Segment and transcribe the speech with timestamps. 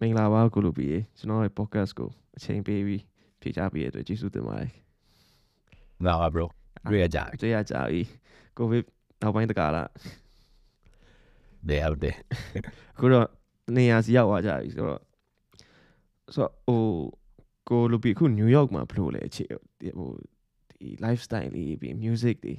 [0.00, 0.86] မင်္ဂလာပါကိုလူပီ
[1.18, 3.02] ကျွန်တော်ရဲ့ podcast ကိုအချိန်ပေးပြီး
[3.40, 4.70] ဖြေချပေးရတဲ့အတွက်ကျေးဇူးတင်ပါတယ်
[6.06, 6.46] လာပါ bro
[6.90, 8.00] တွေ့ရကြပြီတွေ့ရကြပြီ
[8.56, 8.84] ကိုဗစ်
[9.22, 9.84] နောက်ပိုင်းတကာလာ
[11.68, 12.16] တယ်ဟုတ်တယ်
[12.94, 13.26] အခုတော့
[13.76, 15.02] နေရာစီရောက်သွားကြပြီဆိုတော့
[16.34, 16.82] ဆိုတော့ဟို
[17.68, 19.44] ကိုလူပီအခု New York မှာဘယ်လိုလဲအခြေ
[19.80, 20.10] ဒီဟို
[20.70, 22.54] ဒီ lifestyle လေးပြီး music တွေ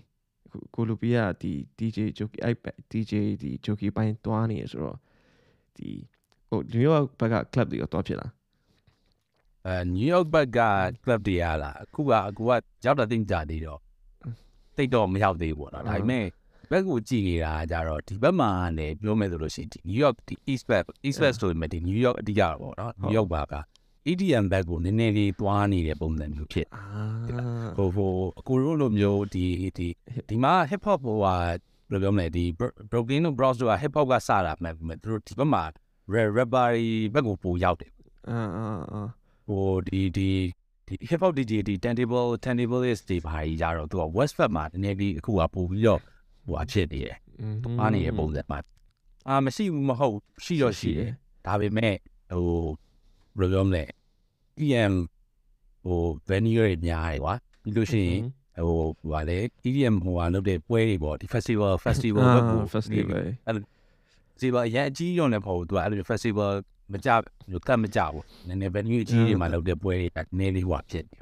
[0.45, 2.55] အခုကိုလူပီကဒီ DJ jockey အဲ့
[2.91, 4.97] DJ ဒီ jockey ပိုင်းတွားနေရဆိုတော့
[5.77, 5.89] ဒီ
[6.49, 8.31] ဟို New York ဘက်က club တွေတော့တွားဖြစ်လား
[9.67, 10.59] အဲ New York ဘက်က
[11.03, 12.51] club တွေရလာအခုကအခုက
[12.85, 13.79] ရောက်တာသိမကြသေးတော့
[14.77, 16.25] တိတ်တော့မရောက်သေးဘူးပေါ့နော်ဒါပေမဲ့
[16.71, 23.55] ဘက်ကိုကြည့်နေတာကြတော့ဒီဘက်မှာလည်းပြောမယ်ဆိုလို့ရှိရင်ဒီ New York ဒီ East West East West ဆိုပေမဲ့ဒီ New York အတိအကျပေါ့နော် New York ဘာက
[24.11, 26.83] EDM ဘက်ကိုနည်းနည်းလေးတွားနေတဲ့ပုံစံမျိုးဖြစ်အာ
[27.77, 29.45] ဟိုဟိုအကူတို့လိုမျိုးဒီ
[29.77, 29.87] ဒီ
[30.29, 31.57] ဒီမှာ hip hop ဟိုဟာဘယ်
[31.91, 32.43] လိုပြောမလဲဒီ
[32.91, 35.63] Brooklyn တို့ Bronx တို့က hip hop ကစတာမှန်ပေမဲ့သူတို့ဒီဘက်မှာ
[36.35, 36.69] rapper
[37.13, 37.91] ဘက်ကိုပိုရောက်တယ်
[38.29, 39.01] အာအာအာ
[39.47, 40.29] ဟိုဒီဒီ
[40.87, 45.99] ဒီ hip hop DJ ဒီ turntable turntable is ဒီဘာကြီးကြတော့သူက west fat မှာနည်းနည်းလေးအခုကပို့ပြီးတော့
[46.45, 48.59] ဟိုအဖြစ်နေတယ်อืมအားနေတဲ့ပုံစံမှာ
[49.27, 51.11] အာမရှိဘူးမဟုတ်ရှိတော့ရှိတယ်
[51.45, 51.95] ဒါပေမဲ့
[52.31, 52.45] ဟို
[53.39, 53.83] ဘယ်လိုပြောမလဲ
[54.65, 54.93] EM
[55.85, 58.21] ဟို venue တွေများတယ်ကွာပြီးလို့ရှိရင်
[58.67, 63.21] ဟိုဟိုဟာလေ EDM ဟိုဟာလုပ်တဲ့ပွဲတွေပေါ့ဒီ festival festival ဘက်ကို festival
[64.39, 66.51] စီပါအရင်အကြီးရုံနဲ့ပေါ့သူကအဲ့လို festival
[66.93, 67.09] မကြ
[67.51, 71.17] ဘူးကတ်မကြဘူးနည်းနည်း venue အကြီးတွေမှာလုပ်တဲ့ပွဲတွေကနည်းလေးဟိုဖြစ်နေ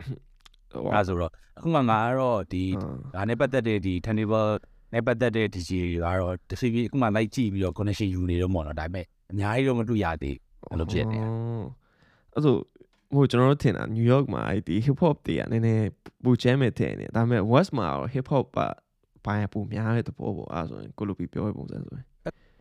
[0.72, 2.64] ဟိုအဲဆိုတော့အခုမှငါကတော့ဒီ
[3.16, 4.52] ဒါနဲ့ပတ်သက်တဲ့ဒီ turntable
[4.94, 11.30] နဲ့ပတ်သက်တဲ့ DJ တွေကတော့တစီပြီးအခုမှလိုက်ကြည့်ပြီးတော့ connection ယူနေတော့ပေါ့နော်ဒါပေမဲ့အများကြီးတော့မတွေ့ရသေးဘူးအဲ့လိုဖြစ်နေတာ
[12.34, 12.56] အဲ့ဆို
[13.14, 15.86] ဟိုကျွန်တော်တို့ထင်တာ New York မှာအဲ့ဒီ hip hop တွေကနည်းနည်း
[16.24, 18.60] ပူချဲမဲ့ထင်နေဒါပေမဲ့ West မှာတော့ hip hop က
[19.26, 22.06] ဘိုင်းပူများတဲ့သဘောပေါ့အဲ့ဆိုရင်ကိုလိုပီပြောတဲ့ပုံစံဆိုရင်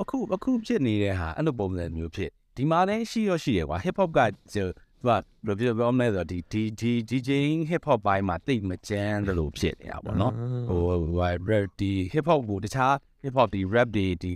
[0.00, 4.20] အခုအခုဖြစ်နေတဲ့ဟာအဲ့လိုပုံစံမျိုးဖြစ်ဒီမှာလည်းရှိရောရှိရကွာ hip hop က
[4.54, 4.64] သူ
[5.04, 7.30] ကဘယ်လိုပြောပြောမလဲဆိုတော့ဒီဒီဒီ DJ
[7.70, 10.32] hip hop ဘိုင်းမှာတိတ်မကြမ်းတယ်လို့ဖြစ်နေတာပေါ့နော်
[10.68, 12.92] ဟိုဟို rap ဒီ hip hop ကိုတခြား
[13.22, 14.32] hip hop ဒီ rap တွေဒီ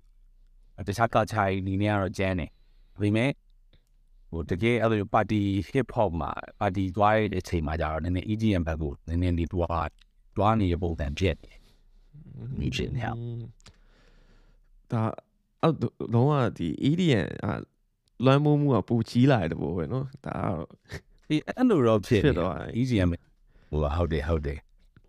[0.88, 2.50] တခြား culture တွေနေနေကတော့ကျန်းတယ်
[2.94, 3.30] ဒါပေမဲ့
[4.30, 5.40] ဟိုတကယ်အဲ့လို party
[5.72, 6.30] hip hop မှာ
[6.60, 9.88] party သွားရတဲ့အချိန်မှာကျတော့နည်းနည်း EDM ဘက်ကိုနည်းနည်းလေးတွား
[10.36, 11.58] တွားနေတဲ့ပုံစံဖြစ်တယ်
[12.58, 13.18] မိဖြစ်နေအောင်
[14.92, 15.02] ဒါ
[15.62, 15.76] အောက်
[16.14, 17.48] လုံးဝဒီ EDM အ
[18.24, 20.66] လွမ်းမိုးမှုကပူကြီးလာတဲ့ဘောပဲနော်ဒါကတော့
[21.28, 23.10] ဒီအဲ့လိုတော့ဖြစ်ဖြစ်တော့ EDM
[23.70, 24.58] ဟိုဟုတ်တယ်ဟုတ်တယ်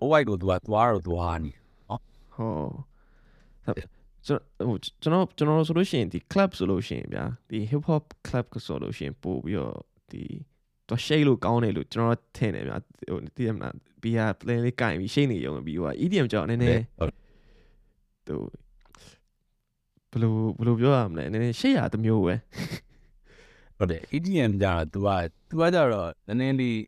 [0.09, 1.51] white ကိုသူကသွားတော့သွားနေ
[1.89, 2.01] နော်
[2.35, 9.77] ဟုတ်ကျွန်တော်ကျွန်တော်ဆိုလို့ရှိရင်ဒီ club ဆိုလို့ရှိရင်ဗျာဒီ hip hop club ဆိုလို့ရှိရင်ပို့ပြီးတော့
[10.11, 10.23] ဒီ
[10.89, 12.77] တော့ shake လို့ကောင်းတယ်လို့ကျွန်တော်ထင်တယ်ဗျာ
[13.09, 13.73] ဟိုတည်ရမလား
[14.03, 16.83] beer play လေးကင်ပြီး shake နေရုံပြီးဟို EDM ကြောင့်နည်းနည်း
[18.27, 18.39] ဟို
[20.10, 22.34] ဘယ်လိုဘယ်လိုပြောရမလဲနည်းနည်းရှိတ်ရတစ်မျိုးပဲ
[23.76, 25.08] ဟုတ်တယ် EDM ကြတော့ तू က
[25.48, 26.78] तू ကကြတော့နည်းနည်းလေး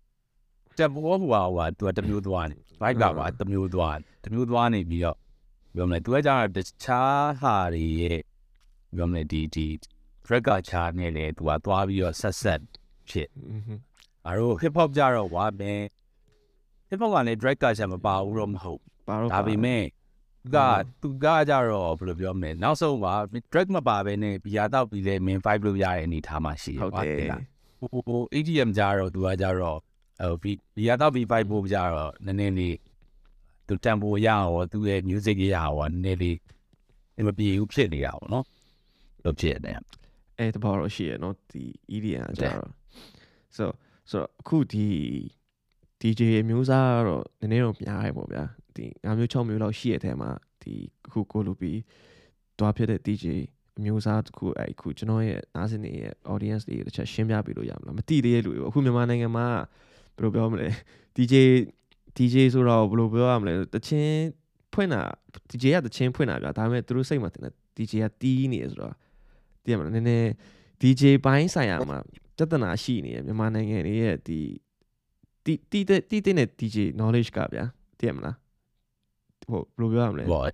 [0.79, 5.19] တက်ဘောဟွာဟွာ तू ကတစ်မျိုးသွားနေ vibe ကပါတစ်မျိုးသွားတစ်မျိုးသွားနေပြီးတော့
[5.75, 8.21] ပြောမလဲ तू ကကြတော့တခြားဟာတွေရဲ့
[8.97, 9.67] ပြောမလဲဒီဒီ
[10.27, 12.61] track ကချာနေလေ तू ကသွားပြီးတော့ဆက်ဆက်
[13.09, 13.75] ဖြစ် อือฮึ
[14.27, 15.73] အားတော့ hip hop ကြတော့ဝါပဲ
[16.91, 19.91] hip hop ကလည်း track ကချာမပါဘူးတော့မဟုတ် ပါတော့ ဒါပေမဲ့သူ
[20.56, 20.58] က
[21.02, 23.08] သူကကြတော့ဘယ်လိုပြောမလဲနောက်ဆုံးက
[23.52, 27.42] track မပါဘဲနဲ့ဘီယာတော့ပြီးလဲ main vibe လို့ရတဲ့အနေထားမှာရှိတယ်ဟုတ်ကွာတယ်တိလား
[27.80, 29.78] ဟိုဟို ATM ကြတော့သူကကြတော့
[30.20, 32.78] ဟိုဘီဘီယာတော့ဘီဖိုက်ဖို့ကြတော့နည်းနည်းလေး
[33.68, 36.38] သူတန်ဖိုရအောင်သူရဲ့ music ရအောင်နည်းနည်းလေး
[37.20, 38.46] အမပြေဘူးဖြစ်နေတာပေါ့နော်
[39.24, 39.72] လို့ဖြစ်နေ
[40.38, 41.64] အဲတဘောတော့ရှိရနော်ဒီ
[41.96, 42.70] EDM ကကြတော့
[43.58, 43.66] so
[44.12, 44.86] so အခုဒီ
[46.02, 48.44] DJ အမျိုးသားကတော့နည်းနည်းတော့များရပေါ့ဗျာ
[48.76, 50.74] ဒီငါမျိုး6မျိုးလောက်ရှိရတဲ့မှာဒီ
[51.06, 51.80] အခုကိုလိုပြီး
[52.60, 53.26] တွားဖြစ်တဲ့ DJ
[53.78, 59.48] အမျိုးသားတစ်ခုအဲအခုကျွန်တော်ရဲ့နားစင်တွေရဲ့ audience တွေတစ်ချက်ရှင်းပြပေးလို့ရမလားမသိသေးတဲ့လူတွေပေါ့အခုမြန်မာနိုင်ငံမှာ
[60.16, 60.68] ဘယ်လိုပြောမလဲ
[61.16, 61.36] DJ
[62.18, 64.16] DJ ဆိုတော့ဘယ်လိုပြောရမလဲတချင်း
[64.74, 65.02] ဖွင့်တာ
[65.50, 68.94] DJ ကတချင်းဖွင့်တာဗျာဒါပေမဲ့သူတို့စိတ်မှာတင်တဲ့ DJ ကတီးနေရဆိုတော့
[69.64, 70.30] တည်ရမလားနည်းနည်း
[70.82, 71.98] DJ ဘိုင်းဆိုင်ရာမှာ
[72.38, 74.40] ပြဿနာရှိနေရမြန်မာနိုင်ငံတွေရဲ့ဒီ
[75.46, 77.66] တီတီတဲ့တီတဲ့ DJ knowledge ကဗျာ
[78.00, 78.36] တည်ရမလား
[79.52, 80.52] ဟိုဘယ်လိုပြောရမလဲပေါ့အဲ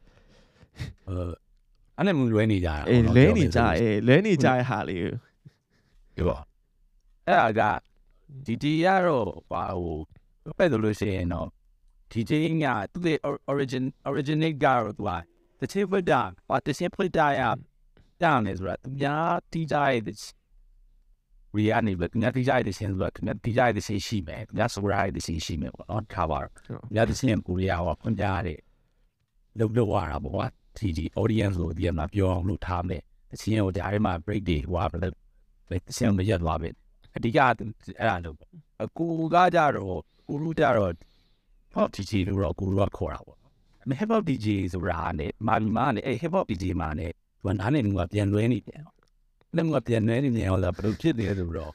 [1.97, 5.13] အဲ့နဲ့မလွဲနေကြတာအေးလဲနေကြအေးလဲနေကြရဲ့ဟာလေးကို
[6.15, 6.41] ဒီပေါ့
[7.27, 7.61] အဲ့ဒါက
[8.45, 9.99] ဒီဒီရတော့ဘာဟို
[10.57, 11.47] ပဲ့လို့ရှိရင်တော့
[12.11, 12.31] DJ
[12.63, 13.19] ကသူ့ရဲ့
[13.51, 15.11] origin originate ကတော့သူက
[15.59, 17.41] တချေဖွတာဘာတချေဖွတာရ
[18.21, 20.01] တောင်းနေဆိုတာသူများတီးကြရဲ့
[21.55, 28.59] we အနေနဲ့သူများတီးကြရဲ့ရှင်ဆိုတာသူများတီးကြရဲ့ရှင်ရှိမယ်သူများဆိုရရဲ့ရှင်ရှိမယ်ပေါ့နော်ခါပါတော့သူများတရှင်ကိုရီးယားဟောဖွင့်ပြရတဲ့
[29.59, 30.45] လုံလောက်ရတာပေါ့ကွာ
[30.77, 33.01] TG audience လို့ဒီမှာပြောအောင်လို့ထားမယ်
[33.31, 35.11] တချင်ကိုဒါရီမှာ break တွေဟွာဘယ်လို
[35.69, 36.69] ပဲဆင်မရက်သွားပဲ
[37.15, 37.53] အဓိကအဲ့
[38.09, 38.49] ဒါလို့ပေါ့
[38.83, 40.91] အကူကကြတော့ကူလူကြတော့
[41.75, 43.37] hop DJ လို့တော့ကူလူကခေါ်တာပေါ့
[43.83, 48.81] အမေ hip hop DJ ဆိုတာနဲ့မာမီမာနဲ့အဲ့ hip hop DJ မှာနဲ့သူကနားနေကပြန်လွဲနေပြန်
[49.55, 51.71] လည်းကပြန်လွဲနေပြန်တော့ဘယ်လိုဖြစ်နေလဲဆိုတော့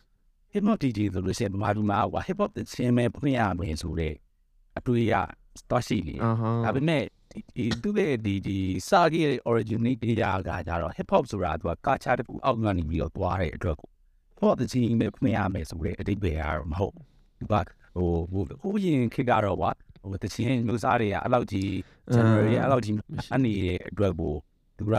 [0.53, 4.15] hip hop DJ ဆိုလို့ရှိရင်မာမီမာက hip hop သင်းမဲ့ဖွင့်ရမယ်ဆိုတဲ့
[4.79, 5.17] အတွေ့အ
[5.71, 7.03] တော့ရှိနေအာဟာဒါပေမဲ့
[7.57, 8.59] ဒီသူ့ရဲ့ဒီဒီ
[8.89, 13.89] စာကြီးရဲ့ originate data ကကြတော့ hip hop ဆိုတာသူကကာချာတစ်ခုအောက်ကနေပြီးတော့သွားတဲ့အတွက်ကို
[14.41, 17.61] hip တချင်းပဲဖွင့်ရမယ်ဆိုတဲ့အတိတ်ပဲရတော့မဟုတ်ဘူးဘာ
[17.95, 19.71] ဟိုဟိုဟိုရင်ခေတ်ကတော့ကွာ
[20.03, 21.69] ဟိုတချင်းမျိုးစားတွေကအဲ့လောက်ကြီး
[22.15, 22.97] general အဲ့လောက်ကြီး
[23.35, 24.35] အနေရဲ့အတွက်ကို
[24.79, 24.95] သူက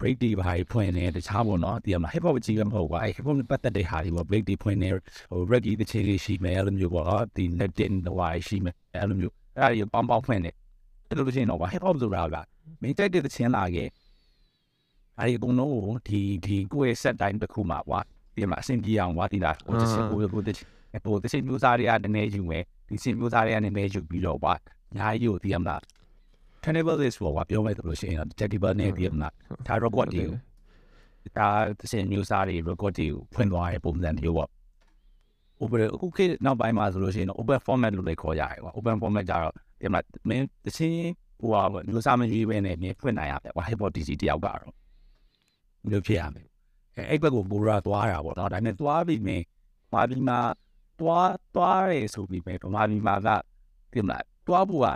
[0.00, 10.50] break တွေဘာဖွင့်နေတခြားပေါ့နော်ဒီမှာ hip hop ကြီးလည်းမဟုတ်ပါအဲ့ hip hop နဲ့ပတ်သက်တဲ့ဟာတွေပေါ့ break တွေဖွင့်နေဟို reggae တချင်းလေးရှိမယ်အဲ့လိုမျိုးပေါ့ဒီ latin ဟိုဟာရှိမယ်အဲ့လိုမျိုးအဲ့ဒါတွေပေါင်းပေါင်းဖွင့်နေ
[11.08, 12.36] အဲ့လိုလို့ရှိရင်တော့ hip hop ဆိုတာက
[12.82, 13.88] မင်းတိုက်တဲ့တချင်းလာခဲ့
[15.18, 18.00] အဲ့ဒီအကုန်လုံးကိုဒီဒီကိုယ့်ရဲ့ set time တစ်ခုမှာကွာ
[18.34, 20.66] ဒီမှာအဆင်ပြေအောင်ကွာဒီလားဟိုတစ်ချက်ဟိုဟိုတစ်ချက်
[21.04, 24.54] ဟိုတစ်ချက်မျိုးစားတွေကနည်းနည်းယူမယ်ဒီစင်မျိုးစားတွေကနည်းနည်းယူပြီးတော့ကွာ
[24.96, 25.76] ညာကြီးကိုဒီမှာ
[26.64, 29.28] cannibal is ပေါ့ကွာပြောမယ်ဆိုလို့ရှိရင် detectable နဲ့ဒီမှာ
[29.66, 30.24] ဒါ robot တွေ
[31.36, 31.48] ဒါ
[31.78, 34.50] တစ်ချက်မျိုးစားတွေ robot တွေကိုဖွင့်သွားတဲ့ပုံစံမျိုးပေါ့
[35.60, 44.74] open အခုခေတ်နောက်ပိုင်းမှာဆိုလို့ရှိရင် open format လို့လည်းခေါ်ရတယ်ကွာ open format ကြတော့ ဒီမှာမင်းတစ်ချင်းဟိုဟာမျိုးစားမရွေးပဲနဲ့မြင်ဖွင့်နိုင်ရတယ်ကွာ hypothesis တယောက်ကတော့
[45.90, 46.46] မျိုးဖြစ်ရမယ်
[46.96, 49.42] အဲအဲ့ဘက်ကိုပိုရာသွားတာပေါ့နော်ဒါပေမဲ့သွားပြီးမြင်
[49.92, 50.34] မာပြီးမှ
[51.00, 53.28] သွားသွားရဲဆိုပြီးပဲမာပြီးမှက
[53.92, 54.86] ဒီမှာသွားဖို့က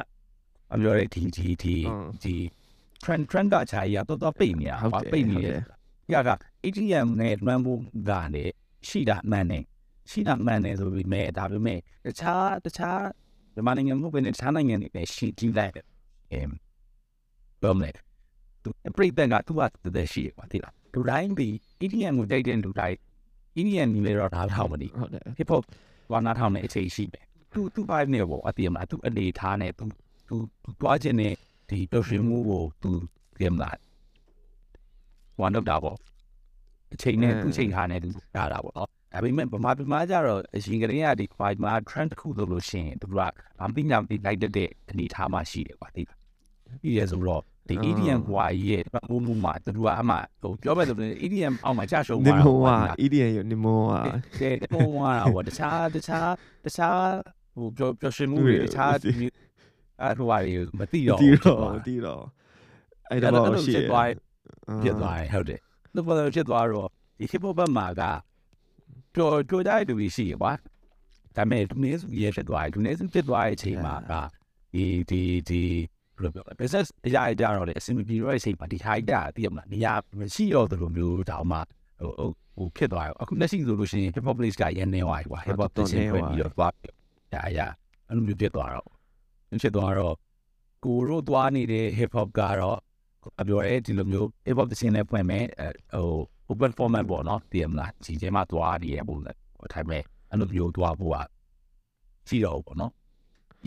[0.72, 1.76] အပြောရဒီဒီဒီ
[2.22, 2.36] ဒီ
[3.02, 5.64] trend trend ကခြာကြီးကတော့တော့ပိတ်နေတာဟုတ်ဟာတယ်ပိတ်နေဟုတ်တတယ်ယ်
[6.12, 6.30] ရက
[6.64, 8.52] ATM နဲ့လွှမ်းဖို့ကလည်း
[8.88, 9.64] ရှိတာမှန်တယ်
[10.10, 13.02] ရှိတာမှန်တယ်ဆိုပြီးမဲ့ဒါပေမဲ့တခြားတခြား
[13.54, 15.86] မြန်မာနိုင်ငံမဟုတ်ဘဲနဲ့တခြားနိုင်ငံတွေလည်းရှိကြည့်လိုက်တယ်
[16.32, 16.50] အမ်
[17.62, 17.90] ဘယ်မလဲ
[18.62, 19.66] သူပြိတ္တကသူ့ဟာ
[19.96, 21.48] တည်းရှိရပါသေးလားလူတိုင်းဒီ
[21.80, 22.96] ATM ကိုတိုက်တဲ့လူတိုင်း
[23.56, 25.64] ATM နေလေတော့ဒါထောက်မနေဟုတ်တယ် hip hop
[26.12, 27.20] ဝါနာထောင်နဲ့အခြေရှိပဲ
[27.52, 29.84] သူသူ5နဲ့ပေါ့အတိအမလားသူအနေထားနဲ့သူ
[30.28, 31.34] သူသူတွားခြင်းနဲ့
[31.70, 32.90] ဒီပျော်ရွှင်မှုကိုသူ
[33.38, 33.76] ကြည့်မလား
[35.40, 35.96] ဝါတော့တာပေါ့
[36.94, 43.20] အချိန်နဲ့သူချိန်ထားနဲ့သူရတာပေါ့နော် ဒါပေမဲ့ဗမာပြည်မှာကျတော့အရင်ကတည်းကဒီ five မှာ trend တစ်ခုလို့လို့ရှိရင်သူကဗ
[43.64, 46.02] မ်ပင်းညာပြီးလိုက်တဲ့အနေထားမှရှိတယ်ကွာဒီ
[46.82, 53.98] ပြီးရဆိုတော့ဒီ EDM ကွာရဲ့ဘုံဘုံမှာသူကအမှဟိုပြောမဲ့ဆိုရင် EDM အောက်မှာကြာရှုံးနိသွားမောဝါတာ EDN ရနိမောဝါ
[54.40, 56.30] တဲ့ပုံဝါတာပေါ့တခြားတခြား
[56.64, 57.00] တခြား
[57.54, 62.22] ဟိုပြောပြောရှင်မှုတွေတခြားအဲ့ဟိုဟာတွေမသိတော့တီဘူးတော့တီတော့
[63.10, 64.08] အဲ့အဲ့တော့တော့ရှိဖြစ်ရသွား
[64.82, 65.60] ဖြစ်သွားတယ်ဟုတ်တယ်
[65.94, 67.86] လို့ပေါ်တော့ဖြစ်သွားတော့ဒီ hip hop ဘက်မှာ
[69.14, 70.52] ကကြော်ကြော်ကြတဲ့လူကြီးရှိရကွာ
[71.36, 74.12] ဒါပေမဲ့ဒီနေ့ဆိုရဖြစ်သွားတယ်ဒီနေ့ဆိုဖြစ်သွားတဲ့အချိန်မှာက
[74.74, 75.62] ဒီဒီဒီ
[76.16, 81.58] ဘယ်လိုပြောလဲ business အရာကြတော့လေအဆင်မပြေတော့တဲ့အချိန်မှာဒီ high တာသိရမလားနေရာမရှိတော့သလိုမျိုးတောင်မှ
[82.00, 86.88] ဟိုဟိုဖြစ်သွားရောအခုလက်ရှိဆိုလို့ရှိရင် hip hop place ကရန်နေသွားပြီကွာ hip hop တစ်ချင်းဖွဲ့ပြီးတော့သွားပြီ
[87.32, 87.66] ဒါအရာ
[88.08, 88.88] အဲ့လိုမျိုးဖြစ်သွားတော့
[89.62, 90.14] ဖြစ်သွားတော့
[90.84, 92.78] ကိုတို့သွားနေတဲ့ hip hop ကတော့
[93.40, 95.44] အပြောရဲဒီလိုမျိုး hip hop တစ်ချင်းနဲ့ဖွင့်မယ်
[95.94, 96.10] ဟို
[96.50, 101.16] open format ပေါ့နော်သိရမလားဒီထဲမှာသွားနေရပုံစံဟိုထိုင်မဲ့အဲ့လိုမျိုးသွားဖို့က
[102.28, 102.92] ရှိတော့ပေါ့နော်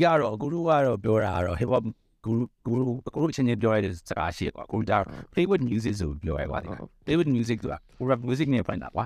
[0.02, 1.84] ရတော့ကိုတို့ကတော့ပြောတာကတော့ hip hop
[2.26, 2.36] ကို
[2.66, 2.76] ကို
[3.14, 5.04] ကိုတို့ချင်းချင်းပြောရတဲ့စကားရှိကွာကိုတို့
[5.34, 6.60] play with music ဆိုပြောရကွာ
[7.06, 9.06] play with music ဆိုတာ rap music နဲ့ဖိုင်တာကွာ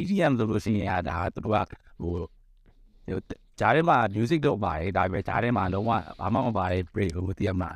[0.00, 3.18] EDM ဆိုလို့ရှိရင်ဒါသူတို့ကဟိုဟို
[3.58, 7.70] ဂျားထဲမှာ music တော့ပါတယ်ဒါပေမဲ့ဂျားထဲမှာလုံးဝဘာမှမပါတယ် break ဟိုတည်ရမှာ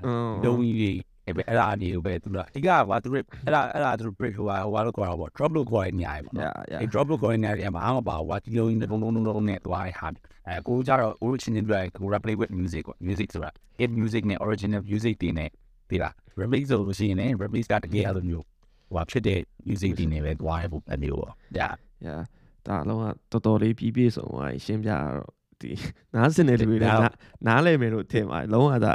[0.45, 0.99] လုံးကြီး
[1.31, 10.09] အဲ့ပဲအဲ့ဒါအနေနဲ့ပဲသူတို့အဓိကကသူတို့အဲ့ဒါအဲ့ဒါသူတို့ break ဟိုဟာဟိုဟာလို့ခေါ်တာပေါ့ drop လို့ခေါ်ရနေရတယ်ပေါ့နော် yeah အဲ့ drop လို့ခေါ်ရနေရတယ်ဘာမှမပါဘူးကွာဒီလုံးကြီးလုံးလုံးလုံးလုံးနဲ့သွားရဟာ
[10.47, 15.49] အဲကိုကြတော့ကိုချင်းချင်းတွေ့ကို rap play with music ကွာ music ဆိုတာ hit music နဲ့ original music တွေနဲ့
[15.91, 18.45] ဒီလား remix ဆိုလို့ရှိရင်လည်း remix ကတကယ်အဲ့လိုမျိုး
[18.91, 21.69] ဟိုဟာဖြစ်တဲ့ music တွေနဲ့ပဲသွားရဖို့အမျိုးပေါ့ဒါ
[22.07, 22.23] yeah
[22.67, 25.71] ဒါအလုံးကတော်တော်လေးပြီးပြည့်စုံသွားရှင်းပြတော့ဒီ
[26.15, 27.01] နားစင်တဲ့လူတွေလည်း
[27.47, 28.95] နားလဲမယ်လို့ထင်ပါတယ်လုံးဝဒါ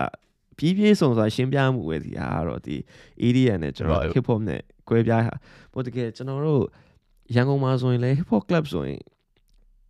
[0.57, 2.75] ပြီးပြည့်စုံဆိုတာရှင်းပြမှုပဲဒီအားကတော့ဒီ
[3.25, 5.33] EDM နဲ့ကျွန်တော် hip hop နဲ့꿰ပြားဟာ
[5.73, 6.63] ဟိုတကယ်ကျွန်တော်တို့
[7.35, 9.01] ရန်ကုန်မှာဆိုရင်လည်း hip hop club ဆိုရင်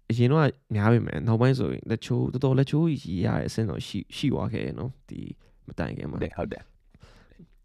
[0.10, 0.42] အရင်တော့
[0.76, 5.20] များပြီမယ်နောက်ပိုင်းဆိုရင်လက်ချိုးတော်တော်လက်ချိုးကြီးရတဲ့အဆင့်တော့ရှိရှိသွားခဲ့နော်ဒီ
[5.68, 6.64] မတိုင်ခင်မှာဟုတ်တယ်ဟုတ်တယ်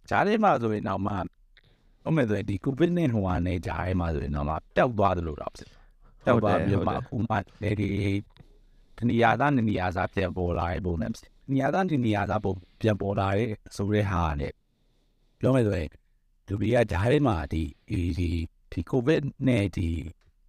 [0.08, 1.12] ဂျားထဲမှာဆိုရင်တော့မှ
[2.04, 5.68] ဟုတ်မယ်ဆိုရင်ဒီ covid နဲ့ဟိုဟာနဲ့ဂျားထဲမှာဆိုရင်တော့မှပျောက်သွားတယ်လို့တော့ဖြစ်
[6.24, 7.88] ပျောက်သွားပြီးမှအခုမှလေဒီ
[8.96, 11.10] တနေရာသားနေရာသားပြန်ပေါ်လာတဲ့ပုံနဲ့
[11.52, 14.52] နေရာသားနေရာသားပုံပြန်ပေါ်လာတဲ့ဆိုတဲ့ဟာနဲ့
[15.38, 15.90] ပြောမယ်ဆိုရင်
[16.46, 18.28] လူတွေကဂျားထဲမှာဒီဒီဒီ
[18.72, 19.88] ဒီ covid နဲ့ဒီ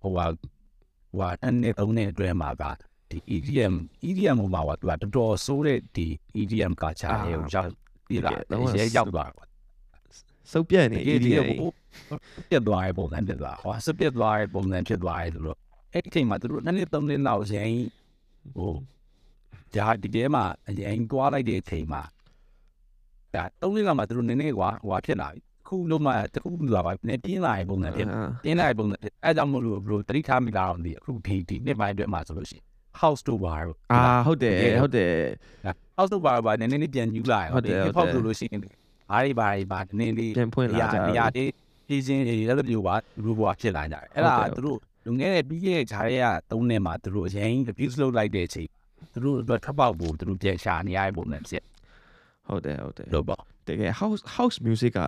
[0.01, 2.63] ဟိုဟာဟိုဟာအနေသုံးတဲ့အတွဲမှာက
[3.09, 3.73] ဒီ EDM
[4.07, 6.07] EDM ဟိုမှာကသူကတော်တော်ဆိုးတဲ့ဒီ
[6.39, 7.69] EDM ကချာရေကိုရောက်
[8.09, 8.33] ဒီလား
[8.77, 9.45] ရဲရောက်သွားကွာ
[10.51, 11.69] စစုပ်ပြတ်နေတကယ်တကယ် EDM ဟို
[12.49, 15.57] ပြတ်သွားတဲ့ပုံစံဖြစ်သွားဟောစပြတ်သွားတဲ့ပုံစံဖြစ်သွားတယ်ဆိုတော့
[15.93, 17.73] အဲ့ဒီအချိန်မှာသူတို့နှစ်နှစ်သုံးနှစ်လောက်ရရင်
[18.55, 18.71] ဟို
[19.75, 22.01] ဒါဒီတဲမှာအရင်ကွာလိုက်တဲ့အချိန်မှာ
[23.35, 32.65] ဒါသုံးနှစ်လောက်မှာသူတို့နည်းနည်းကွာဟိုဖြစ်လာပြီခုလုံးမှတခုလာပါနည်းပြင်းလာတဲ့ပုံစံဖြစ်အာပြင်းလာတဲ့ပုံစံဖြစ်အဲကြောင့်မလို့ဘလို့တတိထားမိလာအောင်ဒီအခုဒီဒီနှစ်ပိုင်းအတွက်မှာဆိုလို့ရှိရင်
[33.01, 35.11] house to bar လို့အာဟုတ်တယ်ဟုတ်တယ်
[35.97, 38.61] house to bar ဘာနည်းနည်းလေးပြန်ယူလာဟုတ်တယ် hip ဟုတ် hop တယ်ဆိုလို့ရှိရင်
[39.11, 41.49] အားရီပါရီပါနည်းနည်းလေးပြန်ဖွင့်နေလာရာကြနေရာတယ်
[41.89, 48.69] တွေပြည်စင်းတွေလည်းလို့ပါလူဘွားဖြစ်လာကြတယ်အဲ့ဒါဟုတ်တယ်သူတို့လူငယ်တဲ့ပြီးခဲ့တဲ့ခြားရဲကသုံးနှစ်မှာသူတို့အရင် abuse လုပ်လိုက်တဲ့အချိန်
[49.11, 51.63] သူတို့အတွက်ထပ်ပေါက်ဖို့သူတို့ပြန်ရှာနေရတဲ့ပုံစံဖြစ်
[52.47, 54.99] ဟုတ်တယ်ဟုတ်တယ်လို့ပေါ့တကယ် house house music က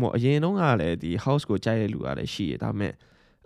[0.00, 2.92] ဟိုအရင်တုန်းကလည်းဒီ house ကိုကြိုက်တဲ့လူကလည်းရှိရဒါပေမဲ့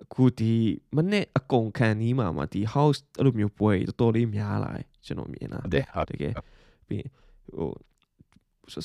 [0.02, 0.52] အခုဒီ
[0.96, 6.32] မနေ့အကုန်ခံနီးမှာမှာဒီ house အဲ့လိုမျိုးပွဲတွေတော်တော်လေးများလာတယ်ကျွန်တော်မြင်တာဟုတ်တယ်ဟုတ်တကယ်
[6.88, 7.10] ပြီးရင်
[7.56, 7.68] ဟို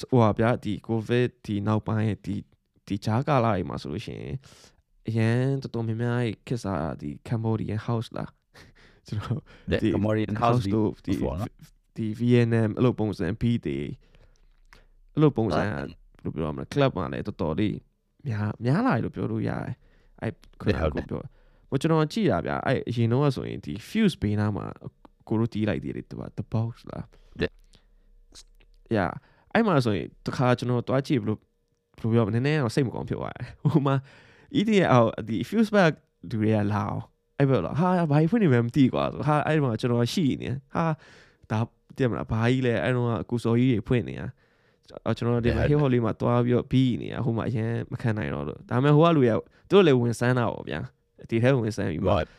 [0.09, 2.35] ဟိုဟာဗျာဒီ covid ဒီနောက်ပိုင်းရဲ့ဒီ
[2.87, 4.35] ဒီဂျာကာလာတွေမှာဆိုလို့ရှိရင်
[5.07, 8.29] အရန်တော်တော်များများခက်စားဒီ Cambodian house လား
[9.07, 9.41] ကျွန်တော်
[9.71, 11.51] တယ်ဒီ Commodian house house တို့ဒီပေါ့နော်
[11.97, 13.77] ဒီ VNM အဲ့လိုပုံစံ beat တွေ
[15.13, 15.87] အဲ့လိုပုံစံကဘယ်
[16.23, 17.75] လိုပြောရမလဲ club မှာလည်းတော်တော်လေး
[18.27, 19.73] များများလာတယ်လို့ပြောလို့ရတယ်
[20.21, 21.21] အဲ့ခုနကဟုတ်တယ်ကိုပြော
[21.71, 24.65] မကျွန်တော်ကြည့်ရဗျာအဲ့အရင်တော့ဆိုရင်ဒီ fuse ဘေးနားမှာ
[25.27, 27.05] ကိုတို့တီးလိုက်သေးတယ်သူက the box လား
[27.39, 27.51] တဲ့
[28.95, 29.11] yeah
[29.53, 33.95] အဲ့မှာဆိုရင်တခါကျွန်တော်တွားကြည့်ဘယ်လိုဘယ်လိုပြောမလဲနည်းနည်းတော့စိတ်မကောင်းဖြစ်သွားတယ်ဟိုမှာ
[34.59, 35.93] EDA အောက်ဒီ fuse back
[36.29, 37.03] ဒူတွေကလာအောင်
[37.39, 40.85] အဲ့ဘက်လာဟာဘာဖွင့်နေမှမသိကွာဆိုဟာအဲ့မှာကျွန်တော်ရှိနေဟာ
[41.51, 41.59] ဒါ
[41.97, 44.27] တည်မလားဘာကြီးလဲအဲ့တော့အကူစော်ကြီးတွေဖွင့်နေတာ
[45.05, 49.31] အော်ကျွန်တော်ဒီမှာ hip hop လေးမှာတွားပြီးတော့ပြီးနေတာဟိုမှာအရင်မခံနိုင်တော့လို့ဒါပေမဲ့ဟိုကလူရ
[49.69, 50.79] သူတို့လည်းဝင်ဆန်းတာပေါ့ဗျာ
[51.29, 52.29] ဒီထဲဝင်ဆန်းပြီးပါ right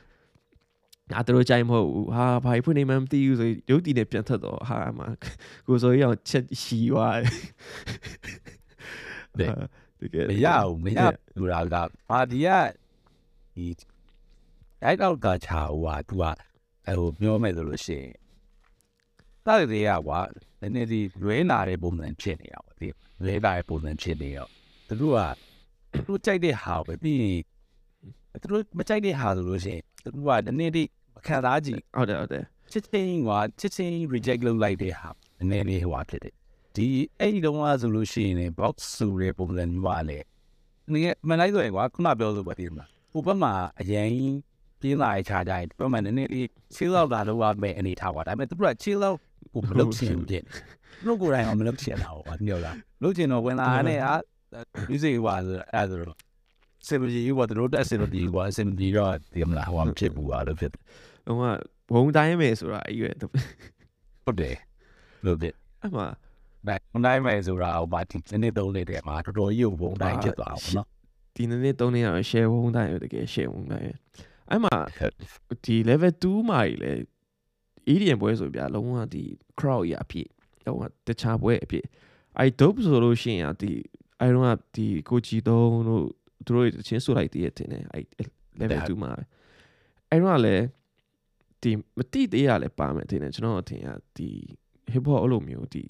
[1.16, 5.00] အာသူတို့ကြိုက်မဟုတ်ဘူးဟာဘာကြီးဖွင့်နေမှမသိဘူးဆိုရုပ်တည်နေပြန်ထွက်တော့ဟာအမ
[5.66, 7.34] ကိုစော်ကြီးအောင်ချက်ရှီသွားတယ်
[9.38, 9.64] တဲ့အာ
[10.00, 11.00] တကယ်မရဘူးမရ
[11.38, 11.76] ဘူးလားက
[12.10, 12.48] ပါဒီက
[13.54, 13.66] ဒီ
[14.84, 16.24] အဲ့တော့ကချာဟိုဟာ तू က
[16.86, 18.12] အဲ့ဟိုပြောမယ်ဆိုလို့ရှိရင်
[19.44, 20.20] တားတွေကကွာ
[20.60, 22.88] နည်းနည်းဒီလွဲနာတဲ့ပုံစံဖြစ်နေတာပေါ့ဒီ
[23.22, 24.46] လွဲနာတဲ့ပုံစံဖြစ်နေရော
[24.88, 25.20] သူတို့က
[25.92, 27.42] သူတို့ကြိုက်တဲ့ဟာပဲပြီးရင်
[28.42, 30.84] သူတို့မကြိုက်တဲ့ဟာဆိုလို့ရှိရင်သူတို့ကနည်းနည်းဒီ
[31.14, 35.08] မခံစားကြည့်ဟုတ်တယ်ဟုတ်တယ်ချစ်ချင်းကချစ်ချင်း reject လုပ်လိုက်တဲ့ဟာ
[35.38, 36.34] နည်းနည်းလေးဟိုဟာဖြစ်တယ်
[36.76, 36.86] ဒီ
[37.18, 40.18] အဲ့ဒီတော့ကဆိုလို့ရှိရင်လည်း box ဆိုတဲ့ပုံစံမျိုးပါလေ
[40.92, 44.08] နေမလိုက်တော့ရင်ကွာခုနပြောလို့ပါဒီမှာဟိုဘက်မှာအရင်
[44.80, 49.18] ပြင်းလာချာကြရင်ဘက်မှာနည်းနည်းလေး chill out လာလို့ရမယ်အနေထားပါဒါပေမဲ့သူတို့က chill out
[49.54, 54.14] ကိုမလုပ်ချင်ဘူးတဲ့သူတို့ကိုယ်တိုင်ကမလုပ်ချင်တာဟောပြောလားလုပ်ချင်တော့ဝင်လာတဲ့ဟာ
[54.90, 56.16] music ပါဆိုအဲ့ဒါတော့
[56.86, 61.42] စင်ပြီးဘာတို့တက်စင်ပြီးဘာစင်ပြီးတော့ဒီမလားဟိုမဖြစ်ဘူးပါလို့ဖြစ်ဟိုက
[61.92, 63.14] ဘုံတိုင်းမယ်ဆိုတာအဲ့ရွယ်
[64.24, 64.56] ဟုတ်တယ်
[65.26, 66.06] လို့ဖြစ်အဲ့မှာ
[66.66, 70.86] ဘယ်နိုင်မယ်ဆိုတာဟိုပါဒီနေ့သုံးလေးတည်းမှာတော်တော်ကြီးဘုံတိုင်းဖြစ်သွားအောင်နော်
[71.34, 73.90] ဒီနေ့နေ့သုံးနေ့ရ share ဘုံတိုင်းရတကယ် share ဘုံတိုင်းရ
[74.50, 74.76] အဲ့မှာ
[75.64, 76.92] ဒီ level 2မှာကြီးလေ
[77.92, 79.24] EDM ပွဲဆိုပြလုံးဝဒီ
[79.58, 80.28] crowd ရအဖြစ်
[80.66, 81.84] လုံးဝတခြားပွဲအဖြစ်
[82.38, 83.72] အဲ့ dope ဆိုလို့ရှိရင်ဒီ
[84.20, 86.04] အဲ့တော့ဒီကိုချီတုံးတို့
[86.44, 88.04] သူတို့ချင်းဆိုလိုက်တည်ရတင်တယ်အဲ့
[88.60, 89.10] level 2မှာ
[90.10, 90.64] အဲ့တော့လည်း
[91.62, 94.28] ဒီမတိသေးရလဲပါမယ်တင်တယ်ကျွန်တော်အထင်ကဒီ
[94.92, 95.84] hip hop အဲ့လိုမျိုးဒီ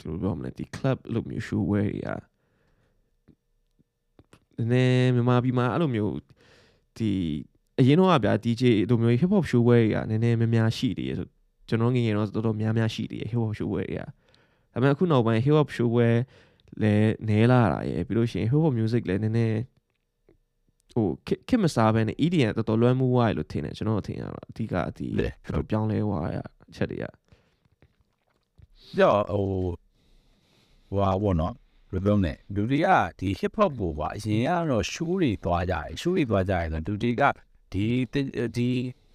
[0.00, 2.06] သူတို့ပြောမလဲဒီ club အဲ့လိုမျိုး show ဝဲရ
[4.58, 6.14] နည်းနည်းမြန်မာပြည်မှာအဲ့လိုမျိုး
[6.96, 7.12] ဒီ
[7.80, 11.26] အရင်တော့ကဗျာ DJ လိုမျိုး hip hop show ဝဲရနည်းနည်းများများရှိတယ်ဆို
[11.68, 13.98] ကျွန်တော်ငယ်ငယ်တော့တော်တော်များများရှိတယ် hip hop show ဝဲရ
[14.72, 16.08] ဒါပေမဲ့အခုနောက်ပိုင်း hip hop show ဝဲ
[16.82, 19.58] လည်းနဲလာတာရယ်ပြီးလို့ရှိရင် hip hop music လည်းနည်းနည်း
[20.94, 25.06] ဟိုခက်ခက်မစားဘဲနဲ့ EDM တော်တော်လွှမ်းမိုးသွားရလို့ထင်တယ်ကျွန်တော်ထင်ရတော့အဓိကအဒီ
[25.68, 26.38] ပြောင်းလဲသွားရ
[26.70, 27.04] အချက်တွေက
[28.96, 29.46] ကြောဟို
[30.94, 31.54] ဟွာဘောနော်
[31.92, 37.22] ဘယ်လိုလဲလူတွေကဒီ hip hop ကိုပါအရင်ကတော့ show တွေသွားကြတယ် show တွေသွားကြတယ်ဆိုလူတွေက
[37.72, 37.86] ဒီ
[38.56, 38.68] ဒီ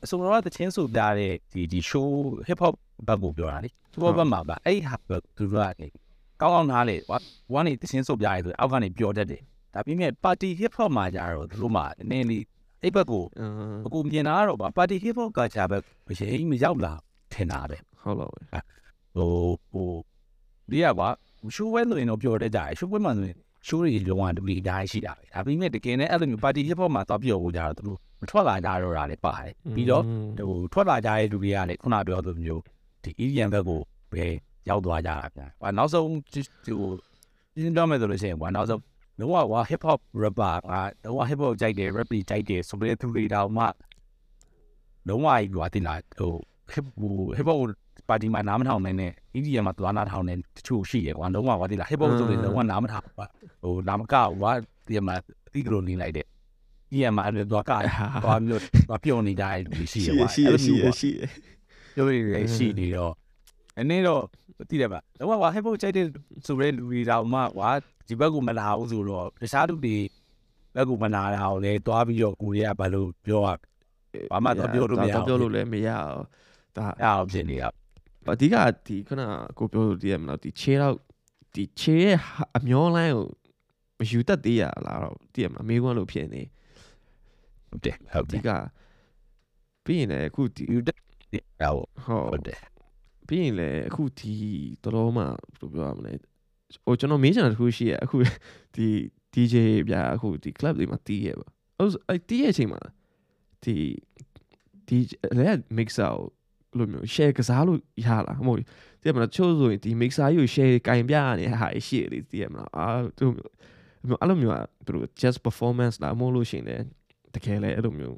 [0.03, 2.09] အစုံတော့တချင်းဆိုပြတဲ့ဒီဒီ show
[2.47, 2.75] hip hop
[3.07, 5.87] ဘက်ကိုပြောတာလေ hip hop ဘက်မှာပါအဲ့ဟာဘက်သူတို့ကနေ
[6.41, 6.95] ကောင်းကောင်းနားလေ
[7.53, 9.41] ဝမ်းနေတချင်းဆိုပြရဲဆိုအောက်ကနေပြောတတ်တယ်
[9.73, 12.43] ဒါပြီးမြဲ party hip hop မှာကြတော့သူတို့မှနည်းနည်းလေး
[12.81, 16.93] အဲ့ဘက်ကိုအင်းအခုမြင်တာကတော့ပါ party hip hop culture ဘက်မရှိမရောက်လာ
[17.33, 18.31] ထင်တာပဲဟုတ်လို့
[19.15, 19.29] ဟို
[19.71, 19.91] ဟို
[20.71, 21.07] ဒီကပါ
[21.55, 30.03] ရှိုးဝဲလို့ရင်တော့ပြောတတ်ကြတယ်ရှိုးဝဲမှာဆိုရင်ရှိုးတွေလုံးဝတူတွေအများကြီးရှိတာပဲဒါပေမဲ့တကယ်နဲ့အဲ့လိုမျိုး party hip hop မှာတော့ပြောဖို့ကြတော့သူတို့ မထွက်လာကြတော့တာလည်းပါတယ်ပြီးတော့
[30.47, 32.61] ဟိုထွက်လာကြတဲ့လူတွေကလည်းခုနပြောသလိုမျိုး
[33.03, 34.25] ဒီ EDM ဘက်ကိုပဲ
[34.69, 36.19] ရောက်သွားကြတာဗျာဟိုနောက်ဆုံးဟို
[37.55, 38.81] ဒီတော့မဲ့ဆိုလို့ရှိရင်ကွာနောက်ဆုံး
[39.19, 40.65] လုံးဝဟို hip hop rapper က
[41.03, 43.65] လုံးဝ hip hop ကြိုက်တယ် rap ကြိုက်တယ်ဆိုတဲ့သူတွေတောင်မှ
[45.07, 46.33] လုံးဝကြီးကွာတင်လာဟို
[46.73, 47.67] hip ဟို hip hop ကို
[48.09, 53.25] ပါတီမှာနားမထောင်နိုင်တဲ့ EDM မှာသွားနားထောင်တဲ့တချို့ရှိရကွာလုံးဝကွာဒီလား hip hop ဆိုရင်လုံးဝနားမထောင်ကွာ
[53.63, 54.51] ဟိုနားမကောက်ကွာ
[54.87, 55.15] ဒီမှာ
[55.53, 56.25] ဒီကလိုနေလိုက်တဲ့
[56.93, 57.71] EDM မှာအဲ့လိုသွားက
[58.23, 61.19] သွားမျိုးသွားပြုံနေကြတဲ့လူတွေရှိရကွာရှိရရှိရရှိရ
[61.95, 62.23] ပြောရည်
[62.55, 63.13] ရှိနေတော့
[63.79, 64.21] အနေတော့
[64.69, 66.05] သိတယ်ပါတော့ကွာ hip hop ကြိုက်တဲ့
[66.45, 67.69] ဆိုတဲ့လူတွေတော့မှကွာ
[68.07, 69.97] ဒီဘက်ကမလာဘူးဆိုတော့တခြားလူတွေ
[70.75, 73.49] ဘက်ကမလာတာကိုလည်းသွားပြီးတော့ကိုရီးယားဘာလို့ပြောရ
[74.31, 76.25] ဘာမှတော့ပြောလို့မရတော့ဘူးပြောလို့လည်းမရအောင်
[76.75, 77.69] ဒါအဲ့အောင်ဖြစ်နေတာ
[78.33, 79.21] အဓိကဒီခုန
[79.57, 80.95] ကိုပြောလို့တည်ရမလားဒီခြေတော့
[81.55, 82.17] ဒီခြေရဲ့
[82.57, 83.27] အမျောလိုင်းကို
[83.99, 86.41] မယူတတ်သေးရလားတော့တည်ရမလားမေးခွန်းလို့ဖြစ်နေ
[87.73, 88.49] ဟုတ်တယ်ဟုတ်အတဓိယ်က
[89.85, 90.97] ပြီးရင်လည်းအခုဒီယူတက်
[91.61, 91.75] ဟော
[92.05, 92.61] ဟောဟုတ်တယ်
[93.27, 94.33] ပြီးရင်လည်းအခုဒီ
[94.83, 96.13] တော်တော်မှဘယ်လိုပြောရမလဲ
[96.85, 98.17] ဟိုကျွန်တော်မေးချင်တာတစ်ခုရှိရအခု
[98.75, 98.87] ဒီ
[99.33, 99.55] DJ
[99.89, 101.47] ဗျာအခုဒီ club တွေမှာတီးရပါ
[101.79, 102.81] အဲ့အဲ့တီးရအချိန်မှာ
[103.63, 103.75] ဒီ
[104.87, 104.97] ဒီ
[105.37, 108.67] လည်း mixer ကိုလို့မျိုး share ကစားလို့ရလားမဟုတ်ဘူး
[109.01, 112.85] တည်မလားချို့ဆိုရင်ဒီ mixer ကြီးကို share ကင်ပြရနေဟာရှိရလေတည်မလားအာ
[113.17, 113.53] သူမျိုး
[114.21, 116.83] အဲ့လိုမျိုးอ่ะသူတို့ just performance လားမဟုတ်လို့ရှိရင်လည်း
[117.33, 118.17] တကယ်လည်းအဲ့လိုမျိုး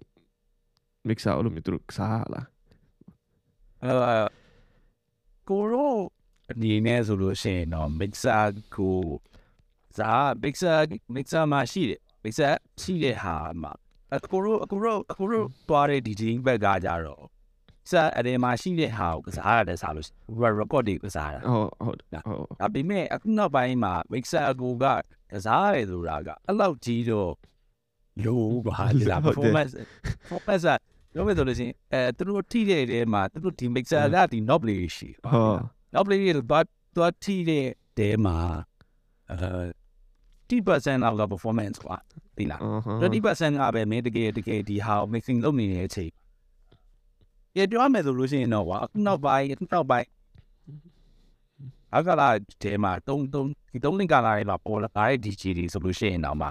[1.08, 2.48] mixer အဲ့လိုမျိုးသူတို့ကစားရလား
[3.84, 3.92] အဲ
[5.50, 5.96] ကိုရော
[6.52, 8.46] အနေနဲ့ဆိုလို့ရှိရင်တော့ mixer
[8.76, 9.00] ကို
[9.98, 10.12] ဇာ
[10.44, 10.78] mixer
[11.16, 13.74] mixer မှာရှိတယ် mixer ရှိတဲ့ဟာမှာ
[14.14, 17.24] အကိုရောအကိုရောအကိုရောတွားတဲ့ DJ ဘက်ကကြတော့
[17.92, 20.08] စာအရင်မှာရှိတဲ့ဟာကိုကစားရတယ်ဆိုလို့
[20.60, 24.86] record တွေကစားတာဟုတ်ဟုတ်ဟုတ်ဒါပေမဲ့အခုနောက်ပိုင်းမှာ mixer အကူက
[25.32, 27.32] ကစားရတယ်ဆိုတာကအဲ့လောက်ကြီးတော့
[28.24, 29.74] လိုးပါလေလား performance
[30.30, 30.72] performance က
[31.14, 35.60] ပြောမယ်ဆိုလို့ရှိရင်အဲသူတို့ထိတဲ့တဲမှာသူတို့ဒီ mixer ကဒီ knob လေးရှိပါဟုတ်
[35.94, 36.60] knob လေးဘာ
[36.96, 37.66] သူထိတဲ့
[38.00, 38.38] တဲမှာ
[39.32, 39.38] အဲ
[40.50, 41.88] 10% of the performance က
[42.38, 42.60] ဒီလား
[43.02, 46.12] 20%ကပဲမင်းတကယ်တကယ်ဒီဟာ mixing လုပ်နေတဲ့အချိန်
[47.58, 50.08] ရပြောမယ်ဆိုလို့ရှိရင်တော့ကွာနောက်ပိုင်းနောက်ပိုင်း
[51.98, 52.30] အကလာ
[52.64, 56.48] တဲမှာတုံးတုံးဒီတုံးလင်ကလာရဲ့ပေါ်လာတဲ့ DJ တွေဆိုလို့ရှိရင်တော့မှ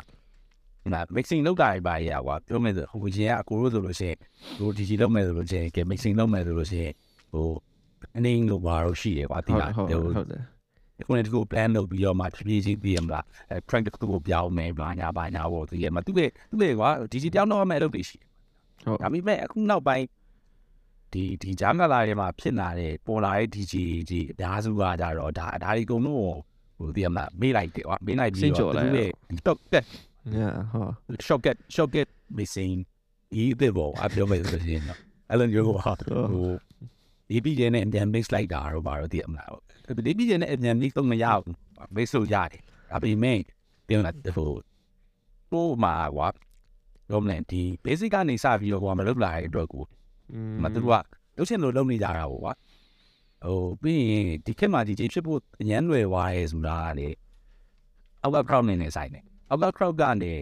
[0.93, 4.19] နာ mixing လုပ်တာတွေပါရကွာပြောမယ်ဆိုဟိုရင်ကအကိုတို့ဆိုလို့ရှိရင်
[4.59, 6.93] ဟို DJ လုပ်မယ်ဆိုလို့ရှိရင်ကဲ mixing လုပ်မယ်ဆိုလို့ရှိရင်
[7.33, 7.49] ဟို
[8.17, 10.43] အနေလို့ပါတော့ရှိရကွာဒီဟုတ်လားဟုတ်ဟိုဟုတ်တယ်
[11.07, 16.21] ခုနကဒီကို plan လုပ်ပြီးတော့မှဖြည်းဖြည်းချင်းသိရမလားအဲ track တစ်ခုကိုပြောင်းမယ်ဘာညာဘာညာပေါ့သိရမှာသူက
[16.51, 18.19] သူကကွာဒီစီပြောင်းတော့မှအလုပ်တွေရှိ
[18.85, 20.07] ဟုတ်ဒါပေမဲ့အခုနောက်ပိုင်း
[21.13, 23.75] ဒီဒီဂျာမလာတွေမှာဖြစ်လာတဲ့ပေါ်လာတဲ့ DJ
[24.11, 26.37] ကြီးအများစုကကြတော့ဒါဒါဒီကုံတော့
[26.79, 29.11] ဟိုသိရမလားမေးလိုက်တယ်ကွာမေးလိုက်ပြီးတော့သူရဲ့
[29.47, 29.85] top get
[30.38, 32.78] yeah ဟုတ် short get short get missing
[33.32, 36.52] ဒီတဲ့ဘောအပြောမယ်ဆိုရင်တော့အဲ့လိုမျိုးဟာဟို
[37.30, 39.52] ဒီပြီးတဲ့နဲ့အပြန် mix လိုက်တာတော့ဘာလို့သိရမလား
[40.06, 41.56] ဒီပြီးတဲ့နဲ့အပြန် mix တော့မရဘူး
[41.96, 43.40] mix လို့ရတယ်ဒါပေမဲ့
[43.88, 44.52] ပြောလာဟို
[45.52, 46.28] ပို့မှာကွာ
[47.12, 49.84] ရောမလဲဒီ basic ကနေစပြီးတော့ကွာမလုပ်လာတဲ့အတွက်ကို
[50.34, 51.06] อืม မသူတို့က
[51.38, 52.54] လုတ်ချင်လို့လုပ်နေကြတာပေါ့ကွာ
[53.46, 57.08] ဟိုပြီးရင်ဒီခေတ်မှာဒီဖြစ်ဖို့အញ្ញမ်းလွယ်သွားရဲဆိုတာကလေ
[58.22, 59.22] အောက်က crowd နေနေဆိုင်နေ
[59.55, 60.33] အောက်က crowd ကနေ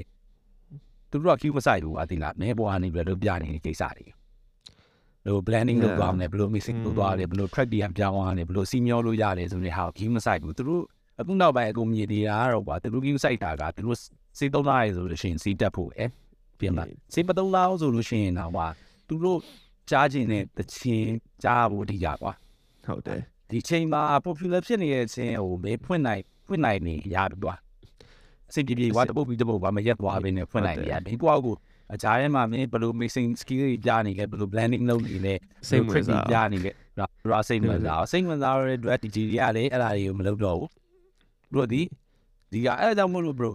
[1.11, 4.07] သူတို့က queue မဆိုင်ဘူးအတိလားမဲပေါ်ကနေပြီးတော့ပြနေတဲ့ကိစ္စတွေ
[5.35, 10.83] ဟို blending လုပ်သွားမယ်ဘယ်လို mixing လုပ်သွားတယ်ဘယ်လို track တွေပြောင်းသွားတယ်ဘယ်လိုစီမျောလို့ရတယ်ဆိုတဲ့ဟာကို queue မဆိုင်ဘူးသူတို့
[11.21, 13.99] အခုနောက်ပိုင်းအကုန်မြည်နေတာကတော့ကွာသူတို့ queue ဆိုင်တာကသူတို့
[14.39, 16.05] စေးသုံးလာရဆိုလို့ရှိရင်စီးတက်ဖို့အဲ
[16.59, 18.67] ပြင်လာစေးမသုံးလာဆိုလို့ရှိရင်တော့ကွာ
[19.09, 19.39] သူတို့
[19.91, 22.33] ကြားခြင်းနဲ့တချင်းကြားဖို့အဓိကကွာ
[22.87, 23.21] ဟုတ်တယ်
[23.51, 27.55] ဒီချိန်မှာ popular ဖြစ်နေတဲ့အချင်းဟိုမေးဖွင့်နိုင်ဖွင့်နိုင်နေရပြီကွာ
[28.53, 31.55] အစိပ်ပြေပြေကွာတပုတ်ပြီးတပုတ်ကွာမရက်သွားဘဲနဲ့ဖွင့်နိုင်နေရပြီကိုယ့်ကို
[31.95, 35.35] အကြားထဲမှာမင်းဘယ်လို mixing skill တွေကြားနေလဲဘယ်လို blending လုပ်နေလဲ
[35.69, 40.69] စိတ်ဝင်စားကြားနေလဲဒါစိတ်ဝင်စားစိတ်ဝင်စားရတဲ့အတွက် DJ တွေရတယ်အဲ့ဒါတွေကိုမလုပ်တော့ဘူး
[41.53, 41.83] bro ဒီ
[42.53, 43.51] ဒီကအဲ့ဒါကြောင့်မလို့ bro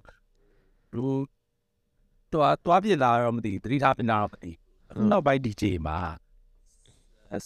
[0.91, 1.07] bro
[2.33, 4.57] တော့တွားပြစ်လာတော့မသိဘူးသတိထားပြစ်လာတော့မသိဘူး
[4.89, 5.97] အခုနောက်ပိုင်း DJ မှာ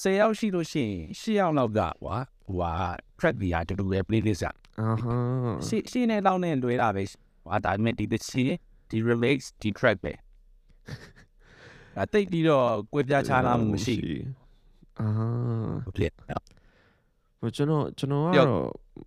[0.01, 2.73] 10ယောက်ရှိလို့ရှိရင်10ယောက်လောက်ကကွာဟိုဟာ
[3.19, 7.03] track တွေကတူတူပဲ playlist อ่ะအဟမ်းရှင်းရှင်းနဲ့လောက်နဲ့လွဲတာပဲ
[7.43, 8.43] ဟွာဒါပေမဲ့ဒီတစ်ချီ
[8.89, 10.13] ဒီ remix ဒီ track ပဲ
[11.99, 13.95] အတိတ်ပြီးတော့ကွဲပြားခြားလာမှုမရှိ
[14.99, 15.08] အာ
[15.86, 16.13] ဘူးဖြစ်
[17.39, 18.65] ဟိုကျွန်တော်ကျွန်တော်ပြောကတော့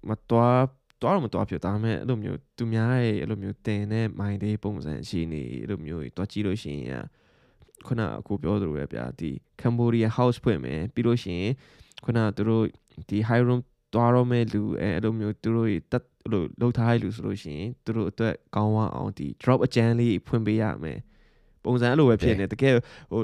[0.09, 0.57] မတော်
[1.03, 7.05] တော်တော့မတော်ဖြစ်ဒါပေမဲ့အဲ့လိုမျိုးသူများရဲ့အဲ့လိုမျိုးတင်တဲ့ mind လေးပုံစံရှိနေအဲ့လိုမျိုးတွားကြည့်လို့ရှိရင်
[7.87, 11.53] ခုနအခုပြောသလိုပဲဗျာဒီ Cambodia house ဖွင့်မယ်ပြီးလို့ရှိရင်
[12.05, 12.65] ခုနသူတို့
[13.09, 13.61] ဒီ high room
[13.95, 20.99] တွားတော့မဲ့လူအဲအဲ့လိုမျိုးသူတို့တက်အဲ့လိုလောက်ထားရလူဆိုလို့ရှိရင်သူတို့အတွက်ကောင်းဝအောင်ဒီ drop အကျန်းလေးဖွင့်ပေးရမယ်
[21.65, 22.73] ပုံစံအဲ့လိုပဲဖြစ်နေတကယ်
[23.11, 23.21] ဟို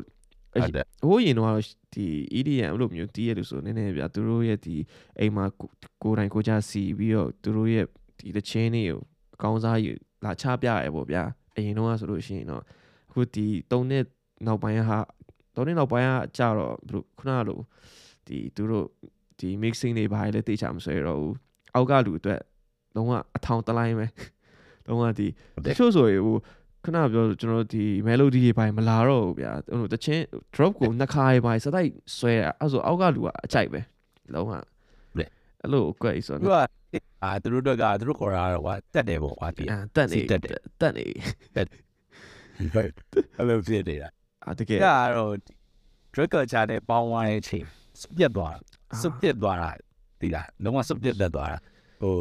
[0.53, 1.61] ဟုတ်တယ်ဟိုရင်တော့
[1.95, 2.07] ဒီ
[2.39, 4.77] EDM အဲ့လိုမျိုးတီးရလို့ဆိုနည်းနည်းဗျာသူတို့ရဲ့ဒီ
[5.19, 5.69] အိမ်မှာကို
[6.03, 7.85] ကိုယ်တိုင်ကိုယ်ကြစီပြီးတော့သူတို့ရဲ့
[8.19, 9.01] ဒီတချင်းတွေကို
[9.35, 9.93] အကောင်းစားယူ
[10.25, 11.23] လာချပြရဲပေါ့ဗျာ
[11.57, 12.63] အရင်တော့ဆိုလို့ရှိရင်တော့
[13.09, 14.05] အခုဒီ၃နှစ်
[14.47, 14.99] နောက်ပိုင်းဟာ
[15.55, 17.59] ၃နှစ်နောက်ပိုင်းကကြတော့ဘယ်လိုခုနကလို
[18.27, 18.87] ဒီသူတို့
[19.41, 21.35] ဒီ mixing တွေဘာတွေလည်းတိတ်ချမဆွဲတော့ဘူး
[21.75, 22.41] အောက်ကလူအတွက်
[22.95, 24.07] လုံးဝအထောင်တလိုင်းပဲ
[24.87, 25.29] လုံးဝဒီ
[25.65, 26.37] တချို့ဆိုရင်ဟို
[26.85, 30.23] ခဏပြောကျွန်တော်ဒီ melody တွေပိုင်းမလာတော့ဘူးဗျာဟိုတချင်း
[30.55, 33.81] drop ကိုနှစ်ခါရေးပိုင်းစတိုက်ဆွဲတာအဲ့ဆိုအောက်ကလူကအကြိုက်ပဲ
[34.35, 36.57] လုံးဝအဲ့လိုကွက်ဆိုသူက
[37.23, 41.07] အာသူတို့ကသူတို့ခေါ်တာတော့ကွာတက်တယ်ပေါ့ကွာဒီအာတက်နေတက်တယ်တက်နေ
[41.55, 41.67] အဲ့
[43.49, 44.09] လိုဖြစ်နေတာ
[44.47, 45.35] အာတကယ်အဲ့ဒါတော့
[46.15, 47.65] drug ချတဲ့ပေါင်းသွားတဲ့အချိန်
[48.01, 48.57] စပြတ်သွား
[49.03, 49.71] စပြတ်သွားတာ
[50.21, 51.59] ဒီလားလုံးဝစပြတ်တတ်သွားတာ
[52.03, 52.17] ဟို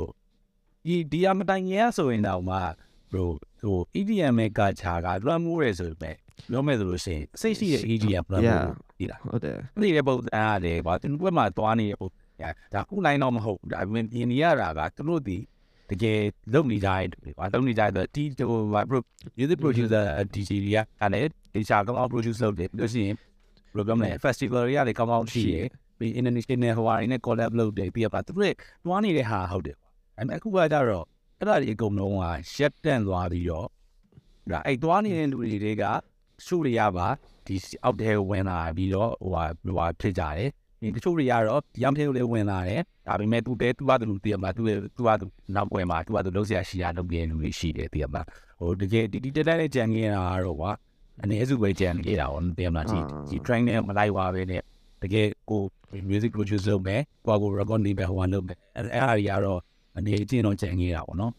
[0.86, 3.30] ဒီဒီအမတိုင်ရဆိုရင်တော့မှဘရို
[3.62, 6.16] ဟို EDM ရဲ့ကချာက drum မိုးရဲဆိုပေမဲ့
[6.50, 12.10] ပြောမယ်ဆိုလို့ရှိရင်စိတ်ရှိတဲ့ EDM drum မိုးဒီလားဟုတ်တယ်ဒီတဲ့ပုံစံအားလေဘာသူတို့ကမှသွားနေတဲ့ပုံ
[12.42, 15.38] ညာဒါခုနိုင်တော့မဟုတ်ဘူးဒါပေမဲ့ပြင်နေရတာကသူတို့ဒီ
[15.90, 16.20] တကယ်
[16.54, 18.82] လုပ်နေကြတဲ့သူတွေကွာလုပ်နေကြတဲ့ဒီဟိုဘာ
[19.38, 20.04] music producer
[20.34, 25.68] DJ တွေကလည်းဒီချာကောင်းအောင် produce လုပ်တယ်ပြီးလို့ရှိရင်ဘယ်လိုပြောမလဲ festival တွေကလည်းကောင်းကောင်းရှိတယ်
[26.00, 31.06] ပြီး international ဟိုဟာတွေနဲ့ collab လုပ်တယ်ပြီးတော့သူတို့တွားနေတဲ့ဟာဟုတ်တယ်ကွာဒါပေမဲ့အခုကကြတော့
[31.40, 33.68] အဲ့ဒါတွေအကုန်လုံးကရှက်တန့်သွားပြီးတော့
[34.52, 35.84] ဒါအဲ့တွားနေတဲ့လူတွေတွေက
[36.46, 37.08] စုတွေရပါ
[37.48, 40.50] ဒီအောက်ထဲဝင်လာပြီးတော့ဟိုဟာဟိုဟာဖြစ်ကြတယ်
[40.82, 44.62] ဒီတချို့တွေကတော့ဒီအမ်ထဲကိုလည်းဝင်လာတယ်ဒါပေမဲ့သူတဲသူကသူတည်မှာသူ
[44.96, 48.22] သူကသူနောက်ပွဲမှာသူကသူလုံးစရာရှိရလုပ်ပြလူတွေရှိတယ်တည်မှာ
[48.60, 50.72] ဟိုတကယ်ဒီဒီတက်တက်နဲ့ကြံနေတာကတော့ကွာ
[51.24, 54.62] အနေစုပဲကြံနေတာဟောတည်မှာဒီဒီ train နဲ့မလိုက်ပါပဲနဲ့
[55.04, 55.62] တကယ်ကို
[56.10, 59.60] music producer လုပ်မယ်ကိုကို record နေပဲဟိုဟာလုပ်မယ်အဲ့အဲ့ဟာတွေကတော့
[59.98, 61.34] အနေအချင်းတော့ကြံနေတာပေါ့နော်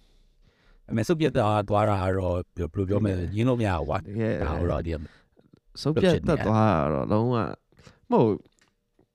[0.90, 4.92] အမေစုပ်ပြတ်သွားသွားတာကတော့ဘယ်လိုပြောမလဲရင်းလို့မရဘူးကွာတကယ်ဒါတော့ဒီ
[5.82, 7.34] စုပ်ပြတ်တက်သွားတာတော့လုံးဝ
[8.10, 8.32] မဟုတ်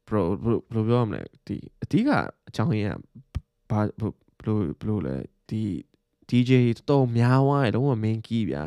[0.07, 2.09] bro ဘယ်လိုပြောရမလဲဒီအဓိက
[2.47, 2.99] အကြောင်းရင်း
[3.69, 4.13] ကဘာဘယ်
[4.45, 5.15] လိုဘယ်လိုလဲ
[5.49, 5.61] ဒီ
[6.29, 6.51] DJ
[6.89, 8.63] တော်များသွားတယ်လုံးဝ main key ဗျာ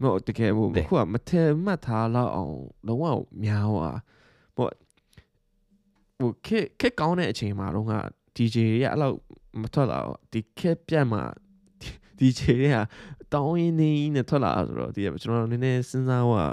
[0.00, 2.56] မဟုတ်တကယ်ဟိုခုကမထဲမှတ်ထားတော့အောင်
[2.86, 3.04] လုံးဝ
[3.44, 3.98] များသွား
[6.22, 7.94] ဟိုဟိုခက်ခက်ကောင်းတဲ့အချိန်မှာတော့က
[8.36, 9.16] DJ တွေကအဲ့လောက်
[9.62, 11.22] မထွက်လာတော့ဒီခက်ပြတ်မှာ
[12.18, 12.76] DJ တွေက
[13.32, 16.44] တောင်းရင်းနေနဲ့ထွက်လာဆိုတော့ဒီကျွန်တော်နည်းနည်းစဉ်းစားว่า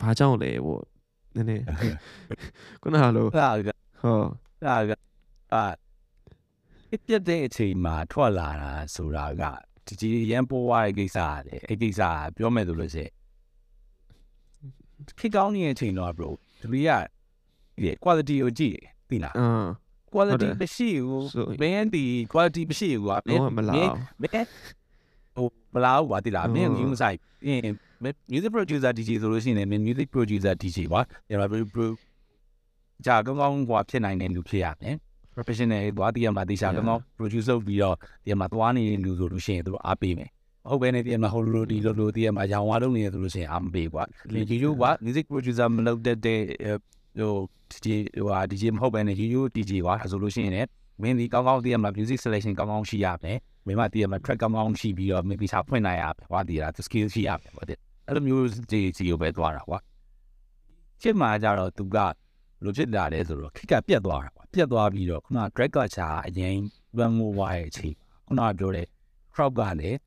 [0.00, 0.78] ဘာကြောင့်လဲဟို
[1.36, 1.64] နည်းနည်း
[2.82, 3.68] ခုနကလိုအဲ့ဒါက
[4.02, 4.20] ဟော
[4.60, 4.90] အဲ့ဒါက
[5.54, 5.64] အာ
[7.06, 9.42] ပြတ်တဲ့အချိန်မှာထွက်လာတာဆိုတာက
[9.86, 13.12] ဒီဒီရန်ပေါ်သွားတဲ့ကိစ္စလေအဲ့ကိစ္စကပြောမယ်ဆိုလို့ရှိရင်
[15.18, 16.28] ခေတ်ကောင်းနေတဲ့အချိန်တော့ bro
[16.60, 16.82] ဒီလို
[17.84, 18.76] ရဒီ quality ကိုကြည့်
[19.08, 19.66] သိလားအာ
[20.12, 23.90] quality မရှိဘူးဆိုမင်းဒီ quality မရှိဘူးကွာတော့မလာမင်း
[24.22, 24.48] မင်း
[25.36, 27.60] ဟိုမလာဘူးကွာသိလားမင်းယူမဆိုင်အင်း
[28.32, 31.86] music producer DJ ဆိုလို့ရှိရင်လည်း music producer DJ ကွာဒီမှာ bro
[33.04, 34.96] ကြာကောင်းကောင်းကွာဖြစ်နိုင်တဲ့လူဖြစ်ရမယ်
[35.34, 40.30] professional သွားတည်ရမှာတေချာကောင်းကောင်း produce လုပ်ပြီးတော့ဒီမှာသွားနေတဲ့လူဆိုလို့ရှိရင်သူတို့အားပေးမယ်
[40.68, 46.40] ဟုတ်ပဲနဲ့ဒီမှာဟိုလိုဒီလိုလိုတည်ရမှာရောင်ဝါလုံးနေရဆိုလို့ရှိရင်အားမပေးကွာဒီလိုက music producer မလုပ်တတ်တဲ့
[47.18, 47.34] ဟို
[47.72, 50.68] DJ ဟိုဟာ DJ မဟုတ်ပဲနဲ့ you DJ ကွာဆိုလို့ရှိရင်လည်း
[51.02, 59.78] မင်းဒီကောင်းကောင်းတည်ရမှာ music selection ကောင်းကောင်းရှိရမယ်မင်းမတည်ရမှာ track ကောင်းကောင်းရှိပြီးတော့ maybe စာဖွင့်နိုင်ရမယ်ဟောတည်ရတာ skill ရှိရမယ်ဟောတဲ့အဲ့လိုမျိုး DJ ကိုပဲသွားတာကွာ
[61.02, 61.96] ချစ်မှာကြတော့သူက
[62.64, 66.56] လိုဖြစ်လာတယ်ဆိုတော့ခက်ကပြတ်သွားတာကွာပြတ်သွားပြီးတော့ခုန drag ကချာအရင်
[66.98, 67.94] run over ရဲ့အချိန်
[68.26, 68.86] ခုနပြောတဲ့
[69.34, 69.98] crowd ကလည်း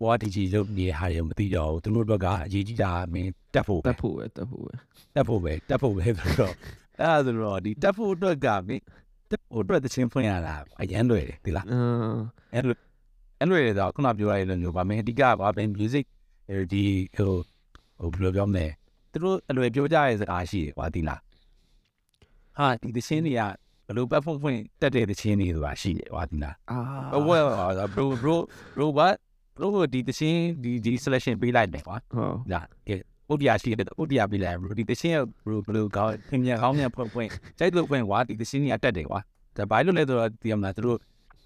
[0.00, 4.72] ဘွားဒီကြီးလုပ်နေတဲ့ဟာတွေမသိတော့ဘူးသူတို့ဘက်ကအရေးကြီးတာမင်းတက်ဖို့တက်ဖို့ပဲတက်ဖို့ပဲ
[5.14, 6.54] တက်ဖို့ပဲတက်ဖို့ပဲဆိုတော့
[6.98, 8.82] အဲ့ဒါဆိုတော့ဒီတက်ဖို့အတွက်ကမင်း
[9.30, 11.80] တက်ဖို့အတွက်တချင်းဖွင့်ရတာအရန်လွယ်တယ်ဒီလားအာ
[12.54, 12.76] အဲ့လို
[13.40, 15.22] အဲ့လိုရတော့ခုနပြောရတဲ့လိုမျိုးပါမင်းအဓိကက
[15.56, 16.04] ဘယ် music
[16.72, 16.84] ဒီ
[17.16, 17.32] ဟို
[17.98, 18.66] ဟိုဘယ်လိုပြောမလဲ
[19.12, 21.20] သူတို့အလွယ်ပြောကြတဲ့စကားရှိတယ်ကွာဒီလား
[22.58, 23.42] ဟာဒီသချင်းတွေက
[23.86, 27.30] ဘယ်လိုပတ်ဖို့ဖွင့်တက်တဲ့သချင်းတွေဆိုတာရှိတယ်ဟောဒီလားအာဘဝ
[27.94, 28.36] bro bro
[28.76, 29.16] bro what
[29.56, 32.94] bro ဒီသချင်းဒီဒီ selection ပေးလိုက်တယ်ကွာဟောဒါကဲ
[33.30, 39.20] ဥဒိယရှိတယ်ဥဒိယပေးလိုက် bro ဒီသချင်းက bro ဘယ်လိုကောင်းသင်မြန်ကောင်းမြန်ဖွင့်ဖွင့်စိတ်လို့ဖွင့်ကွာဒီသချင်းတွေကတက်တယ်ကွာ
[39.56, 40.98] ဒါဘာလို့လဲဆိုတော့ဒီမှာသူတို့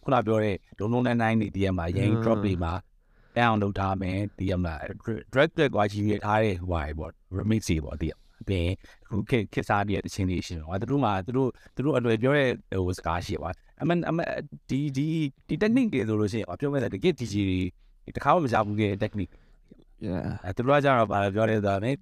[0.02, 2.72] ခုနပြောတဲ့ဒုံလုံးနဲ့နိုင်နေဒီမှာရင် drop တွေမှာ
[3.36, 4.74] down လုပ်ထားမယ်ဒီမှာ
[5.32, 8.08] drag တွေကွာကြီးရထားတဲ့ဟိုပါပေါ့ remix တွေပေါ့ဒီ
[8.48, 8.68] ဘယ်
[9.10, 12.50] ခုခေတ်ခေတ်စားတဲ့ချင်းတွေရှင်ကွာသူတို့မှာသူတို့သူတို့အလွယ်ပြောတဲ့
[12.84, 13.50] ဟိုစကားရှိကွာ
[13.82, 14.28] အမှန်အမှန်
[14.68, 15.06] ဒီဒီ
[15.48, 17.60] ဒီ technique တွေဆိုလို့ရှိရင်ပြောမဲ့တကယ် DJ တွေ
[18.16, 19.32] တခါမှမကြားဘူးတဲ့ technique
[20.06, 21.98] yeah အဲသူတို့ကကြတော့ဗာပြောတဲ့ဆိုတော့မင်း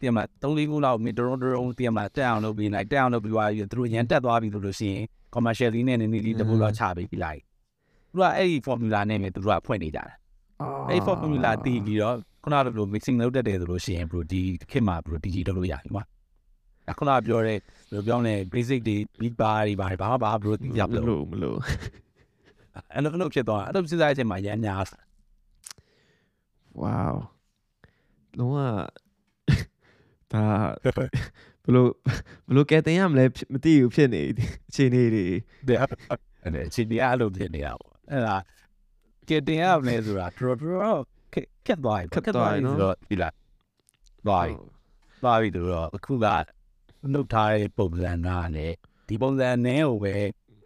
[0.00, 7.40] တင်မ3 4ခုလောက်မင်းတရုံတရုံတင်မတက်အောင်လုပ်ပြီးလိုက်တက်အောင်လုပ်ပြီးသွားပြီးသူတို့ရန်တက်သွားပြီဆိုလို့ရှိရင် commercial လေးနဲ့နည်းနည်းလေးတပူတော့ချပေးပြီးလိုက်
[8.10, 10.04] သူကအဲ့ဒီ formula နဲ့ပဲသူတို့ကဖွင့်နေကြတာ
[10.88, 16.04] အဲ့ formula တည်ပြီးတော့ခုနကလို mixing လုပ်တတ်တယ်ဆိုလို့ရှိရင် bro ဒီခေတ်မှာ bro DJ လုပ်လို့ရတယ်ကွာ
[16.90, 17.60] အခုနကပြောတဲ့ဘယ်
[17.92, 21.58] လိုပြောလဲ basic တွေ beat bar တွေဘာတွေဘာမှဘာ bro သိရမမလို့လို့မလို့
[22.92, 24.74] အဲ့လိုအဲ့လိုဖြစ်သွားအဲ့လိုစဉ်းစားတဲ့အချိန်မှာရန်ညာ
[26.82, 27.14] wow
[28.38, 28.56] လုံးဝ
[30.32, 30.44] ဒါ
[31.64, 31.90] ဘလို့
[32.48, 34.22] ဘလို့ကဲတင်ရမလဲမသိဘူးဖြစ်နေ
[34.68, 35.26] အခြေအနေတွေ
[35.68, 35.94] တဲ့အဲ့ဒါ
[36.74, 38.36] ချင်းတရားလို့ဖြစ်နေတာပေါ့အဲ့ဒါ
[39.28, 41.00] ကဲတင်ရမလဲဆိုတာတော်တော်
[41.34, 43.34] ခက်ခက်သွားပြီခက်သွားပြီဆိုတော့ဒီလား
[44.26, 44.54] သွားပြီ
[45.22, 46.26] သွားပြီဆိုတော့အခုက
[47.12, 48.76] နှုတ်ထားတဲ့ပုံစံကလည်း
[49.08, 50.14] ဒီပုံစံနဲ့ကိုပဲ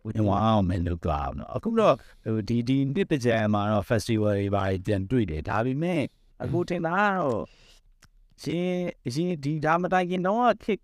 [0.05, 1.95] ဝင်သွားအောင်မလုပ်သွားအောင်နော်အခုတော့
[2.49, 6.03] ဒီဒီနှစ်တကြံမှာတော့ festival တွေပါပြန်တွေ့တယ်ဒါပေမဲ့
[6.43, 7.43] အခုထင်တာကတော့
[8.43, 8.71] ရှင်
[9.15, 10.81] ရှင်ဒီဒါမတိုင်ခင်တော့ခက်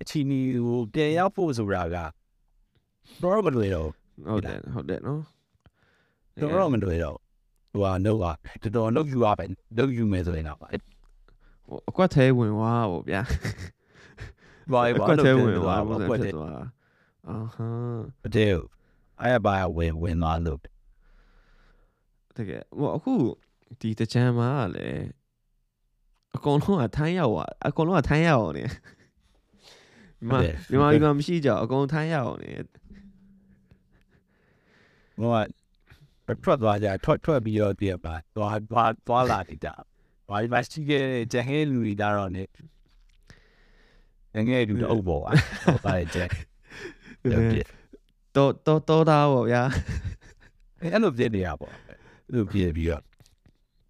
[0.00, 1.96] အချီနီကိုပြန်ရောက်ဖို့ဆိုတာက
[3.22, 3.88] တော့မလွယ်တော့
[4.28, 5.20] ဟုတ်တယ်ဟုတ်တယ်နော်
[6.40, 7.16] တော်တော်မတွေ့တော့
[7.72, 9.44] ဟိုကနှုတ်ကတော်တော်နှုတ်ယူရပဲ
[9.76, 10.68] နှုတ်ယူမယ်ဆိုရင်တော့ဟို
[11.88, 13.22] အကွက်သေးဝင်သွားပေါ့ဗျာ
[14.72, 16.50] ဘာအဘာကွက်လို့သေးဝဝင်င်သွားသွားဘာပုံစံကွက်ဖြတဲ့စ်သွား
[17.28, 17.68] အာဟာ
[18.34, 18.52] တဲ့
[19.22, 20.60] အဲ့ဘာဝင်ဝင်သွားလို့
[22.36, 23.14] တကယ်ဟိုအခု
[23.80, 25.04] ဒီတကြံမှာကလည်း
[26.36, 28.64] အကုန်လုံးကထိုင်းရောက်သွားအကုန်လုံးကထိုင်းရောက်နေ
[30.28, 30.38] မြန်မာ
[30.70, 32.52] မြန်မာပြည်မှာမရှိကြအကုန်ထိုင်းရောက်နေ
[35.20, 35.38] ဟို
[36.26, 39.74] ကထွက်သွားကြထွက်ထွက်ပြီးတော့တည်ပါသွားသွားသွားလာနေတာ
[40.28, 42.38] ဘာမှရှိခဲ့တဲ့ဂျန်ဟဲလူတွေဒါတော့ ਨੇ
[44.48, 45.30] ငယ်လူတော့ပေါ့ဟာ
[45.84, 46.28] ပါတယ်
[47.22, 47.66] ဂျန်ဟုတ်တယ်
[48.36, 49.62] တော့တော့တော့သားပေါ့ဗျာ
[50.80, 53.02] အဲ့လိုပြနေရပေါ့အဲ့လိုပြပြီးတော့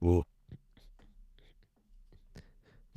[0.02, 0.18] ဟို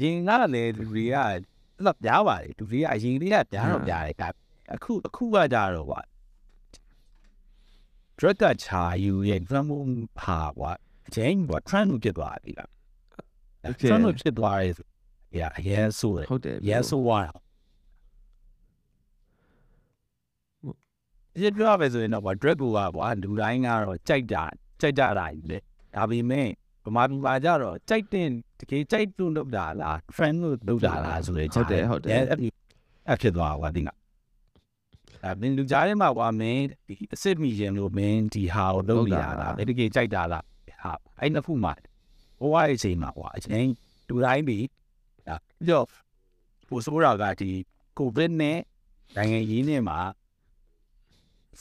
[0.01, 1.37] ရင်ကလည်းလူတွေကအဲ့
[1.85, 4.29] လိုပြားပါလေလူတွေကအရင်ကတည်းကပြားတော့ပြားတယ်ဒါ
[4.73, 6.01] အခုအခုကကြတော့ကွာ
[8.19, 9.67] drug ကချာယူရဲ့ drum
[10.19, 10.71] ပါကွာ
[11.07, 12.69] အချင်းကွာ trend ဖြစ်သွားပြီလား
[13.89, 14.73] trend ဖြစ်သွားရဲ့
[15.39, 17.33] ရအရင်ဆိုတယ်ဟုတ်တယ်ရဆိုသွားတာ
[21.35, 22.63] ဒီပြောရမယ်ဆိုရင်တော့ကွာ drug က
[22.95, 24.43] ကွာလူတိုင်းကတော့ကြိုက်တာ
[24.81, 25.57] ကြိုက်ကြတာကြီးလေ
[25.95, 26.47] ဒါပေမဲ့
[26.85, 28.27] ဗမာပြည်မှာကြတော့ကြိုက်တဲ့
[28.59, 32.37] တကယ်ကြိုက်လို့လုပ်တာလား friend လို့လုပ်တာလားဆိုရင်ဟုတ်တယ်ဟုတ်တယ်အဲ့
[33.07, 33.89] အဲ့ဖြစ်သွားကွာဒီက
[35.23, 40.43] အဲမင်းလူကြားထဲမှာကွာမင်းဒီအစ်စ်မီရင်လို့မင်းဒီဟာကိုလုပ်နေရတာတကယ်ကြိုက်တာလား
[40.83, 41.73] ဟာအဲ့နှစ်ခုမှာ
[42.39, 43.67] ဘဝရဲ့အချိန်မှာကွာအချိန်
[44.07, 44.65] လူတိုင်းပြီး
[45.27, 45.85] ဒါပြီးတော့
[46.69, 47.51] ပိုဆိုးတာကဒီ
[47.97, 48.57] ကိုဗစ်နဲ့
[49.15, 49.99] နိုင်ငံရေးနဲ့မှာ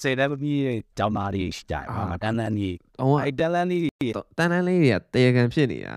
[0.01, 3.83] စေတမီးရဲ့ကျောင်းသားတွေရှိကြတယ်ဟာတန်းတန်းကြီးအောင်ကအဲ့တန်းတန်းကြီး
[4.39, 5.97] တန်းတန်းလေးတွေကတေခံဖြစ်နေတာ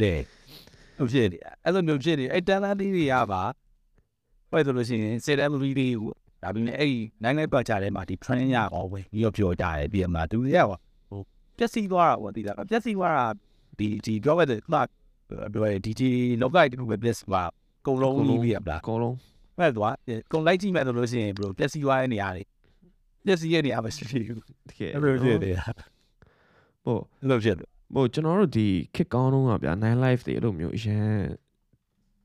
[0.00, 0.20] တဲ့
[0.96, 3.42] ဟုတ်ဖြစ်နေအဲ့လိုမျိုးဖြစ်နေအဲ့တန်းတန်းကြီးတွေကပါ
[4.50, 11.20] ဘယ်လိုလို့ရှိရင်စေတမီးတွေကိုဒါပေမဲ့အဲ့ဒီနိုင်လိုက်ပတ်ကြတဲ့မှာဒီ train ရအောင်ဝင်ပြီးတော့ပြောကြတယ်ပြီးမှသူတွေကဟို
[11.58, 13.26] ပျက်စီးသွားတာပေါ့ဒီလားပျက်စီးသွားတာ
[13.78, 14.88] ဒီဒီပြောခဲ့တဲ့ club
[15.52, 17.48] ပြောရဲဒီဒီလောကကြီးတစ်ခုပဲပျက်စီးသွား
[17.86, 19.16] ကုံလုံးကြီးပြီးရပါအကုန်လုံး
[19.58, 19.94] မဲ့သွား
[20.32, 22.44] ကုံလိုက်ကြည့်မဲ့ဆိုလို့ရှိရင်ဘယ်လိုပျက်စီးသွားတဲ့နေရာတွေ
[23.24, 25.64] ပျက်စီးရဲ့နေရာမရှိဘူးတကယ်အဲ့လိုဖြစ်နေတာ
[26.84, 31.14] ဟိုအဲ့လိုဖြစ်တယ်ဟိုကျွန်တော်တို့ဒီခစ်ကောင်းတော့ကဗျာ9 live တွေအဲ့လိုမျိုးအရန်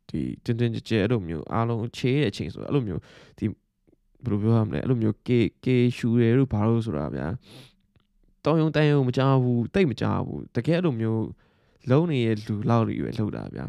[0.10, 3.02] ဒီတင်းတင်းကြဲကြဲအဲ့လိုမျိုးအားလုံးချေးတဲ့အချိန်ဆိုအဲ့လိုမျိုး
[3.38, 3.46] ဒီ
[4.24, 7.28] ဘယ်လိုပြောရမလဲအဲ့လိုမျိုးကေကေရှူရဲတို့ဘာလို့ဆိုတာဗျာ
[8.44, 11.24] တောင်းယုံတန်းယုံမကြောက်ဘူးတိတ်မကြောက်ဘူးတကယ်အဲ့လိုမျိုး
[11.90, 13.66] လုံးနေတဲ့လူလောက်တွေပဲလှုပ်တာဗျာ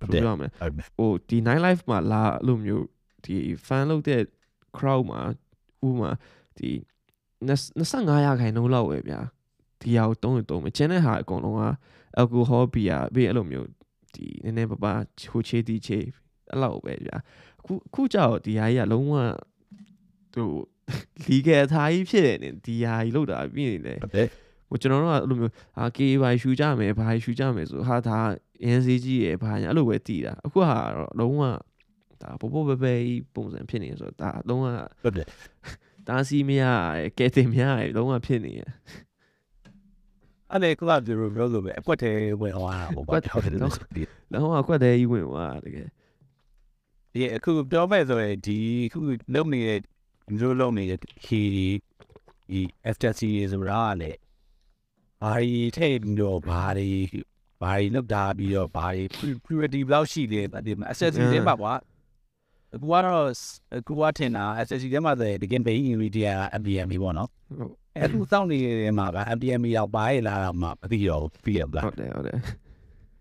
[0.00, 2.84] ဘယ်လိုပြောရမလဲဟုတ်ပြီဟိုဒီ9 live မှာလာအဲ့လိုမျိုး
[3.24, 4.22] ဒီ fan လုပ်တဲ့
[4.76, 5.20] crowd မှာ
[5.86, 6.10] ဥပမာ
[6.58, 6.70] ဒီ
[7.46, 9.20] 25ရာခိုင်နှုန်းလောက်ပဲဗျာ
[9.80, 11.64] ဒီဟာကိုတုံးရတုံးမယ်ကျန်တဲ့ဟာအကုန်လုံးက
[12.20, 13.68] alcohol beer ပြီးအဲ့လိုမျိုး
[14.14, 15.00] ဒီနည်းနည်းပါးပါး
[15.32, 16.06] ဟိုချေးတီချေး
[16.50, 17.16] အဲ့လောက်ပဲဗျာ
[17.60, 19.14] အခုအခုကြောက်ဒီဟာကြီးကလုံးဝ
[20.34, 20.50] ဟို
[21.26, 24.28] legal ထားကြီးဖြစ်နေဒီဟာကြီးလောက်တာပြီးနေတယ်ဟုတ်တယ်
[24.68, 28.18] ဟိုကျွန်တော်တို့ကအဲ့လိုမျိုးဟာ KA ဘာရှူကြမယ်ဘာရှူကြမယ်ဆိုဟာဒါ
[28.62, 31.42] အရင်စီကြီးရယ်ဘာညာအဲ့လိုပဲတည်တာအခုဟာတော့လုံးဝ
[32.22, 32.94] ဒါပို့ပို့ပဲပဲ
[33.34, 34.64] ပုံစံဖြစ်နေဆိုတော့ဒါလုံးဝ
[35.02, 35.28] ဟုတ်တယ်
[36.08, 36.64] တားစီမရ
[36.98, 38.70] ရယ်ကဲတင်မရရယ်လုံးဝဖြစ်နေရယ်
[40.50, 43.74] အဲ့လေကလပ်ဒီလိုပြောလို့ပဲအကွက်ထဲဝင်သွားတာပေါ့ဟုတ်တယ်လို့
[44.32, 45.88] လုံးဝအကွက်သေးကြီးဝင်သွားတကယ်
[47.12, 48.58] ဒီအခုပြောမဲ့ဆိုရင်ဒီ
[48.92, 49.00] ခု
[49.34, 51.68] လုံနေတဲ့ဒီလိုလုံနေတဲ့ခီဒီ
[52.50, 52.60] ဒီ
[52.94, 54.18] FTC ဆိုတာကလည်း
[55.22, 57.06] ဘာကြီးထည့်ပြီးတော့ဘာကြီး
[57.62, 59.08] ဘာကြီးလောက်တာပြီးတော့ဘာကြီး
[59.44, 61.72] purity ဘယ်လောက်ရှိလဲဒီမှာ accessory တွေပါကွာ
[62.74, 63.24] အခုကတော့
[63.76, 72.36] အခုကထင်တာ accessory တွေမှာဆိုရင်ဒီ game pay ingredient MDM ပေါ့နော်ဟုတ်အဲ့သူစောင့်နေတဲ့မှာက MDM ရောက်ပါရဲ့လားတော့မှမသိတော့ဘူးပြရမလားဟုတ်တယ်ဟုတ်တယ်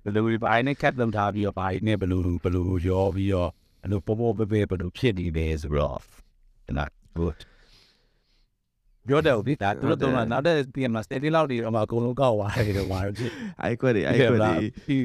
[0.04, 3.50] ဘယ်လိုဒီပိုင်းနဲ့ cap လုပ်ထားပြီးတော့ပိုင်းနဲ့ဘယ်လိုဘယ်လိုရောပြီးတော့
[3.84, 6.00] အဲ့လိုပေါ်ပေါ်ပဲပဲဘယ်လိုဖြစ်နေလဲဆိုတော့
[6.78, 6.86] နာ
[7.18, 7.38] good
[9.08, 14.56] ပြောတယ်ဗျာသူတို့တော့နောက်တဲ့ PM မှာ steady လောက်တွေတော့မှအကုန်လုံးကောက်သွားတယ်တော့မှာဖြစ်အဲ့ကွက်တွေအဲ့ကွက်တွေ
[14.88, 14.98] ဒီ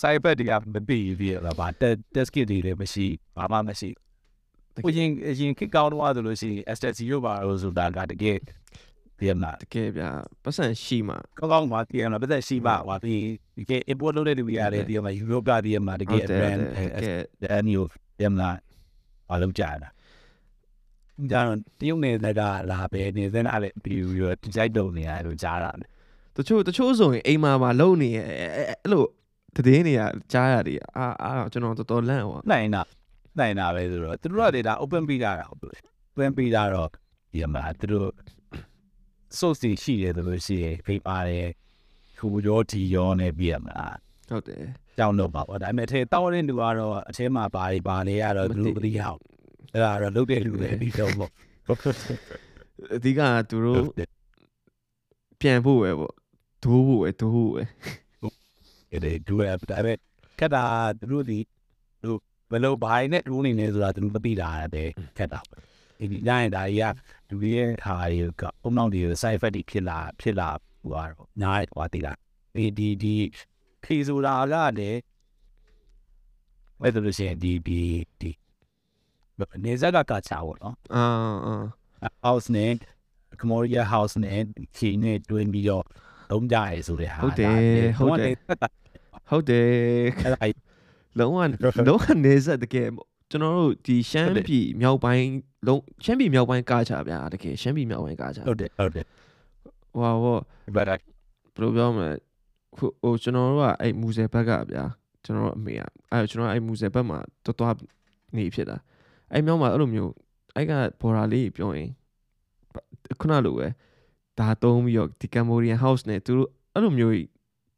[0.00, 1.68] cyber တွေကမပြီးပြီးတော့ဗာ
[2.14, 3.90] test kit တွေလည်းမရှိဘာမှမရှိ
[4.84, 8.38] ကိုရင်ရင် kick out တော့ဆိုလို့ရှိရင် STC ရောပါလို့ဆိုတာကတကယ်
[9.18, 10.08] ဒီမှာတကယ်ဗျာ
[10.42, 13.14] ပတ်စံရှိမှကောင်းကောင်းပါဒီမှာပတ်သက်ရှိပါဟွာဒီ
[13.56, 16.60] ဒီက import လုပ်တဲ့လူတွေရတယ်ဒီမှာ Europe ကဒီမှာတကယ် brand
[17.42, 17.86] တကယ်အနီယို
[18.18, 18.48] ဒီမှာ
[19.32, 19.90] အလုံးကြတာဒါ
[21.32, 25.70] တော့တရုတ်နေတဲ့ကလာပဲနေတဲ့အဲ့လေပြီးပြီးတော့ဒီဆိုင်တုံနေရလို့ကြားတာ
[26.36, 28.26] တချို့တချို့ဆိုရင်အိမ်မှာမှာလုံနေရဲ့
[28.82, 29.04] အဲ့လို
[29.66, 32.82] တည်င်းတွေကကြားရတယ်အာအာကျွန်တော်တော်တော်လန့်ဟောနိုင်တာ
[33.38, 35.78] နိုင်တာပဲဆိုတော့သူတို့ကဒေတာ open ပေးတာဟုတ်ပြီ
[36.12, 36.88] open ပေးတာတော့
[37.32, 38.10] ဒီမှာသူတို့
[39.38, 41.48] source ရှိတယ်ဆိုလို့ရှိရင်ဖိပါတယ်
[42.18, 43.78] ခူရောတီရောနဲ့ပြရမှာ
[44.30, 44.62] ဟုတ်တယ်
[44.98, 49.20] ကြောင်းတော့ပါပေါ့ဒါပေမဲ့ထဲတောက်တဲ့လူကတော့အထဲမှာပါနေပါနေရတော့သူတို့ပတိဟောက်
[49.72, 51.30] အဲ့ဒါတော့လုတ်တဲ့လူတွေပြီးတော့ပေါ့
[52.94, 53.84] အဓိကသူတို့
[55.40, 56.14] ပြန်ဖို့ပဲပေါ့
[56.64, 57.62] ဒိုးဖို့ပဲဒိုးဖို့ပဲ
[58.96, 59.96] အဲ့ဒါဒူရဒါပေမဲ့
[60.38, 60.62] ခက်တာ
[60.98, 61.38] သူတို့ဒီ
[62.02, 62.10] သူ
[62.50, 64.82] ဘယ်လိုဘိုင်းနဲ့ဒူးနေနေဆိုတာသူတို့မသိတာပဲ
[65.18, 66.92] ခက်တာပဲဒီညရင်ဒါကြီး
[67.28, 70.48] ကလူတွေရဲ့ဟာတွေကပုံနောက်တွေ side effect တွေဖြစ်လာဖြစ်လာ
[70.82, 72.12] ဟိုကတော့ညားဟိုတိတာ
[72.56, 73.14] ဒီဒီဒီ
[73.84, 75.00] ခေဆိုတာကလည်း
[76.82, 77.82] အဲ့ဒါလို့ရှိရင်ဒီဒီ
[78.20, 78.30] ဒီ
[79.64, 81.04] နေဇက်ကကချာပေါ့နော်အာ
[81.46, 82.72] အာ house နဲ့
[83.40, 84.40] Comoria house နဲ့
[84.76, 85.84] ခီနဲ့တွင်းပြီးတော့
[86.30, 87.54] သုံးကြရဲဆိုတဲ့ဟာဟုတ်တယ်
[87.98, 88.68] ဟုတ်တယ်အဲ့ဒါ
[89.30, 89.66] ဟုတ်တယ်
[90.24, 90.46] အဲ့ဒါ
[91.18, 91.38] လုံးဝ
[91.88, 92.88] လုံးဝနေဆက်တကယ်
[93.30, 95.28] ကျွန်တော်တို့ဒီရှမ်းပြည်မြောက်ပိုင်း
[95.66, 99.06] လုံးရှမ်းပြည်မြောက်ပိုင်းကားချဗျာတကယ်ရှမ်းပြည်မြောက်ပိုင်းကားချဟုတ်တယ်ဟုတ်တယ်
[99.96, 100.38] ဟွာဟော
[100.76, 100.94] ဘာဒါ
[101.54, 102.10] ဘယ်လိုပြောမလဲ
[102.78, 104.84] ဟိုဟိုကျွန်တော်တို့ကအဲ့မူဆယ်ဘက်ကဗျာ
[105.24, 105.80] ကျွန်တော်တို့အမေက
[106.12, 107.74] အဲ့ကျွန်တော်အဲ့မူဆယ်ဘက်မှာတော်တော်
[108.36, 108.76] နေဖြစ်တာ
[109.32, 110.12] အဲ့မြောက်မှာအဲ့လိုမျိုး
[110.54, 111.90] အဲ့ကဘော်ရာလေးပြောရင်
[113.20, 113.66] ခုနလိုပဲ
[114.38, 117.14] ဒါသုံးပြီးတော့ဒီ Cambodian house နဲ့သူတို့အဲ့လိုမျိုး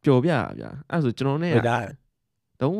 [0.04, 1.76] ပျော်ပြဗျာအဲ့ဆိုကျွန်တော်နဲ့ဒါ
[2.60, 2.72] တော့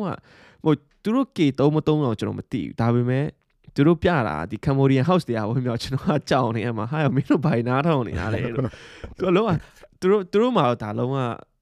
[0.63, 3.25] ဟိုသူတို့ကေသုံးမသုံးတော့ကျွန်တော်မသိဘူးဒါပေမဲ့
[3.75, 8.63] သူတို့ပြတာဒီ Cambodian house တရားဝင်မြောက်ကျွန်တော်ကကြောက်နေအမှာဟာမင်းတို့ဘိုင်နာထောင်နေရတယ်လို့
[9.17, 9.49] သူကလုံးဝ
[9.99, 11.15] သူတို့သူတို့မှာတော့ဒါလုံးဝ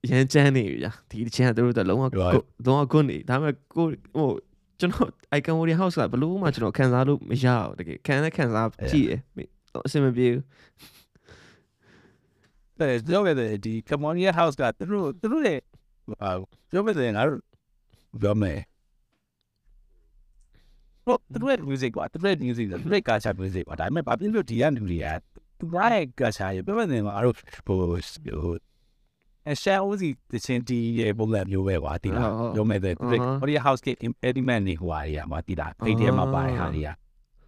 [0.09, 2.21] ရမ်းချမ်းနေပြီဗျာဒီတစ်ချင်းကသူတို့တော့လုံးဝကို
[2.65, 4.29] လုံးဝကွန်းနေဒါပေမဲ့ကိုဟို
[4.79, 9.21] ကျွန်တော် icon warrior house ကဘလို့မှကျွန်တော်ခံစားလို့မရဘူးတကယ်ခံနဲ့ခံစားကြည့်တယ်
[9.85, 10.43] အဆင်မပြေဘူး
[12.79, 15.59] တဲ့ပြောခဲ့တဲ့ဒီ Comoria house ကသူတို့သူတို့ရဲ့
[16.21, 16.29] ဟာ
[16.71, 17.41] ပြောခဲ့တဲ့ငါတို့
[18.21, 18.59] ပြောမယ်
[21.05, 25.07] ဟိုသူတို့ရဲ့ music ကသူတို့ရဲ့ music သူတို့ရဲ့ culture music ကဒါပေမဲ့ဘာဖြစ်လို့ဒီကလူတွေက
[25.59, 27.35] သူတို့ရဲ့ culture ရပြောခဲ့တဲ့ငါတို့
[27.67, 28.55] ဟိုဟို
[29.51, 36.89] အရှာအိုစီတချင်းတီးရဲ့ပုံစံမျိုးပဲကွာဒီလားပြောမယ်တဲ့သူတို့ Comoria house က impediment နေဟိုဟာတွေကမှာဒီလားအိတ်ထဲမှာပါတဲ့ဟာတွေက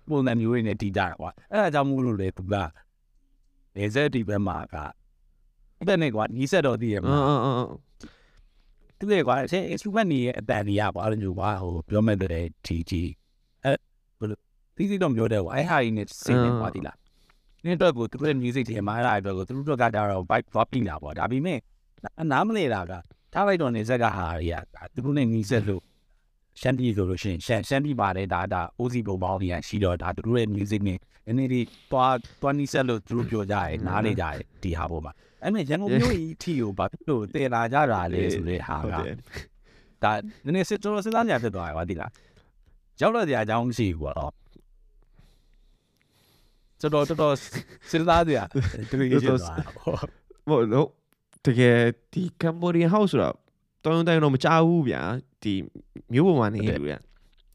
[0.10, 2.56] ပုံစံမျိုးတွေနဲ့တီးကြတာကွာအဲ့ဒါကြောင့်မို့လို့လေသူက
[3.76, 4.76] နေဆက်ဒီဘက်မှာက
[5.80, 7.66] အဲ့ဒါနဲ့ကွာညီဆက်တော်တည်ရမှာအာအာအာ
[8.98, 13.04] သူလေကွာအဲ instrument နေရဲ့အတန်တွေရပါအဲ့လိုမျိုးကွာဟိုပြောမဲ့တဲ့ဒီဒီ
[13.64, 13.72] အဲ
[14.20, 14.38] ဘယ်လို
[14.76, 16.98] သိသိတော့ပြောတယ်ကွာအဲဟာကြီးနဲ့စင်နေကွာဒီလား
[17.66, 21.60] နေတော့ကိုသူတို့ရဲ့ music တွေမှာအဲ့ဒါအတွက်ကိုသူတို့ကကြတော့ vibe drop ပြီးလာပေါ့ဒါပေမဲ့
[22.32, 22.94] နားမလဲတာက
[23.34, 24.56] ထားလိုက်တော့နေဆက်ကဟာတွေက
[24.94, 25.84] သူတို့နဲ့ညီဆက်လို့
[26.62, 39.16] ရှမ်းပြည်ဆိုလို့ရှိရင်ရှမ်းရှမ်းပြည်ပါတယ်ဒါဒါ OZ ပုံပေါင်းတွေကရှိတော့ဒါသူတို့ရဲ့ music နဲ့နည်းနည်းလေးတွားတွားနီးဆက်လို့သူတို့ပြောကြရဲနားနေကြရဲဒီဟာပေါ်မှာအဲ့မဲ့ရန်ကုန်မြို့ကြီးအထီကိုဘာဖြစ်လို့တည်လာကြတာလဲဆိုတဲ့ဟာဟုတ်ကတယ်
[40.04, 40.12] ဒါ
[40.46, 42.12] နည်းနည်းစစ်တော်စဉ်းစားကြဖြစ်သွားတယ်ကွာဒီလား
[43.02, 44.32] ရောက်တော့ကြာအကြောင်းမရှိဘူးကွာတော့
[46.82, 47.36] တော်တော်တော်တော်
[47.90, 48.36] စဉ်းစားကြ
[48.92, 49.98] တူရဖြစ်သွားတာပေါ့
[50.48, 50.88] ဟိုလို့
[51.46, 51.80] တကယ်
[52.12, 53.36] ဒီ Cambodian house ဆိုတော့
[53.84, 55.02] တောင်းတိုင်းတော့မကြောက်ဘူးဗျာ
[55.44, 55.54] ဒီ
[56.14, 56.94] မျိုးပေါ်မှာနေလူရ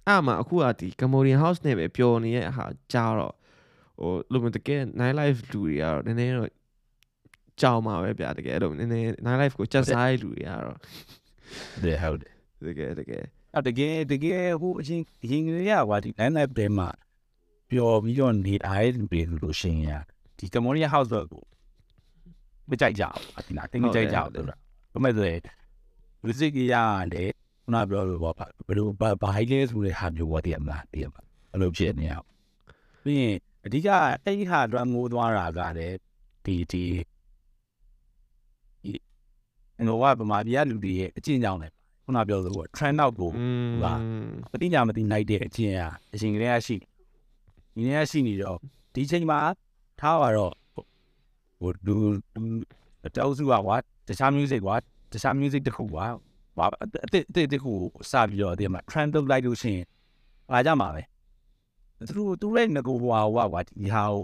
[0.07, 3.35] အဲ့မှာအခုကဒီ Cambodian house နဲ့ပဲပျော်နေတဲ့ဟာကြားတော့
[4.01, 6.51] ဟိုလို့မတကယ် night life လူတွေကတော့နည်းနည်းတော့
[7.61, 10.79] ကြောက်မှာပဲဗျာတကယ်အဲ့လိုနည်းနည်း night life ကိုကြက်စားရလူတွေကတော့
[11.85, 12.33] တဲ့ဟုတ်တယ်
[12.67, 13.25] တကယ်တကယ်
[13.59, 16.89] အတကယ်တကယ်ဟိုအရင်အရင်ကလေးကကွာဒီ line life တွေမှာ
[17.71, 20.03] ပျော်ပြီးတော့နေအားလူတွေလို့ရှိရင်
[20.39, 21.45] ဒီ Cambodia house တော့ကို
[22.71, 24.59] မကြိုက်ကြဘူးဒီလားတင်းမကြိုက်ကြဘူးလား
[24.93, 25.41] ဘာမဲ့ဆိုရင်
[26.25, 26.77] music ရရ
[27.15, 27.31] တယ်
[27.65, 32.27] ခုနပြောလို့ပေါ့ဘယ်လိုဘာဘာဟိုင်းလဲဆိုတဲ့ဟာမျိုးပေါ့တည်ရမလားတည်ရမလားအဲ့လိုဖြစ်နေအောင်
[33.05, 33.89] ပြီးရင်အဓိက
[34.25, 35.97] အဲ့ဒီဟာအတွက်မိုးသွားတာကလည်း
[36.45, 36.85] ဒီဒီ
[39.79, 43.99] အင်္ဂဝါဗမာပြည်ကလူတွေရဲ့အကျင့်ကြောင့်လည်းခုနပြောသလို trend out ကိုอืมလား
[44.53, 45.75] ပတိညာမတိနိုင်တဲ့အကျင့်
[46.13, 46.77] အရှင်ကလေးကရှိ
[47.75, 48.59] ဒီနေ့ကရှိနေတော့
[48.95, 49.39] ဒီချိန်မှာ
[50.01, 50.53] ထားပါတော့
[51.61, 51.95] ဟိုဒူ
[53.17, 53.77] တောက်စုကကွာ
[54.09, 54.77] တခြား music ကွာ
[55.15, 56.07] တခြား music တစ်ခုကွာ
[56.59, 57.73] ဘာအတစ်အတစ်တစ်ခု
[58.11, 59.85] စပြီးတော့ဒီမှာ trend လုပ်လိုက်လို့ရှိရင်
[60.53, 61.03] အားကြမှာပဲ
[62.09, 64.21] သူတို့သူလည်းငကိုဟွာဟွာကွာဒီဟာကို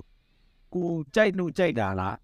[0.74, 2.16] ကိုကြိုက်လို့ကြိုက်တာလား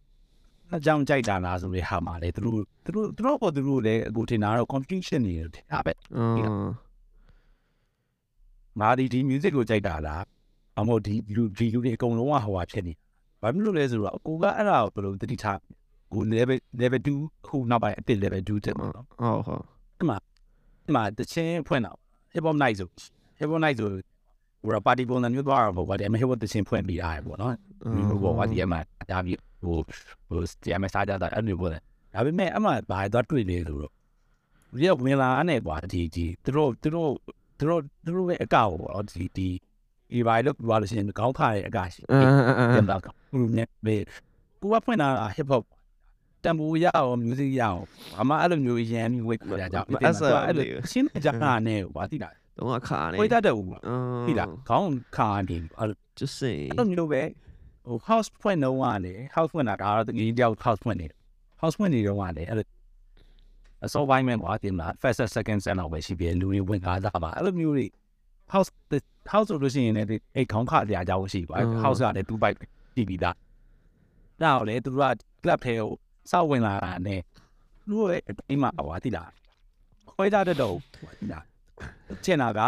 [0.77, 6.25] အကြောင်းကြိုက်တာလားဆိုတဲ့ဟာမှာလေသူတို့သူတို့သူတို့ကသူတို့လည်းအခုထင်တာတော့ confusion နေတယ်ဒါပဲအာ
[8.81, 10.25] ငါဒီဒီ music ကိုကြိုက်တာလား
[10.79, 12.93] အမို့ဒီလူဒီလူတွေအကုန်လုံးကဟိုဟာဖြစ်နေ
[13.43, 15.59] ဘာဘာဖြစ်လို့လဲဆိုတော့ကိုကအဲ့ဒါကိုဘယ်လိုတတိထား
[16.13, 19.63] ကို level level 2ခုနောက်ပိုင်းအတစ် level 2တက်မှာနော်ဟုတ်ဟုတ်
[19.99, 20.05] ဒီ
[20.95, 21.99] မှာတချင်းဖွင့်တော့
[22.35, 22.89] hip hop night ဆို
[23.39, 23.89] hip hop night ဆို
[24.63, 27.55] ဟိုပါတီပုံစံမျိုးသွားတာပေါ့ကွာဒီမှာ hip hop တချင်းဖွင့်ပြီးအားပေါ့နော်
[27.95, 28.81] ဒီလိုပေါ့ကွာဒီမှာ
[29.11, 29.77] ဒါပြီးဟို
[30.29, 31.79] ဟိုဒီမှာစားကြတာအဲ့လိုပေါ့လေ
[32.15, 33.93] ဒါပေမဲ့အမှဘာသွားတွေ့လေလို့တော့
[34.79, 37.11] ဒီကဝင်လာအဲ့ကွာဒီဒီသူတို့သူတို့
[37.59, 39.49] သူတို့သူတို့ရဲ့အကောက်ပေါ့ဒီဒီ
[40.13, 43.01] ဒီဘာလို့ပြောလို့ရှိရင်ကောင်းခါရဲ့အကားရှိအာအာအာပြန်တော့
[43.35, 44.03] ဘူးနဲ့ဘေး
[44.61, 45.65] ကိုကဖွင့်တာ hip hop
[46.45, 47.81] တမ်ပူရအောင် music ရအောင်
[48.21, 49.87] အမအဲ့လိုမျိုးရန်ပြီးဝိတ်ပြကြအောင်
[50.47, 53.79] အဲ့လိုရှင်းကြတာနဲ့ဘာတိတာတော့အခါနေဝိတ်တတ်တယ်ဘူးအာ
[54.29, 57.23] တိတာခေါင်းခါနေအဲ့လို just say အဲ့လိုမျိုးပဲ
[57.87, 61.07] ဟို house ဖွင့်တော့ကနေ house ဖွင့်တာဒါတော့ဒီတယောက် house ဖွင့်နေ
[61.63, 62.67] house ဖွင့်နေတော့ကနေအဲ့လို
[63.85, 67.87] အစောပိုင်းမှာဘာတင်လား first second ဆန်တော့ပဲရှိပြီလူတွေဝင်ကားတာပါအဲ့လိုမျိုးတွေ
[68.53, 68.71] house
[69.33, 72.59] house ဆိုလို့ရှိရင်လည်းအဲ့ခေါင်းခါတရားကြောင်းရှိပါ house ကလည်း2 byte
[72.97, 73.37] တည်ပြီးသား
[74.43, 75.91] နောက်လေသူတို့က club ထဲကို
[76.31, 77.21] စောက်ဝင်လာတာနဲ့
[77.87, 79.31] သူတို့ရဲ့အိမ်မှာဟောတိလား
[80.11, 80.77] ခွဲကြတဲ့တော့
[81.21, 81.45] တိလား
[82.25, 82.61] ကျင်နာက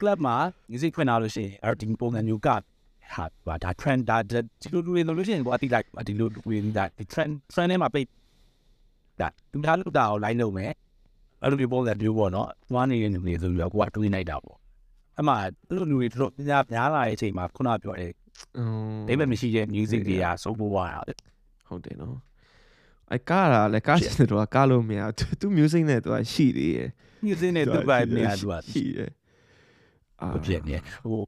[0.00, 0.36] club မှာ
[0.70, 8.06] music ဖွင့်လာလို့ရှိရင်အဲ့ဒီပုံစံမျိုးကဟာဘာဒါ trend ဒါဒီလိုလိုလို့ရှိရင်ဘာတိလိုက်ဒီလိုဝင်ဒါဒီ trend trend နဲ့မှာပိတ်
[9.20, 10.72] ဒါသူများလို့တာကို line လုပ်မယ်
[11.42, 14.58] အဲ့လိုမျိုးပုံစံမျိုးပေါ့နော်သွားနေတဲ့လူတွေဆိုပြီးတော့ကိုကတွေးလိုက်တာပေါ့
[15.18, 15.32] အမှ
[15.68, 18.12] သူတို့လူတွေတို့များများလာတဲ့အချိန်မှာခုနပြောတယ်
[18.58, 18.62] อื
[18.98, 21.00] มဒိဗတ်မရှိတဲ့ music တွေကစိုးပိုးသွားတာ
[21.68, 22.16] ဟုတ်တယ်နော်
[23.12, 26.88] အဲကားတာလဲကားစင်တော့ကားလို့မရသူသူ music နဲ့သူကရှိသေးတယ်
[27.26, 29.10] music နဲ့သူ့ဘက်နေရာသူကရှိတယ်
[30.20, 30.76] အာမဖြစ်နေ
[31.10, 31.22] ဟို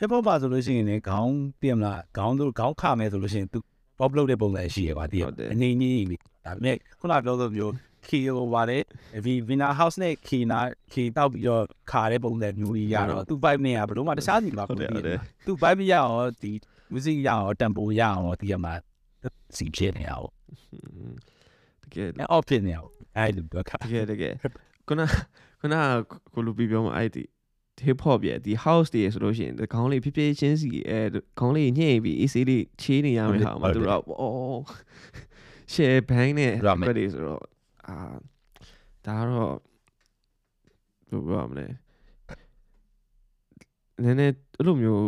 [0.00, 3.58] hip hop ပါဆိုလို့ရှိရင်လည်းခေါင်းပြမလားခေါင်းတို့ခေါင်းခမယ်ဆိုလို့ရှိရင်သူ
[3.98, 7.72] pop လုပ်တဲ့ပုံစံရှိရပါတည်းအနေငင်းလေးဒါပေမဲ့ခုနပြောသလိုမျိုး
[8.08, 8.82] key ဟိုပါတယ်
[9.24, 10.60] V Vina House နဲ့ key နာ
[10.92, 16.52] key တောက်ပြီးတော့ခါတဲ့ပုံစံမျိုးကြီးရတော့သူ vibe နဲ့ကဘယ်လိုမှတခြားစီမှာဟုတ်တယ်ဟုတ်တယ်သူ vibe ရအောင်ဒီ
[16.92, 18.74] music ရအောင် tempo ရအောင်ဒီမှာ
[19.56, 20.28] စီဖြစ်နေအောင်
[21.82, 24.34] တကယ်အဲ off ဖြစ်နေအောင်အဲ့လိုပြောခါတကယ်တကယ်
[24.88, 25.00] ခုန
[25.60, 25.74] ခုန
[26.32, 27.22] ကိုလူပြီးပြောမှာအဲ့ဒီ
[27.86, 31.00] hip hop ရဲ့ဒီ house တွေဆိုလို့ရှိရင်ဒီခေါင်းလေးဖြည်းဖြည်းချင်းစီအဲ
[31.38, 34.62] ခေါင်းလေးညှိပြီး AC လေးချေးနေရမယ်ဟာမှာသူတော့အော်
[35.72, 37.42] share bang နဲ့ရမယ်ဘယ်လိုဆိုတော့
[37.86, 37.96] အာ
[39.06, 39.54] ဒါတော့
[41.08, 41.66] ဘယ်လိုပြောမလဲ
[44.04, 45.04] နည်းနည်းအဲ့လိုမျိုး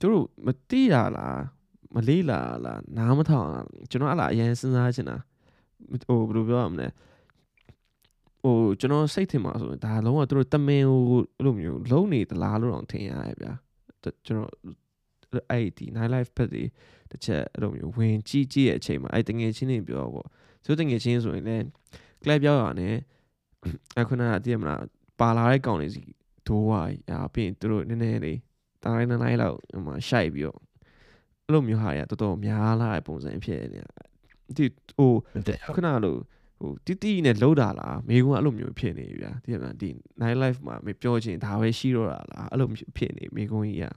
[0.00, 1.40] သူတို့မတိရလား
[1.94, 5.16] မလေးလာလားနားမထောင်လားကျွန်တော်အဲ့လားအရင်စဉ်းစားချင်တာ
[6.06, 6.88] ဟိုဘယ်လိုပြောရမလဲ
[8.42, 11.02] ဟိုကျွန်တော်စိတ်ထင်မှာဆိုရင်ဒါလုံးဝသူတို့တမင်ဟို
[11.36, 13.52] အဲ့လိုမျိုးလုံးနေသလားလို့တော့ထင်ရတယ်ဗျာ
[14.02, 14.50] တကျွန်တော်
[15.50, 16.64] အဲ့ဒီ night life ဖက်တွေ
[17.10, 20.28] တစ်ချက်အဲ့လိုမျိုးဝင်ကြည့်ကြည့်ရဲ့အချိန်မှာအဲ့တငယ်ချင်းတွေပြောပေါ့
[20.64, 21.64] ဆိုတငယ်ချင်းဆိုရင်လည်း
[22.22, 22.94] club ရောက်ရနဲ့
[24.00, 24.82] အခုနကတည်မလား
[25.20, 26.02] ပါလာတဲ့ကောင်တွေစီ
[26.46, 26.80] ဒိုးဝါ
[27.10, 28.38] ရာပြီးရင်သူတို့နည်းနည်းလေး
[28.82, 30.60] တာတိုင်းနိုင်လောက်ဟိုမှာရှိုက်ပြီးတော့
[31.48, 33.92] အဲ့လိုမျိုးဟာရတော်တော်များလာတဲ့ပုံစံဖြစ်နေတာ
[34.56, 34.64] ဒီ
[34.98, 35.12] ဟို
[35.46, 36.18] တဲ့ခုနကလို့
[36.60, 39.90] ဟိုတီတီနဲ့လှုပ်တာလားမိကုန်းကအဲ့လိုမျိုးဖြစ်နေပြီဗျာဒီကနေ့ဒီ
[40.20, 43.94] night life မှာမပြောချင်ဒါပဲရှိတော့တာလားအဲ့လိုမျိုးဖြစ်နေမိကုန်းကြီးอ่ะ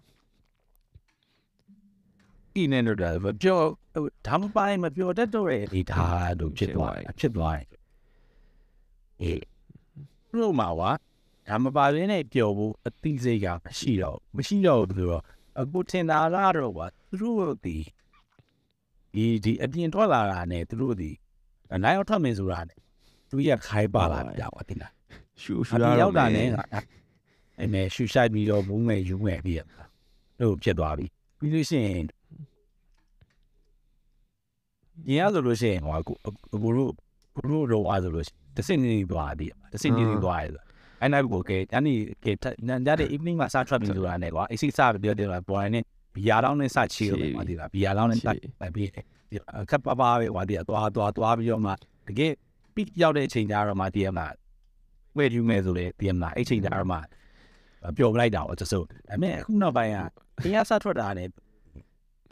[2.54, 3.10] ဒီနေတော့ဒါ
[3.42, 3.60] ပြော
[4.28, 6.08] ဒါမပိုင်းမပြောတတ်တော့ရဲ့ဒီဒါ
[6.40, 7.68] တို့ဖြစ်သွားတယ်ဖြစ်သွားတယ်
[9.22, 9.44] အေး
[10.40, 10.92] လို့မှာဝါ
[11.48, 15.24] ဒါမပါရင်းနဲ့ပျော်ဖို့အသိစိတ်ကမရှိတော့မရှိတော့ဘူးဆိုတော့
[15.60, 17.78] အခုထင်တာလားတော့ကွာသူတို့ဒီ
[19.14, 21.10] ဒီဒီအပြင်ထွက်လာတာနဲ့သူတို့ဒီ
[21.84, 22.80] နိုင်အောင်ထွက်မင်းဆိုတာနဲ့
[23.30, 24.94] သူရခိုင်းပါလာပြပါတင်လား
[25.42, 26.48] ရှူရှူအရပြင်တော့ရောက်တာနဲ့
[27.60, 29.62] အဲ့မဲ့ရှူရှိုက်ပြီးတော့ဘူးမဲ့ယူမဲ့ပြီးရ
[30.40, 31.06] လို့ဖြစ်သွားပြီ
[31.40, 32.06] ပြီးလို့ရှိရင်
[35.08, 36.14] ညီရဆိုလို့ရှိရင်ဟိုအခု
[36.54, 36.92] အခုတို့
[37.36, 40.64] ကိုတို့တော့အားဆိုလို့ရှိရင်တစ်စင်းနေသွားပြီတစ်စင်းနေသွားတယ်
[41.02, 41.94] အဲ့နိုင်ကိုကဲအဲ့ဒီ
[42.26, 42.32] ကဲ
[42.88, 45.80] ညတဲ့ evening မှာစထွက်ပြီးဆိုတာနဲ့ကွာအစီစပြောတယ်လားပေါ်နေ
[46.16, 48.90] ဘီယာတောင်းနဲ့စချီလို့ပါဒီလားဘီယာတောင်းနဲ့တက်ပြီး
[49.70, 51.72] ခပ်ပါပါပဲဟိုဒီသွားသွားသွားပြီးတော့မှ
[52.08, 52.34] တကယ်
[52.76, 54.28] ပိရောက်တဲ့အချိန်ကျတော့မှဒီမှာ
[55.18, 56.98] ဝဲယူမယ်ဆိုလေဒီမှာအဲ့ချိန်ကျတော့မှ
[57.98, 59.98] ပျော်လိုက်တာတော့စိုးဒါပေမဲ့အခုနောက်ပိုင်းက
[60.44, 61.28] တရားစထွက်တာနဲ့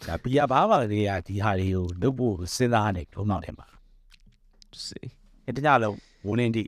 [0.08, 3.68] ဒါဘီယာဘာပါလေကဒီဟာတွေကိုလုပ်ဖို့စဉ်းစားနေထုံးတော့တယ်မှာ
[4.86, 5.00] စီ
[5.46, 6.64] အဲ့တကြလုံးဝင်းနေတိ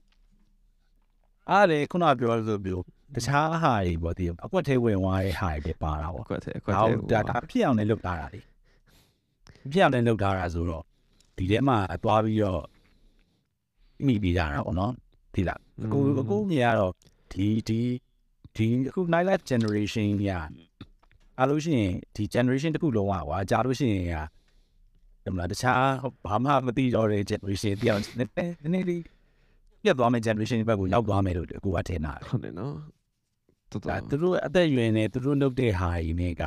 [1.52, 2.76] အားလေခုနပြောလို့ဆိုပြီး
[3.16, 8.40] တခြားဟာတွေပေါ့ဒီအကွက်ထဲဝင်သွားတဲ့ဟာတွေပါတာပေါ့အကွက်ထဲအကွက်ဒါထဲဒါဒါဖြစ်အောင်လည်းလုပ်ထားတာလေ
[9.72, 10.84] ဖြစ်အောင်လည်းလုပ်ထားတာဆိုတော့
[11.38, 12.64] ဒီထဲမှာသွားပြီးတော့
[14.06, 14.92] မိပြီးကြတာပေါ့နော်
[15.34, 16.94] ဒီလားအကူအကူမြင်ရတော့
[17.34, 17.80] ဒီဒီ
[18.56, 20.40] ဒီအခု night life generation ညာ
[21.38, 24.16] အားလို့ရှိရင်ဒီ generation တစ်ခုလုံးကကွာကြားလို့ရှိရင်က
[25.24, 25.84] ဒီမလားတခြား
[26.26, 29.02] ဘာမှမသိတော့တဲ့ generation တယောက်နည်းနည်းနည်းလေး
[29.84, 32.76] ပြတ်သွားမယ့် generation ဘက်ကိုရောက်သွားမယ်လို့အကူကထင်တာဟုတ်တယ်နော်
[33.72, 36.44] တော်ဒါတော်သူတို့အသက်အရွယ်နဲ့သူတို့လုပ်တဲ့ဟာကြီးနဲ့က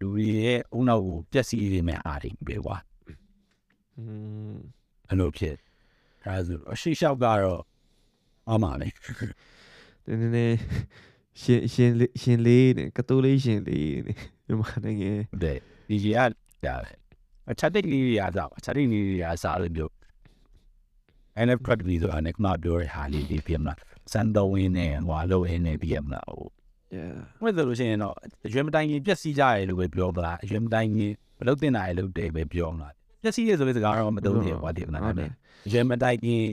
[0.00, 2.76] လူတွေရဲ့အုံနောက်ကိုပျက်စီးနေမယ့်အားတွေပဲကွာ
[3.96, 4.04] อื
[4.52, 4.56] ม
[5.08, 5.56] အဲ့လိုဖြစ်
[6.24, 7.62] အဲဒါဆိုအရှိလျှောက်ကတော့
[8.48, 8.88] အမှန်လေ
[10.06, 10.56] နည်းနည်းနည်း
[11.42, 14.16] ရှင်ရှင်လေးရှင်လေးနဲ့ကတိုးလေးရှင်လေးနဲ့
[14.46, 15.58] မြန်မာနိုင်ငံဟုတ်တယ်
[15.88, 16.18] ဒီကြီးက
[16.66, 16.90] ဒါပဲ
[17.50, 19.92] အချက်တိတ်လေးတွေအားစားအချက်တိတ်လေးတွေအားစားလို့မျိုး
[21.46, 23.78] NF credit ဆိုတာနဲ့ခဏပြောရဟာလေးဒီပြင်မလား
[24.12, 26.48] စန်တော်ဝင်းနဲ့ဟွာလို့ရင်းနေပြင်မလားဟို
[26.96, 28.14] yeah ဘယ်လိုလို့ရှိရင်တော့
[28.46, 35.30] အရွယ်မတိုင်ရင်ပြက်စီးကြရလို့ပဲပြောပလားအရွယ်မတိုင်ရင်မလုပ်တင်တာရလို့တယ်ပဲပြောမလားပြက်စီးရဆိုတဲ့စကားတော့မသုံးသေးဘူးကွာဒီမလားဟုတ်တယ်
[35.66, 36.44] အရွယ်မတိုင်ရင်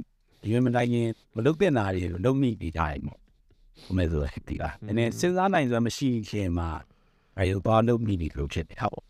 [0.44, 3.20] အရွယ်မတိုင်ရင်မလုပ်တင်တာတွေလုံးမိနေကြရင်ပေါ့
[3.86, 6.70] ဘယ်မဲ့ဆိုလဲဒီလားနည်းနည်းစဉ်းစားနိုင်စွာမရှိခင်မှာ
[7.38, 9.06] အဲလိုပါလုံးမိနေလို့ဖြစ်တယ်ဟုတ်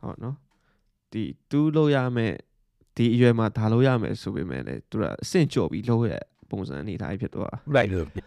[0.00, 0.36] ဟုတ်နော်
[1.12, 2.34] ဒီတူးလို့ရမယ်
[2.96, 6.12] ဒီအရွယ်မှာဒါလို့ရမယ်ဆိုပေမဲ့လည်းသူကအဆင့်ကျော်ပြီးလို့ရ
[6.50, 8.20] ပုံစံအနေထားဖြစ်သွားလိုက်လို့ဟုတ်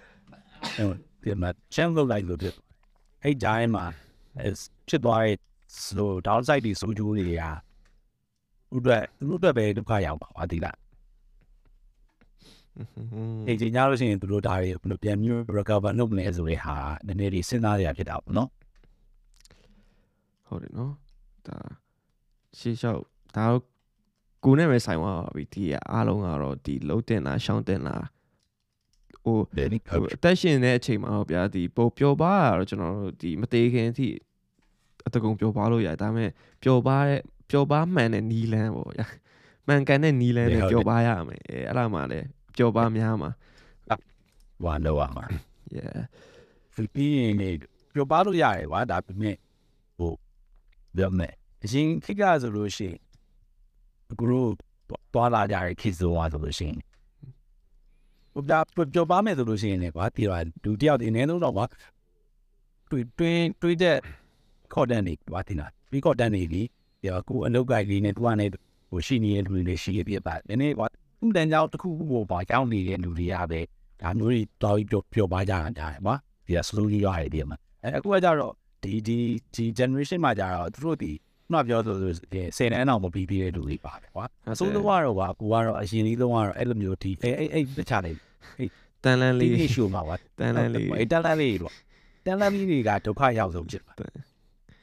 [1.23, 2.55] ဒီမှာချမ်းလို့လိုက်လို့ဖြစ်
[3.23, 3.85] အဲ့ဂျိုင်းမှာ
[4.89, 5.37] ဖြစ်သွားတဲ့
[5.85, 7.43] slow downside တွေဆိုကြိုးတွေက
[8.75, 8.87] ဥဒ္ဒ
[9.33, 10.77] ဥဒ္ဒပဲဒုက္ခရောက်ပါဒီလား
[12.77, 16.75] อืมဒီချိန်ကြလို့ရှိရင်သူတို့ဒါတွေဘယ်လိုပြန်မျိုး recover လုပ်မလဲဆိုတဲ့ဟာ
[17.07, 18.49] နည်းနည်းလေးစဉ်းစားရဖြစ်တာပေါ့နော်
[20.47, 20.93] ဟုတ်တယ်နော်
[21.47, 21.57] ဒါ
[22.57, 23.01] ရှေ့လျှောက်
[23.35, 23.61] ဒါတော့
[24.43, 28.05] ကိုယ်နဲ့ပဲဆိုင်သွားပါပြီဒီအားလုံးကတော့ဒီလုံးတင်လားရှောင်းတင်လား
[29.23, 34.07] ဟိုဒီနေ့ဟိုအသက်ရှင်တဲ့အချိန်မှာတော့ဗျာဒီပိုပျော်ပါရတော့ကျွန်တော်တို့ဒီမသေးခင်အထိ
[35.07, 36.29] အတကုံပျော်ပါလို့ရတယ်ဒါပေမဲ့
[36.63, 37.19] ပျော်ပါတဲ့
[37.49, 39.05] ပျော်ပါမှန်တဲ့နီလန်းပေါ့ဗျာ
[39.67, 42.27] မှန်ကန်တဲ့နီလန်းနဲ့ပျော်ပါရမယ်အဲအဲ့လားမှလည်း
[42.57, 43.31] ပျော်ပါများမှာ
[44.65, 45.25] ဝါတော့ပါမှာ
[45.77, 45.99] yeah
[46.93, 47.49] ပြီးရင်လေ
[47.93, 49.35] ပြောပါလို့ရတယ်ကွာဒါပေမဲ့
[49.97, 50.11] ဟို
[50.97, 51.33] ပြောမယ်
[51.63, 52.97] အရင်ခိကဆိုလို့ရှိရင်
[54.11, 54.49] အခုတို့
[55.13, 56.79] တွာလာကြရခိဆိုဝါဆိုလို့ရှိရင်
[58.33, 58.59] ဟိုဒါ
[58.93, 61.65] ပြောပါမယ်ဆိုလို့ရှိရင်လေကွာဒီတော့ဒုတိယဒီအနည်းဆုံးတော့ကွာ
[62.89, 63.97] တွေ့တွေ့တွေ့တဲ့
[64.73, 66.61] ခေါ်တန်းနေကွာတင်တာပြီးခေါ်တန်းနေပြီ
[67.01, 68.45] ဒီကကိုအလုတ်ကိုက်လေးနဲ့သူကနေ
[68.89, 70.87] ဟိုရှိနေတဲ့လူတွေလည်းရှိရပြပါနည်းနည်းကွာ
[71.25, 73.59] ဥတန်ကြောင့်တစ်ခုခုကိုပါကြောင်းနေတဲ့လူတွေကပဲ
[74.01, 78.53] ဒါမျိုးတွေတော်ပြီးပြောပြောပါကြတာဒါကွာဒီက slowly ရတယ်ဒီမှာအဲအခုကကြတော့
[78.83, 79.17] ဒီဒီ
[79.53, 81.11] ဒီ generation မှာကြတော့သူတို့ဒီ
[81.47, 82.11] ခုနပြောဆိုဆို
[82.57, 88.17] ဆယ်တန်းအောင်မပြီးပြီးတဲ့လူတွေပါပဲကွာအစိုးရကတော့ကွာကိုကတော့အရင်လေးလုံးကတော့အဲ့လိုမျိုးဒီအဲအဲ့အဲ့တခြားလေး
[89.03, 91.73] တန်လန်းဒီလေး issue မှာကွာတန်လန်းလေးအဲ့တန်လန်းလေးပေါ့
[92.25, 93.93] တန်လန်းလေးတွေကဒုက္ခရောက်ဆုံးဖြစ်ပါ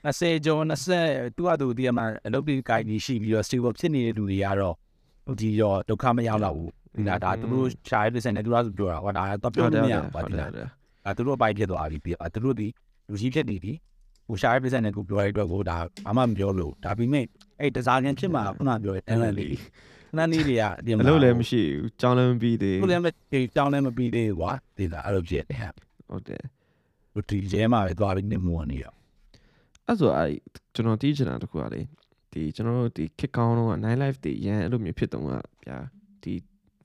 [0.05, 0.63] 20ကျော်
[1.01, 4.75] 20သူကသူဒီမှာအလုပ်တွေကိုင်ကြီးရှိပြီးတော့ stable ဖြစ်နေတဲ့လူတွေကတော့
[5.41, 12.67] ဒီတော့ဒုက္ခမရောက်တော့ဘူးဒီလားဒါသူတို့ရှားရတဲ့စံနဲ့သူကပြောတာဟောဒါတော့ပြောလို့မရပါဘူးလားဒါသူတို့အပိုင်းဖြစ်သွားပြီပြီးသူတို့ဒီ
[13.11, 13.73] လူကြီးဖြစ်နေပြီ
[14.29, 17.25] ဟိုရှားရတဲ့စံနဲ့ကိုပြောရတဲ့အတွက်ကိုဒါဘာမှမပြောလို့ဒါပေမဲ့
[17.61, 19.57] အဲ့တစားချင်းဖြစ်မှာခုနပြောတဲ့တန်လန်းလေး
[20.09, 23.07] တန်လန်းလေးတွေကဒီမှာအလုပ်လည်းမရှိဘူးကြောင်းလည်းမပြီးသေးခုဘူးလည်းမ
[23.57, 25.71] တောင်းလည်းမပြီးသေးဘူးကွာဒီလားအဲ့လိုဖြစ်တယ်
[26.09, 26.43] ဟုတ်တယ်
[27.13, 28.95] ဟိုဒီကျဲမှာပဲသွားပြီးနေမဝင်နေရော
[29.87, 30.31] အဲ့ဆိုအဲ့
[30.75, 31.81] ကျွန်တော်တီးချင်တာတခုကလေ
[32.33, 35.33] ဒီကျွန်တော်တို့ဒီ kick count တော့ night life တွေရန်အဲ့လိုမျိုးဖြစ်တုန်းက
[35.65, 35.79] ဗျာ
[36.23, 36.35] ဒီ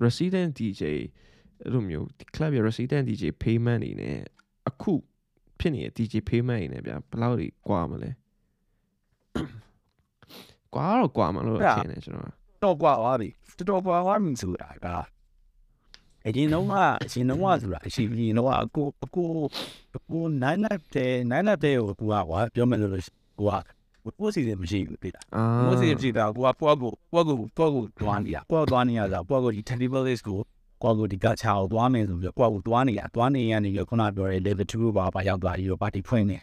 [0.03, 0.83] resident DJ
[1.61, 4.17] အဲ့လိုမျိုးဒီ club ရဲ့ resident DJ payment နေနဲ့
[4.69, 4.93] အခု
[5.59, 8.09] ဖြစ်နေတဲ့ DJ ဖေးမတ်ရင်းနဲ့ဗျာဘယ်လောက်ကြီးကွာမလဲ
[10.73, 12.33] ကွာတော့ကွာမလို့ထင်တယ်ကျွန်တော်
[12.63, 14.87] တော့ကွာသွားပြီတော်တော်ကွာသွားပြီဆိုတာက
[16.25, 19.27] အရင်တော့ကအရင်တော့ဆိုတာအရှိရင်တော့အကိုအကို
[19.97, 22.91] အကိုနိုင်နိုင်တဲ့နိုင်နိုင်တဲ့ကိုကွာကွာပြောမယ်လို့
[23.41, 23.55] ကွာ
[24.19, 25.21] ကိုယ်စီစဉ်မရှိဘူးပြည်တာ
[25.67, 27.21] ကိုယ်စီစဉ်ပြည်တာကိုကကိုကကိုကို
[27.57, 30.39] ကိုကိုသွားနေရကိုကသွားနေရတာကိုကကိုဒီ table list ကို
[30.81, 36.37] ကွာကိုဒီကချာကိုတွားမယ်ဆိုပြီးကွာကိုတွားနေတာတွားနေရနေရခုနပြောတဲ့ level 2ပါပါရောက်သွားပြီးတော့ party ဖွင့်နေ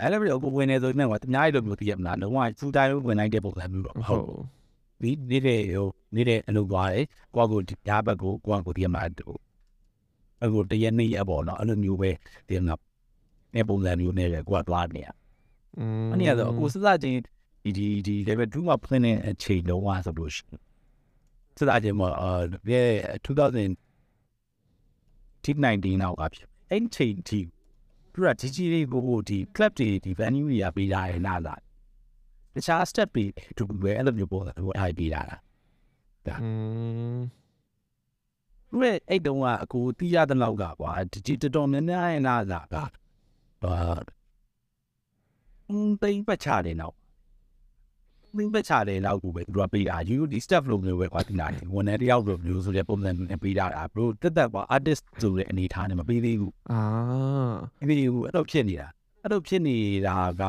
[0.00, 4.58] အဲ့လိုမျိုးကိုဝင်နေဆိုနေတော့တများကြီးလို့ပြောပြရမလားလုံးဝ full time ဝင်နိုင်တဲ့ပုံစံမျိုးတော့မဟုဟုတ်တ်
[5.02, 7.04] ဒီနေတဲ့ဟိုနေတဲ့အလုပ်သွားတယ်
[7.34, 9.28] ကိုကကိုဒီညာဘက်ကိုကိုကကိုဒီမှာတူ
[10.44, 12.10] အခုတရက်နေ့ရပေါ့နော်အဲ့လိုမျိုးပဲ
[12.48, 12.60] ဒီက
[13.54, 15.08] နေပုံစံမျိုးနဲ့ပဲကိုကသွားနေရ
[15.78, 17.20] อืมအနည်းဆိုအခုစစချင်း
[17.64, 20.67] ဒီဒီဒီ level 2မှာဖွင့်တဲ့အချိန်လုံးဝဆိုလို့ရှိရင်
[21.58, 22.30] စစချင်းမှာအာ
[23.24, 23.70] 2000
[25.44, 27.40] 19နောက်ကဖြစ်အဲ့ချိန်ထိ
[28.12, 31.54] သူကကြီးကြီးလေးကိုဒီ club တွေဒီ venue တွေကပေးတာရနာလာ
[32.54, 33.24] တခြား step တွေ
[33.56, 35.40] တူပဲအဲ့လိုမျိုးပေါ်တာဟိုအားပေးတာလား
[36.42, 36.50] อื
[37.16, 37.20] ม
[38.70, 42.82] သူရဲ့အဲ့တုန်းကအကိုတီးရတဲ့လောက်ကကွာဒီတော်တော်များများရဲ့နာလာကဟာ
[45.68, 46.90] အင်းတိတ်ပတ်ချတယ်နော
[48.38, 56.80] က်မင်းပတ်ချတယ်နောက်ကိုပဲသူကပေးတာ you ဒီ step လို့မျိုးပဲကွာဒီနာဝန်ထမ်းတယောက်လိုမျိုးဆိုတဲ့ပုံစံနဲ့ပေးတာဘရိုတက်တက်ကွာ artist ဆိုတဲ့အနေထားနဲ့မပေးသေးဘူးအာ
[57.80, 58.88] အဲ့ဒီကိုအဲ့လိုဖြစ်နေတာ
[59.22, 59.76] အဲ့လိုဖြစ်နေ
[60.06, 60.42] တာက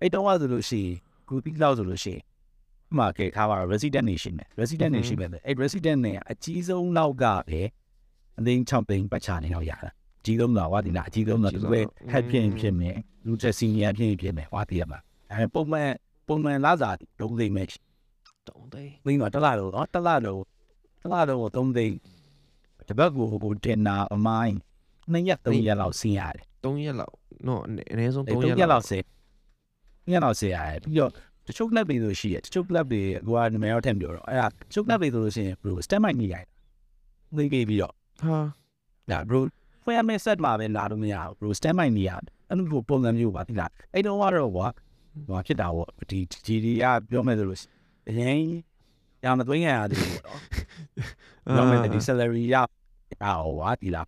[0.00, 0.94] အဲ့တုန်းကဆိုလို့ရှိရင်
[1.28, 2.22] ကိုတီးလောက်ဆိုလို့ရှိရင်
[2.90, 7.62] ဥပမာကဲခါပါ resident nation နဲ့ resident nation ပဲအဲ့ resident နဲ့အကြီးဆုံးလောက်ကပဲ
[8.38, 9.90] အသိန်း6သိန်းပတ်ချနေတော့ရတာ
[10.24, 11.80] ကြီးဆုံးတော့ဝါဒီနာအကြီးဆုံးတော့သူပဲ
[12.12, 12.96] head ဖြစ်ရင်ဖြစ်မယ်
[13.26, 14.98] လူချက် senior ဖြစ်ရင်ဖြစ်မယ်ဝါဒီရမှာ
[15.32, 15.90] အဲပုံမှန်
[16.26, 17.68] ပုံမှန်လာစားတုံးသိမ့်မယ်
[18.48, 20.40] တုံးသိန်းသိန်းတော့တစ်လားတော့နော်တစ်လားတော့
[21.02, 21.96] တစ်လားတော့သုံးသိန်း
[22.88, 24.56] တပတ်ကိုဟိုတင်နာအမိုင်း
[25.12, 27.14] နှစ်ရက်သုံးရက်လောက်ဆင်းရတယ်3ရက်လောက်
[27.46, 29.04] နော်အနည်းအနည်းဆုံးသုံး3ရက်ရက်လောက်လောက်ဆင်း
[30.12, 31.10] ရက်လောက်ဆင်းရတယ်ပြီးတော့
[31.46, 36.44] တချို့ club တွေဆိုရှိတယ်တချို့ club တွေဟိုကနမရောထင်ပြောတော့အဲ့ဒါတချို့ club တွေဆိုလို့ရှိရင် bro stand by နေရတယ်
[37.36, 38.38] သိပြီးပြီးတော့ဟာ
[39.10, 39.40] ဒါ bro
[39.84, 42.10] ဖွင့်ရမယ့် set မှာပဲလာလို့မရဘူး bro stand by နေရ
[42.48, 44.66] အဲ့လိုပုံစံမျိုးပါတိလားအဲ့တော့ကတော့ကွာ
[45.28, 47.60] ဟိုဖြစ်တာပေါ့ဒီဒီဒီကပြောမယ်ဆိုလို့
[48.08, 48.38] အရင်
[49.24, 50.40] ရမသွင်းရရတယ်ပေါ့နော်
[51.54, 52.56] ပြောမယ်ဒီ salary ရ
[53.24, 54.06] အော်ဝါဒီလား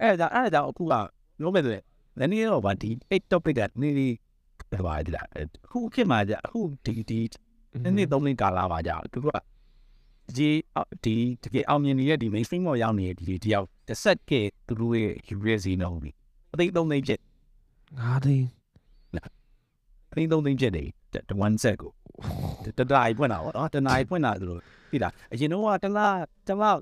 [0.00, 0.94] အဲ့ဒါအဲ့ဒါအခုက
[1.38, 1.84] ပြောမယ်ဆိုရင်
[2.18, 4.08] လည်းနေတော့ဗာဒီ eight topic ကနေဒီ
[4.86, 7.20] ဘာဒီလားအခုဖြစ်မှာကြအခုဒီဒီ
[7.82, 9.28] နေ့နေ့သုံးနေ့ကာလာပါကြသူက
[10.36, 10.48] ဒီ
[11.04, 16.10] ဒီတကယ်အောင်မြင်နေတဲ့ဒီ mainstream ပေါ်ရောက်နေတဲ့ဒီတယောက်တစ်ဆက်ကေသူတို့ရဲ့ curiosity နော်ဒီ
[16.52, 17.20] အသိသုံးသိဖြစ်
[17.98, 18.36] 5သိ
[20.16, 20.84] န်းအသိသုံးသိဖြစ်နေ
[21.46, 21.92] one set ကို
[22.78, 26.16] တတနိုင်ဖွင့်တာဗောနော်တနိုင်ဖွင့်တာဆိုလို့သိလားအရင်တော့ကတလား
[26.48, 26.76] တလား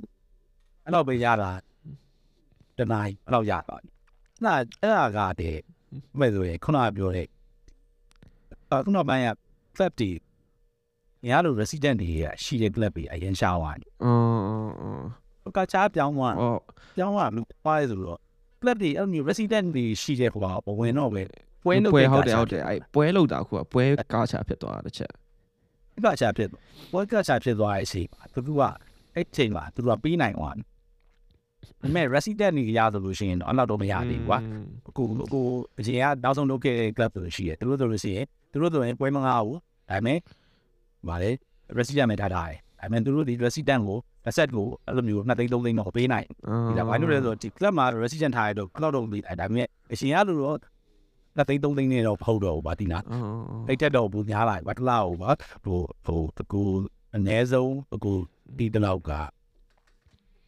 [0.84, 1.50] အဲ့တော့ပဲရတာ
[2.78, 3.90] တနိုင်အဲ့လောက်ရသွားပြီ။
[4.82, 5.62] အဲ့ဒါအဲ့ဒါကတည်း
[6.18, 7.26] မဲ့ဆိုရင်ခုနကပြောတဲ့
[8.70, 9.28] အခုနောက်ပိုင်းက
[9.74, 10.10] club တွေ
[11.26, 15.04] ညလို resident တွေရရှိတဲ့ club တွေအရင်ရှားသွားတယ်အော်အော်အော်။
[15.42, 16.60] ဟိုကချားပြောင်းသွားအော်
[16.96, 18.20] ပြောင်းသွားလူပွားရဲဆိုတော့
[18.60, 21.22] club တွေအဲ့လိုမျိုး resident တွေရှိတဲ့ဟိုကဘဝင်တော့ပဲ
[21.66, 25.10] ပွဲလုပ်ပွဲတဲ့ဟုတ်တယ်ဟုတ်တယ်အဲ့ပွဲလောက်တာခုကပွဲကားချဖြစ်သွားတာတစ်ချက်
[26.04, 26.48] ကချာဖြစ်
[26.92, 28.62] ပွဲကချာဖြစ်သွားတဲ့အချိန်မှာသူက
[29.14, 30.64] အဲ့ချိန်မှာသူကပြီးနိုင်သွားတယ်။
[31.80, 34.38] ဒါပေမဲ့ resident တွေရဆိုလို့ရှိရင်တော့အဲ့လောက်တော့မရသေးဘူးကွာ။
[34.88, 35.40] အခုအခု
[35.78, 39.58] အရင်ကနောက်ဆုံးလုပ်ခဲ့တဲ့ club ဆိုရှိရယ်သူတို့ဆိုလို့ရှိရင်သူတို့ဆိုရင်ပွဲမငါဘူး
[39.90, 40.18] ဒါပေမဲ့
[41.08, 41.30] ဗါလေ
[41.78, 43.98] resident မဲ့ထားတာတယ်ဒါပေမဲ့သူတို့ဒီ resident ကို
[44.28, 46.26] asset ကိုအဲ့လိုမျိုးနှစ်သိန်းသုံးသိန်းတော့ပေးနိုင်
[46.68, 50.58] ဒီလားဘာလို့လဲဆိုတော့ဒီ club မှာ resident ထားရတော့ club တော့ပြီးဒါပေမဲ့အရှင်ရလို့တော့
[51.36, 55.30] နှစ်သိန်းသုံးသိန်းနဲ့တော့ဖုတ်တော့ဘူးဗာဒီနာအော်အော်တိတ်တက်တော့ဘူးများလာပြီဗာတလားဟုတ်ဗာ
[55.64, 56.62] ဟိုဟိုတကူ
[57.16, 58.12] အ ਨੇ ဆုံးအခု
[58.58, 59.10] ဒီတလောက်က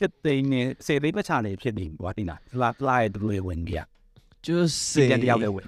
[0.00, 3.86] တစ်သိန်းနဲ့စေသိန်းပတ်ချနေဖြစ်နေဗာဒီနာတလားတလားရဲ့သူတို့ရဲ့ဝင်ကြီး
[4.44, 5.66] ကျစဒီတယောက်လည်းဝင်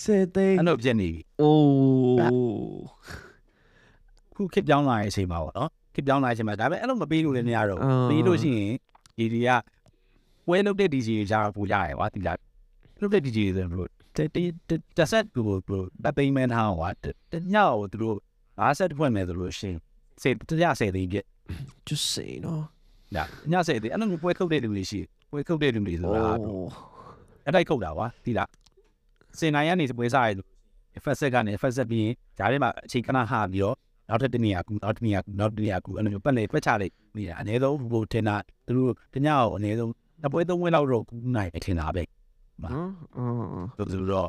[0.00, 2.86] စေသိန်းအဲ့လိုဖြစ်နေပြီအိုး
[4.34, 8.72] ခုခစ်ပြောင်းလာတဲ့အချိန်မှာပေါ့နော်ခစ်ပြောင်းလာတဲ့အချိန်မှာဒါပေမဲ့အဲ့လိုမပေးလို့လည်းမရတော့အာဘူးပေးလို့ရှိရင်
[9.18, 9.50] ဒီဒီက
[10.46, 12.38] ပွဲလုပ်တဲ့ DJ တွေကြားပူကြရကွာဒီလား
[13.02, 18.16] လုပ်တဲ့ DJ တွေဆိုရင်ဘလို့တက်တက်တက်ဆက်ကိုဘလို့တပ်သိမ်းမဲထားကွာတညောကိုသူတို့
[18.60, 19.78] ၅ဆက်ဖွင့်မယ်ဆိုလို့ရှိရင်
[20.22, 21.26] စေတရစေသိန်းပြည့်
[21.86, 22.62] ကျစေနော်
[23.16, 25.00] ဒါညစေသိန်းအဲ့လိုမျိုးပွဲထုတ်တဲ့လူတွေရှိ
[25.30, 26.68] ပွဲထုတ်တဲ့လူတွေဆိုတာအိုး
[27.44, 28.50] အဲ့တိုက်ခုတ်တာကွာဒီလား
[29.38, 30.48] စင်နိုင်ကနေပွဲစားရလို့
[31.02, 33.76] FSS ကနေ FSS ပြီးရင်ဒါထဲမှာအချိန်ခဏဟာပြီးတော့
[34.08, 38.36] နောက်ထပ်တနေရာကူနောက်တနေရာကူနောက်တနေရာကူအဲ့လိုမျိုးပတ်လေတွက်ချလိုက်နေတာအနည်းဆုံးဘိုတင်တာ
[38.66, 39.90] သူတို့တညအောင်အနည်းဆုံး
[40.22, 42.02] နှစ်ပွဲသုံးပွဲလောက်တော့ကူနိုင်တယ်ထင်တာပဲ
[42.74, 44.28] နော်အော်အော်ဆိုသူတော့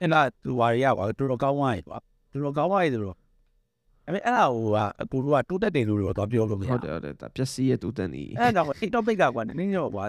[0.00, 1.98] အဲ့ဒါသူဝါရီကကွာတော်တော်ကောင်းသွားပြီကွာ
[2.32, 3.16] တော်တော်ကောင်းသွားပြီဆိုတော့
[4.06, 10.04] အဲ့မဲ့အဲ့ဒါဟိုကအကူတို့ကတိုးတက်တယ်လို့တော့ပြောလို့မရဟုဘူးတ်တယ်ဟုတ်တယ်ဒါပျက်စီးရဲ့တူတန်ဤအဲ့ဒါတော့ topic ကကွာနည်းနည်းတော့ကွာ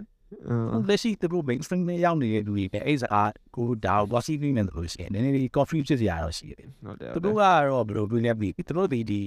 [0.50, 9.22] အော်လက်ရှိသူတို့ mainstream နဲ့ရောက်နေတဲ့လူတွေပဲအဲ့စကားကိုဒါကို bossy နေတယ်လို့ရှိရင်နည်းနည်းလေး coffee ဖြစ်စရာတော့ရှိတယ်ဟုတ်တယ်သူတို့ကတော့ဘယ်လိုတွေးလဲပြီးသူတို့ဒီဒီ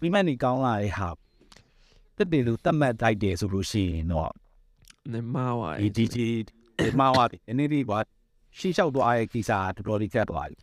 [0.00, 1.08] ပြီးမှနေကောင်းလာတဲ့ဟာ
[2.16, 4.32] တက်တယ်လို့တတ်မှတ်တိုက်တယ်ဆိုလို့ရှိရင်တော့
[5.12, 6.26] နေမာဝိုင်ဒီဒီ
[6.82, 7.98] ဒီဒီမှာပါဒီနေ့ဒီဘာ
[8.58, 10.58] ရှေ့လျှောက်သွားရဲ့ကိစ္စတော်တော်လေးကျတ်သွားပြီ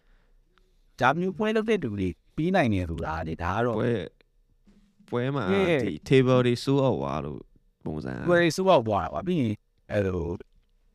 [0.99, 3.93] ဒါမျိုးပွဲလုပ်တဲ့သူတွေပြီးနိုင်နေဆိုတာလေဒါကတော့ပွဲ
[5.09, 5.82] ပွဲမှာ Yeah.
[5.84, 7.39] ဒီ table တွေစိုးအောက်သွားလို့
[7.86, 9.53] ပုံစံပွဲစူအောက်သွားတာပါပြီးရင်
[9.91, 10.22] အဲ့လို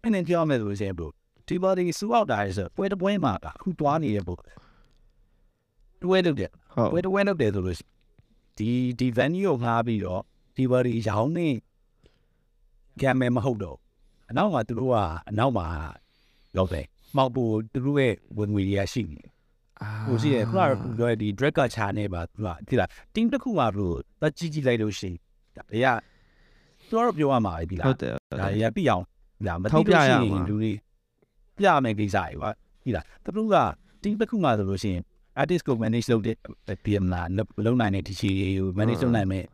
[0.03, 1.12] အင်းပြောမယ်ဆိုလို့ရှိရင်ဘလို့
[1.49, 4.41] ဒီဘာဒီစူအောက်တာလေဆိုပွဲတစ်ပွဲမှာကအခုသွားနေရဲ့ဘလို့
[6.03, 7.87] တွဲလုပ်တယ်ဟုတ်ဝဲတဝဲလုပ်တယ်ဆိုလို့ရှိ
[8.59, 10.22] ဒီဒီ venue ကိုငှားပြီးတော့
[10.57, 11.49] ဒီဘာဒီရောင်းနေ
[13.01, 13.79] ကံမဲမဟုတ်တော့
[14.31, 14.97] အနောက်မှာသူတို့က
[15.31, 15.66] အနောက်မှာ
[16.57, 19.22] ရောက်တယ်မောက်ပူသူတို့ရဲ့ဝင်ငွေတွေကရှိနေ
[20.07, 25.16] ဟိုရှိတယ်ခုနကပြောတဲ့ဒီ drag ကချာနေပါသူကဒီလား team တစ်ခုမှာဘလို့တကြီးကြီးလိုက်လို့ရှိရင်
[25.57, 25.89] ဒါတွေက
[26.89, 29.05] သူတို့ပြောရမှာပဲဒီလားဟုတ်တယ်ဟုတ်ဒါတယ်တွေကပြအောင်
[29.47, 30.72] ဒါမထောသိက်ပြလို့ရရှိမှာရင်လူတွေ
[31.59, 32.51] ပြမယ်ကိစ္စတွေပါ
[32.85, 33.57] ဒီလားသူတို့က
[34.03, 35.03] team တစ်ခုမှာဆိုလို့ရှိရင်
[35.41, 37.22] artist ကို manage လုပ်တဲ့ PM လာ
[37.66, 38.22] လုံးနိုင်တဲ့ DJ
[38.59, 39.45] ကို manage လုပ်နိုင်မဲ့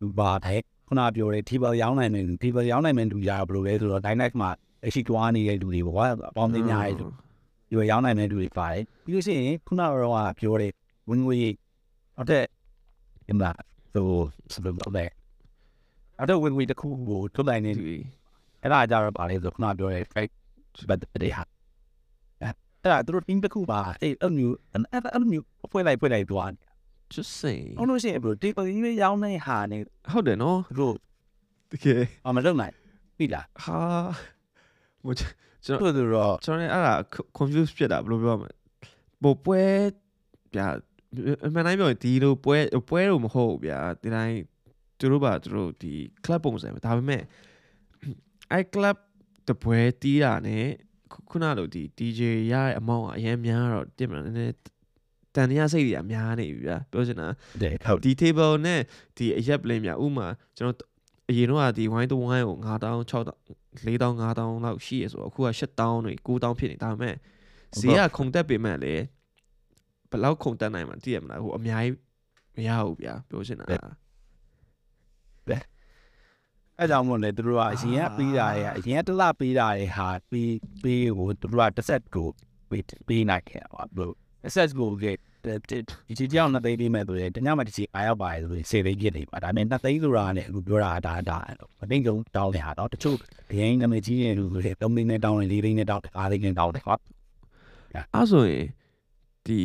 [0.00, 4.50] လူပါတဲ့ ခုနပြောတဲ့ table ရောင်းနိုင်တဲ့ table ရောင်းနိုင်မဲ့လူရဘယ်လိုလဲဆိုတော့ dynamic မှာ
[4.86, 7.06] အရှိတွားနေတဲ့လူတွေပေါ့အပေါင်းသိများရဲ့လူ
[7.70, 10.72] ဒီရောင်းနိုင်တဲ့လူတွေပါတယ်ပြီးလို့ရှိရင်ခုနကတော့ပြောတဲ့
[11.10, 11.38] ဝင်ငွေ
[12.16, 12.44] ဟုတ်တဲ့
[13.26, 13.50] ဒီမှာ
[13.92, 14.08] ဆို
[14.54, 15.08] စပယ်တော့တဲ့
[16.18, 17.96] အဲ့တော့ဝင်ငွေတစ်ခုကိုထုတ်နိုင်နေဒီ
[18.62, 20.34] အဲ့ဒါကြတော့ပါလေဆိုခုနပြောတဲ့ fake
[20.88, 21.42] ဘတ်တွေဟာ
[22.42, 24.82] အဲ့ဒါသူတို့ team တစ်ခုပါအဲ့အဲ့မျိုးအဲ့
[25.14, 26.50] အဲ့မျိုးဖွဲ့လိုက်ဖွဲ့လိုက်သွား
[27.14, 29.78] just say ဟုတ်လို့ရှိရင်ဘယ်လို table ကြီးရောင်းနေဟာနေ
[30.12, 30.94] ဟုတ်တယ်နော်သူတို့
[31.70, 32.74] တကယ်အမလုပ်နိုင်
[33.16, 33.78] ပြီလားဟာ
[35.04, 36.94] ဟိုကျွန်တော်တို့တို့တော့ကျွန်တော်လည်းအဲ့ဒါ
[37.38, 38.54] confuse ဖြစ်တာဘယ်လိုပြောမလဲ
[39.22, 39.62] ပိုပွဲ
[40.54, 40.66] ဗျာ
[41.46, 44.38] အမှန်တိုင်းပြောရင်ဒီလိုပွဲပွဲလို့မဟုတ်ဘူးဗျာဒီတိုင်း
[44.98, 45.92] သူတို့ပါသူတို့ဒီ
[46.24, 47.22] club ပုံစံပဲဒါပေမဲ့
[48.52, 48.96] အဲ့ club
[49.48, 50.56] တပွဲတီးတာ ਨੇ
[51.30, 52.20] ခုနလိုဒီ DJ
[52.52, 54.54] ရတဲ့အမောင်းကအရင်များတော့တင်မလားနည်းနည်း
[55.38, 57.28] တန်တရားစိတ်တွေကများနေပြီဗျာပြောချင်တာ
[57.62, 58.80] တဲ့ဟုတ်ဒီ table နဲ့
[59.16, 60.26] ဒီအရက် plane များဥမာ
[60.56, 60.88] ကျွန်တော်
[61.30, 63.34] အရင်တော့ကဒီ wine to wine ကို9000 6000
[63.84, 67.14] 4000 5000လောက်ရှိရဆိုတော့အခုက8000တွေ9000ဖြစ်နေဒါပေမဲ့
[67.80, 68.94] ဈေးကခုန်တက်ပေမဲ့လေ
[70.10, 71.96] ဘယ်လောက်ခုန်တက်နိုင်မှာသိရမလားဟိုအများကြီး
[72.56, 73.66] မရဘူးဗျာပြောချင်တာ
[76.78, 82.28] အဲကြောင့်မို့လဲသူတို့ကအရင်ကပေးတာရဲ့အရင်ကတစ်လပေးတာရဲ့ဟာပေးပေးကိုသူတို့ကတစ်ဆက်ကို
[82.70, 84.14] ပေးပေးနိုင်ခဲ့ပါဘလို့
[84.44, 85.06] တစ်ဆက်ကိုက
[85.44, 91.38] ဒီဒီကြောင့်နှစ်သိန်းပေးမဲ့ဆိုရင်တညမှတစ်စီအားရောက်ပါတယ်ဆိုရင်စေသိန်းပြစ်နေပါဒါပေမဲ့နှစ်သိန်းဆိုတာနဲ့အခုပြောတာဒါဒါ
[91.80, 93.16] မသိကြုံတောင်းနေဟာတော့တချို့
[93.50, 97.00] အရင်နာမည်ကြီးရဲ့လူတွေ၃သိန်းနဲ့တောင်းတယ်၄သိန်းနဲ့တောင်းတယ်၅သိန်းနဲ့တောင်းတယ်ဟုတ်
[97.94, 98.64] အဲ့ဆိုရင်
[99.46, 99.58] ဒီ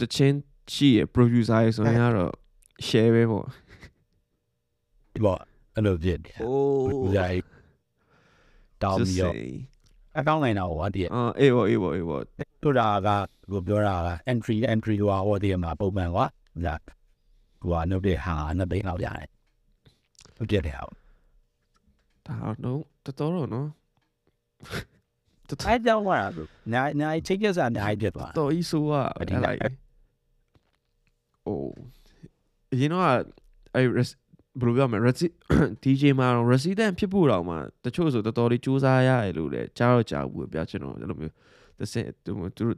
[0.00, 0.36] တချင်း
[0.72, 2.32] ရှိရ producer ရဆိုရင်ကတော့
[2.86, 3.46] share ပဲပေါ့
[5.14, 5.40] ဒီပေါ့
[5.74, 6.56] အဲ့လိုဖြစ်တယ်အို
[7.04, 7.40] ဦးဇာတ်
[8.82, 9.34] တောင်းပြီးတော့
[10.18, 12.22] အကောင်းနိုင်တော့ဟောတည်းအာအေးပေါ့အေးပေါ့အေးပေါ့
[12.62, 13.08] တို့တာက
[13.52, 16.26] ကိုပြောတာက entry entry ဟောဟောတည်းမှာပုံမှန်ကွာ
[16.66, 16.74] ဒါ
[17.62, 19.28] ဟိုကနှုတ်တဲ့ဟာနှစ်သိန်းလောက်ရတယ်
[20.36, 20.84] ဟုတ်တယ်တဲ့ဟာ
[22.26, 23.68] ဒါတော့တော်တော်တော့နော်
[25.68, 26.10] အဲကြောင့်က
[26.72, 29.58] နာနာချိတ်ရစားနိုင်ပြသွားတော်ကြီးဆိုးอ่ะအဓိကအဲ့လိုက်
[31.46, 31.72] အိုး
[32.72, 33.04] အရင်တော့
[33.74, 34.16] အဲ့ res-
[34.60, 35.34] ဘယ်လိုပြောမလဲ resi-
[35.84, 41.34] DJ မှာတော့ resident ဖြစ်ဖို့တော့မှတချို့ဆိုတော်တော်လေးစူးစမ်းရတယ်လို့လည်းကြားတော့ကြားဘူးပဲဗျာကျွန်တော်အဲ့လိုမျိုး
[41.78, 42.76] တစ်စက်သူသူတို့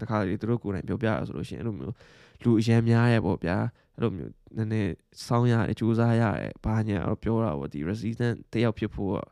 [0.00, 1.94] တခါလေသူတို့ကိုယ်တိုင်ပြောပြရဆိုလို့ရှိရင်အဲ့လိုမျိုး
[2.42, 3.56] လူအရင်များရဲ့ပေါ့ဗျာ
[3.96, 4.92] အဲ့လိုမျိုးနည်းနည်း
[5.26, 9.28] စောင်းရတယ်စူးစမ်းရတယ်ဘာညာတော့ပြောတာပေါ့ဒီ resident တယောက်ဖြစ်ဖို့တော့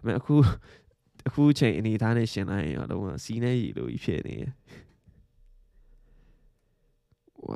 [0.00, 0.34] အမေအခု
[1.28, 4.81] အခုချိန်အနေထားနဲ့ရှင်လိုက်ရင်တော့စီးနေရည်လို့ကြီးဖြစ်နေတယ်ဝါ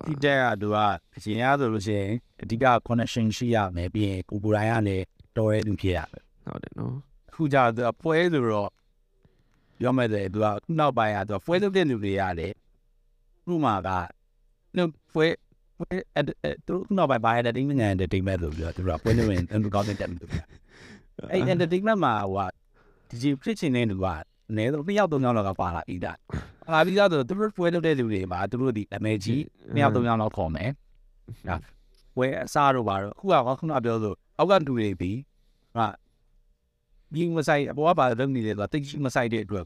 [0.06, 0.76] ဒီတဲ့ကသူက
[1.14, 2.10] အရင်ကဆိုလို့ရှိရင်
[2.42, 5.04] အဓိက connection ရှိရမယ်ပြီးရင်ကိုပူတိုင်းကလည်း
[5.36, 6.92] တော်ရဲသူဖြစ်ရမယ်ဟုတ်တယ်နော်
[7.28, 8.70] အခုကျတော့သူကပွဲဆိုတော့
[9.80, 12.52] ပြောမယ်တဲ့သူကခုနောက်ပိုင်းကသူကပွဲလုပ်တဲ့လူတွေရတယ်
[13.46, 13.90] ခုမှက
[14.76, 15.26] နှုတ်ပွဲ
[15.78, 16.24] ပွဲအဲ့
[16.66, 20.38] သူခုနောက်ပိုင်းဘာ entertainment နဲ့ entertainment ဆိုပြီးတော့သူကပွဲလုပ်ရင်သူကောင်းတဲ့တက်မှုတွေ
[21.30, 22.50] အဲ့ entertainment မှာဟိုက
[23.08, 24.06] ဒီကြီးဖြစ်ချင်တဲ့လူက
[24.50, 26.18] အနည်းဆုံးတစ်ယောက်သုံးယောက်လောက်ကပါလာပြီးသား
[26.66, 29.42] ပါလာပြီးသားဆိုသူတို့ပွဲလုပ်တဲ့လူတွေမှာသူတို့ဒီအမေကြီး
[29.74, 30.70] နှစ်ယောက်သုံးယောက်လောက်ခေါ်မယ်
[31.48, 31.56] ဟာ
[32.16, 35.18] ပွဲအစားတော့ပါတော့အခုကခုနပြောဆိုအောက်ကလူတွေပြီး
[35.76, 35.86] ဟာ
[37.14, 39.64] ဒီမဆိုင်အပေါ်ကပါလုပ်နေတယ်ဆိုတာတိတ်ကြီးမဆိုင်တဲ့အတွက်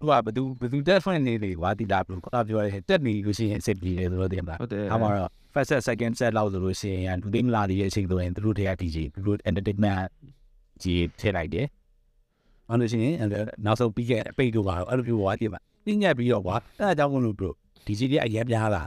[0.00, 10.00] သူကဘသူဘသူတက်ဖွင့်နေလေကွာဒီလာဘလို့ခေါ်ပြောရဲတက်နေလို့ရှိရင်စစ်ပြီးတယ်ဆိုတော့တင်မလားဟုတ်တယ်အမှတော့ first set second set လောက်ဆိုလို့ရှိရင်လူသိမလာတဲ့အချိန်ဆိုရင်သူတို့တွေက DJ သူတို့ entertainment
[10.82, 11.66] ကြီးထည့်လိုက်တယ်။
[12.70, 13.14] အဲ့လိုရှိရင်
[13.64, 17.54] နောက်ဆုံးပြီးခဲ့ပိတ်တော့ပါတော့အဲ့လိုပြောသွားတယ်မှာပြညက်ပြီးတော့ကွာအဲ့ဒါကြောင့်မလို့ဘလို့
[17.86, 18.82] DJ တွေအရင်ပြားလာ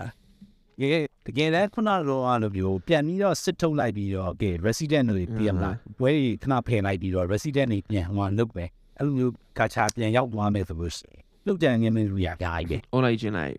[0.80, 8.66] တကယ်တကယ်လည်းခုနကတော့အဲ့လိုမျိုးပြန်ပြီးတော့စစ်ထုတ်လိုက်ပြီးတော့ကဲ resident တွေပြင်မလားဘွဲကြီးခဏဖယ်လိုက်ပြီးတော့ resident တွေပြန်ဟိုလုပ်ပဲ
[8.98, 13.54] အဲ့လိုမျိုးကချာပြန်ရောက်သွားမယ်ဆိုလို့ရှိရင်လုတ်ကြံငင်းမင်းလူရပြားကြီးပဲ online ကျင်းလိုက်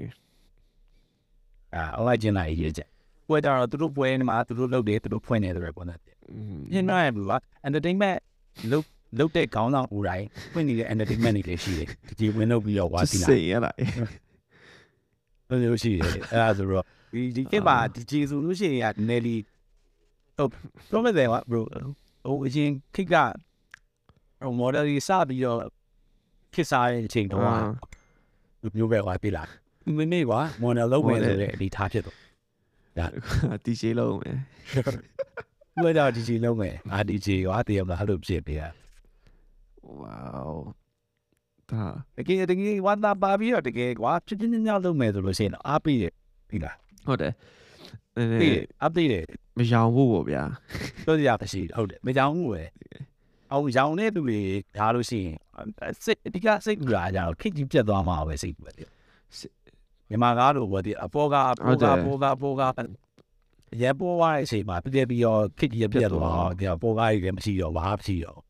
[1.75, 2.89] အာ online ကျင်းလိုက်ရေးချက်
[3.29, 6.01] ပွဲကြတော့သူတို့ပွဲနေမှာသူတို့လုပ်တယ်သူတို့ဖွင့်နေတယ်ပေါ့နော်
[6.33, 7.33] อืมညနေရဘူးက
[7.67, 8.19] entertainment
[8.71, 8.85] လုတ်
[9.19, 11.89] လုတ်တဲ့ခေါင်းဆောင်ဦးတိုင်းဖွင့်နေတဲ့ entertainment တွေလည်းရှိတယ်
[12.19, 13.75] ဒီဝင်လုပ်ပြီးတော့ဝါစီလာစိတ်ရလား
[15.49, 19.37] ဘယ်လိုရှိတယ်အဲ့ဒါဆိုတော့ဒီဒီကပါဒီဂျေဆိုလို့ရှိရင်ကနယ်လီ
[20.37, 20.51] ဟုတ်
[20.93, 21.61] တော့မဲ့တယ်က bro
[22.25, 23.15] ဟိုအရင်ခိက
[24.43, 25.59] ဟို model ကြီးစပြီးတော့
[26.55, 27.43] ခစ်စားတဲ့အချိန်တော့
[28.63, 29.43] လူမျိုးပဲကွာပြလာ
[29.97, 32.17] မင်းမေကွာ model လုံးမယ်ဆိုတဲ့အနေထားဖြစ်တော့
[33.65, 34.37] တီရှေးလုံးမယ်
[35.85, 38.80] ဘယ်တော့ဒီဂျီလုံးမယ်အာဒီဂျီကွာတည်ရမလားအဲ့လိုဖြစ်နေတာဝေါ
[41.71, 41.85] ဒါ
[42.17, 46.13] တကယ်တကယ်ဝါသာပါပြီးတော့တကယ်ကွာဖြစ်ဖြစ်ညောက်လုံးမယ်ဆိုလို့ရှိရင်အားပေးတယ်
[46.49, 46.77] ပြီလား
[47.07, 47.33] ဟုတ်တယ်
[48.17, 49.25] နည်းနပေးည်းတယ်အားပေးတယ်
[49.59, 50.43] မရောင်ဖို့ပေါ့ဗျာ
[51.05, 52.63] ပြောရပါရှိဟုတ်တယ်မကြောင်ဘူးပဲ
[53.53, 54.41] အောင်ရောင်တဲ့သူတွေ
[54.77, 55.37] ဓားလို့ရှိရင်
[56.05, 58.73] စိတ်အဓိကစိတ်ကူတာကြတော့ခစ်ကြီးပြတ်သွားမှာပဲစိတ်ကူပဲ
[60.09, 62.63] မြန်မာကားတို့ဘာဒီအပေါ်ကအပေါ်ကပေါ်ကပေါ်က
[63.83, 68.41] ရဲပေါ်ဝိုင်းအချိန်မှာပြည့်ပြီးတော့ခစ်ကြီးပြတ်သွားတယ်ပေါ်ကားကြီးလည်းမရှိတော့ဘာမရှိတော့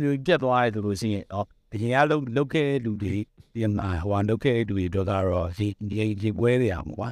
[0.00, 3.14] ဒီပြတ်သွားတယ်ဆိုလို့ရှိရင်တော့အရင်ကလုတ်လုတ်ခဲ့လူတွေ
[3.54, 7.08] ဒီမှာဟိုလုတ်ခဲ့လူတွေတော့ကတော့ဒီဒီဒီပွဲတွေအောင်ကွာ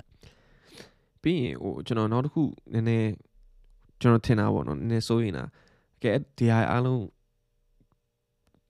[1.22, 3.08] ပြီးရင်ဟိုကျွန်တော်နောက်တစ်ခုနည်းနည်း
[4.00, 5.44] ကျွန်တော်ထင်တာပေါ့နော်နည်းနည်းစိုးရင်တာ
[6.02, 7.04] ကဲဒီဟာအားလုံး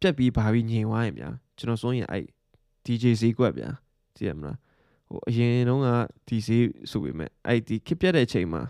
[0.00, 2.24] ပြက်ပြီးဘာပြီးညင်သွားရင်ဗျာကျွန်တော်စိုးရင်အဲ့
[2.84, 3.68] DJ ဈေးကွက်ဗျာ
[4.16, 4.56] သိရမလား
[5.08, 5.88] ဟိုအရင်တုန်းက
[6.26, 8.62] ဒီဈေးဆိုပေမဲ့အဲ့ဒီခစ်ပြက်တဲ့ချိန်မှာ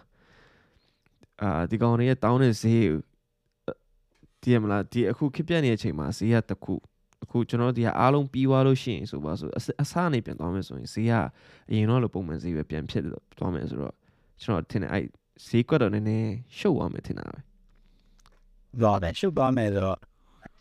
[1.43, 2.97] အာဒီကောင်တွေရဲ့တောင်းတဲ့ဈေးကို
[4.43, 6.75] တည်ရမလားဒီအခုခစ်ပြက်နေတဲ့အချိန်မှာဈေးကတစ်ခု
[7.25, 11.13] အခုကျွန်တော်တို့ဒီကအားလုံးပြီးသွားလို့ရှိရင်ဆိုပါဆိုအစအစနေပြန်သွားမယ်ဆိုရင်ဈေးက
[11.71, 13.03] အရင်တော့လိုပုံမှန်ဈေးပဲပြန်ဖြစ်
[13.39, 13.95] သွားမယ်ဆိုတော့
[14.43, 15.05] ကျွန်တော်ထင်တယ်အဲ့
[15.47, 17.39] ဈေးကွက်တော့နည်းနည်းရှုပ်သွားမယ်ထင်တာပဲ
[18.83, 19.99] တော့တယ်ရှုပ်သွားမယ်ဆိုတော့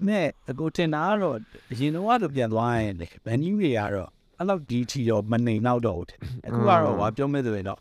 [0.08, 1.36] နဲ့အခုတင်တာကတော့
[1.72, 7.80] အရင်တော့ကတော့ပြန်သွားရင်လေဘန်နီတွေကတော့အဲ့လောက်ဒီထီတော့မနေတော့တော့ဘူးထင်တယ်အခုကတော့ဟောပြောမဲ့ဆိုရင်တော့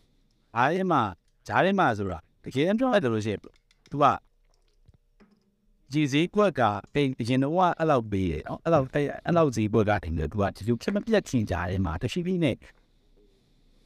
[0.57, 1.01] အားရမှာ
[1.47, 3.41] ဂျားရမှာဆိုတာတကယ်ပြောရတယ်လို့ရှိရင်
[3.91, 4.05] तू က
[5.91, 6.61] ဂျီစည်းကွက်က
[6.93, 8.85] ပိအရင်တော့အဲ့လောက်ပေးရနော်အဲ့လောက်
[9.25, 12.55] အဲ့လောက်ဈေးကွက်ကနေလို့ तू ကဒီလိုဖြစ်မပြတ်ခင်ကြရဲမှာတရှိပြီးနဲ့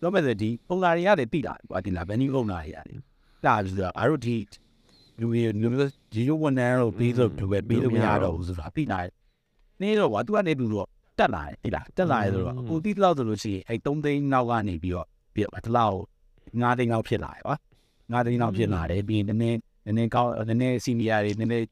[0.01, 2.99] တော့မဲ့ဒီပုံလာတွေရတယ်ပြီးတာကွာဒီလာဘန်နီပုံလာတွေရတယ်
[3.45, 4.35] ဒါဆိုတော့အားတို့ဒီ
[5.19, 9.09] လူတွေလူမျိုးဂျီယိုဝန်နန်တို့ပြီးဆိုသူပဲပြီးလို့မရတော့ဘူးဆိုတာပြီးနိုင်
[9.81, 10.87] နေတော့ကွာ तू ကနေပြီးတော့
[11.19, 15.97] တက်လာတယ်ဒီလားတက်လာတယ်ဆိုတော့အခုတိလောက်ဆိုလို့ရှိရင်အဲ3သိန်းနောက်ကနေပြီးတော့ပြီးတော့ဒီလောက်
[16.41, 17.55] 9သိန်းလောက်ဖြစ်လာတယ်ကွာ
[18.11, 21.65] 9သိန်းလောက်ဖြစ်လာတယ်ပြီးရင်နည်းနည်းနည်းနည်းကောင်းနည်းနည်းစီနီယာတွေနည်းနည်း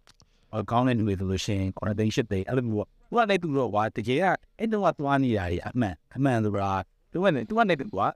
[0.72, 4.26] ကောင်းတဲ့လူတွေဆိုလို့ရှိရင်9သိန်း10သိန်းအဲ့လိုမျိုးပေါ့သူကလည်းသူတော့ကွာတကယ်က
[4.60, 6.74] အဲ့တော့ကသွားနေရတယ်အမှန်အမှန်ဆိုတာ
[7.12, 8.08] သူကလည်းသူကလည်းကွာ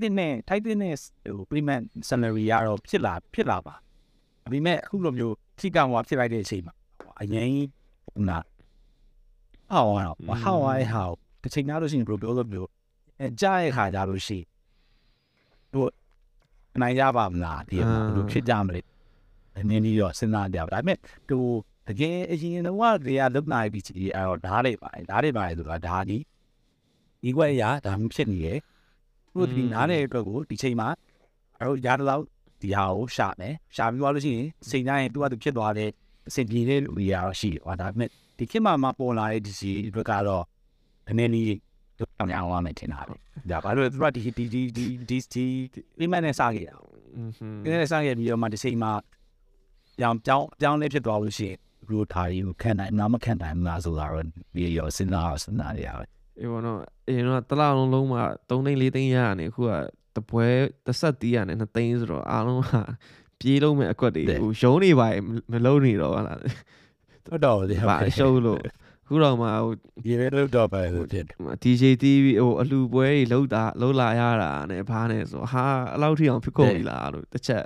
[0.00, 0.94] ဒီနေ့ထိုက်တဲ့နဲ့
[1.36, 6.74] ဟို payment salary ရတော့ဖြစ်လာဖြစ်လာပါဒါပေမဲ့အခုလိုမျိုးထိကောင်ကဖြစ်လိုက်တဲ့အချိန်မှာ
[7.20, 7.48] အရင်
[8.06, 8.38] ဟိုနာ
[9.70, 12.68] ဟောင်းအောင်ဟောင်းရဟောင်းတစ်ချိန်နားလို့ရှိရင်ဘယ်လိုပြောလို့မျိုး
[13.20, 14.38] အဲကြားရခါကြလို့ရှိ
[15.72, 15.86] ဟို
[16.80, 18.80] နိုင်ရပါမလားဒီမှာဘယ်လိုဖြစ်ကြမလဲ
[19.68, 20.98] နည်းနည်းတော့စဉ်းစားကြပါဒါပေမဲ့
[21.28, 21.38] သူ
[21.88, 26.18] တကယ်အရင်တော့တွေကလုတ်နိုင်ပြီးချီအဲ့တော့ဓာတ်တွေပါတယ်ဓာတ်တွေပါတယ်ဆိုတာဓာတ်ဒီ
[27.22, 28.58] ဒီကွက်ရဒါမှဖြစ်နေရယ်
[29.32, 30.88] သူဒီနားတဲ့အတွက်ကိုဒီချိန်မှာ
[31.58, 32.24] အဲ့တော့ရတဲ့လောက်
[32.62, 35.90] ဒီဟာကိုရှာမယ်ရှာပြီးသွားလို့ရှိရင်စိတ်တိုင်းသူကသူဖြစ်သွားတဲ့
[36.28, 40.44] အစဉ်ပြေတဲ့လူတွေကတော့ရှိတယ်ဟောဒါပေမဲ့ဒီခေတ်မှာမပေါ်လာတဲ့ဒီစီအတွက်ကတော့
[41.18, 41.58] နည်းနည်းလေး
[41.98, 43.14] တော့အောင်အောင်မယ်ထင်တာပဲ
[43.50, 45.44] ဒါဘာလို့သူကဒီဒီဒီဒီဒီဒီ
[45.98, 46.74] ဒီမနဲ့စားခဲ့တာ
[47.16, 47.30] อืม
[47.64, 48.92] ဒီနဲ့စားခဲ့ပြီးတော့မှဒီချိန်မှာ
[49.98, 56.06] ပြောင်းပြောင်းပြောင်းလဲဖြစ်သွားလို့ရှိရင်ဘလို့ထားရီကိုခံနိုင်နားမခံနိုင်ဘူးလားဆိုတာတော့ဒီရောစဉ်းစားစဉ်းစားရအောင်
[56.38, 56.78] အေးဘောနော်
[57.08, 59.70] အရင်တော့တစ်လားလုံးလုံးမှာ3သိန်း4သိန်းရရနေအခုက
[60.16, 60.46] တပွဲ
[60.86, 62.72] တစ်ဆက်တီးရနေ2သိန်းဆိုတော့အားလုံးက
[63.40, 65.08] ပြေးလုံးမဲ့အကွက်တွေဟိုရုံးနေပါ
[65.52, 66.38] မလုံးနေတော့ဟာလား
[67.26, 68.62] တော်တော်ဒီဗာရှုပ်လို့
[69.06, 69.72] ခုတော့မှဟို
[70.04, 71.24] ဒီရဲလို့တော့ပဲလို့ဖြစ်
[71.62, 77.64] DJ TV ဟိုအလှပွဲတွေလုံးတာလုံးလာရတာနဲ့ဘာနဲ့ဆိုဟာအဲ့လောက်ထိအောင်ဖြစ်ကုန်ပြီလားလို့တစ်ချက်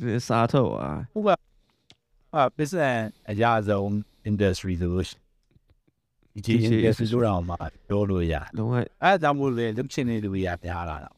[0.00, 1.28] ဒီစားတော့อ่ะဟုတ်က
[2.34, 2.96] အာ business
[3.30, 3.90] အရာဆုံး
[4.30, 5.06] industry ဆိုလို့
[6.46, 7.54] ဒီ industry ဆိုတော့မှ
[7.88, 11.16] ပြောလို့ရလုံးဝအဲဒါကြောင့်မို့လေလုချင်နေလူရပြားလာတော့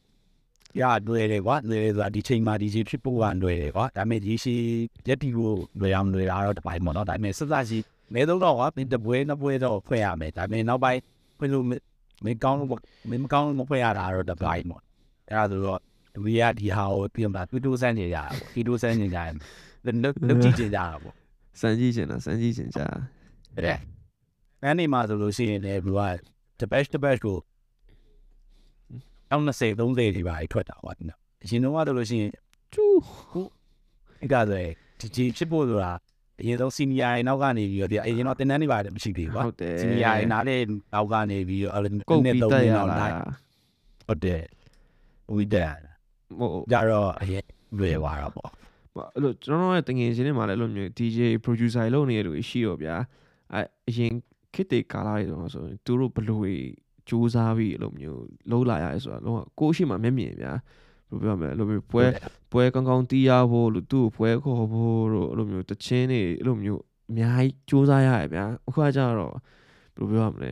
[0.81, 4.55] ရတွေ့တယ်ကွာတွေ့တယ်ဆိုတာဒီချိန်မှာဒီချိန်ဖြစ်ဖို့ကတွေ့တယ်ကွာဒါပေမဲ့ဒီရှိ
[5.07, 7.79] ရက်တီကိုတွေ့အောင်တွေ့တာတော့တပိုင်းပေါ့နော်ဒါပေမဲ့စစရှိ
[8.13, 10.99] နေတော့တော့ကွာဒီတပွဲနှစ်ပွဲတော့ဖွဲ့ရမယ်ဒါပေမဲ့နောက်ပိုင်း
[11.37, 11.65] ဖွဲ့လို့
[12.25, 12.69] မကောင်းလို့
[13.09, 14.81] မမကောင်းလို့မဖွဲ့ရတာတော့တပိုင်းပေါ့
[15.29, 15.81] အဲဒါဆိုတော့
[16.15, 19.33] လူရဒီဟာကိုပြင်မှာတူတူဆန်းနေကြတာပေါ့တူတူဆန်းနေကြတယ်
[20.03, 21.13] လုတ်ကြည့်ကြတာပေါ့
[21.59, 23.77] စမ်းကြည့်ချင်တာစမ်းကြည့်ချင်ကြတဲ့။
[24.63, 26.01] အဲ့ဒီမှာဆိုလို့ရှိရင်လည်းဘလူက
[26.59, 27.37] the best the best ကို
[29.31, 32.31] အောင်း20 30ဒီပါထွက်တာပါနော်။အရင်တော့ကတော့လို့ရှိရင်
[32.73, 32.99] ကျူး
[34.21, 34.65] ဒီကဆို
[35.01, 35.91] ဒီဒီဖြစ်ဖို့ဆိုတာ
[36.39, 40.55] အရင်ဆုံး senior တွေနောက်ကနေပြီးတော့ဒီအရင်တော့တင်တန်းနေပါတယ်မရှိသေးဘူးကွာဟုတ်တယ်။ senior တွေနားလေ
[40.93, 43.13] နောက်ကနေပြီးတော့အဲ့လိုကုတ်နဲ့ပြီးသုံးတက်နေရတော့တာနိုင်
[44.07, 44.41] ဟုတ်တယ်။
[45.33, 45.92] ဝိတက်
[46.39, 47.43] ဟိုကြတော့အရင်
[47.77, 48.49] လွယ်သွားတာပေါ့
[49.13, 52.95] အဲ့လိုကျွန်တော်တို့ရဲ့တငယ်ချင်းတွေမှာလည်းအဲ့လိုမျိုး DJ producer လုပ်နေတဲ့လူတွေရှိရောဗျာ
[53.53, 54.13] အဲအရင်
[54.53, 56.41] ခစ်တေကာလာတွေတော့ဆိုရင်သူတို့ဘယ်လို
[57.07, 60.51] စူးစမ်းပြီးအဲ့လိုမျိုးလုံးလာရဲဆိုတာလုံးဝကိုယ့်ရှိမှမျက်မြင်ဗျာ
[61.09, 62.05] ဘယ်လိုပြောမလဲအဲ့လိုမျိုးပွဲ
[62.51, 69.33] ပွဲကောင်းကောင်းတီးရဖို့လို့သူ့ကိုပွဲခေါ်ဖို့လို့အဲ့လိုမျိုးတချင်းတွေအဲ့လိုမျိုးအများကြီးစူးစမ်းရရဗျာအခုကကြတော့
[69.95, 70.51] ဘယ်လိုပြောရမလဲ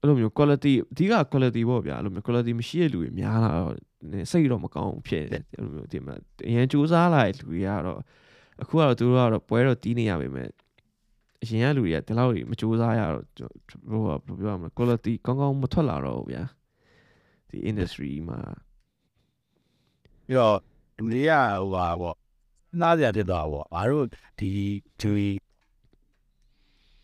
[0.00, 3.74] အဲ့လိုမျိုး quality အဓိက quality ပေါ့ဗျာအဲ့လိုမျိုး quality မရှိတဲ့လူတွေများလာတော့
[4.10, 6.14] နည်းစိတ်တော့မကောင်းဘူးဖြစ်တယ်အဲ့လိုမျိုးဒီမှာ
[6.48, 8.00] အရင်စူးစမ်းလာတဲ့လူတွေကတော့
[8.62, 10.48] အခုကတော့သူတို့ကတော့ပွဲတော့တီးနေရပါမယ်
[11.42, 13.24] အရင်ကလူတွေကဒီလောက်ကြီးမစူးစမ်းရတော့
[13.90, 16.42] ဟိုကဘယ်လိုပြောရမလဲ quality ကောင်းကောင်းမထွက်လာတော့ဘူးဗျာ
[17.48, 18.38] ဒီ industry မှာ
[20.26, 20.58] ပြီးတော့
[20.96, 22.16] လူတွေကဟိုပါပေါ့
[22.80, 24.06] နားစရာဖြစ်သွားပေါ့ဘာလို့
[24.38, 24.48] ဒီ
[25.00, 25.26] ဒီ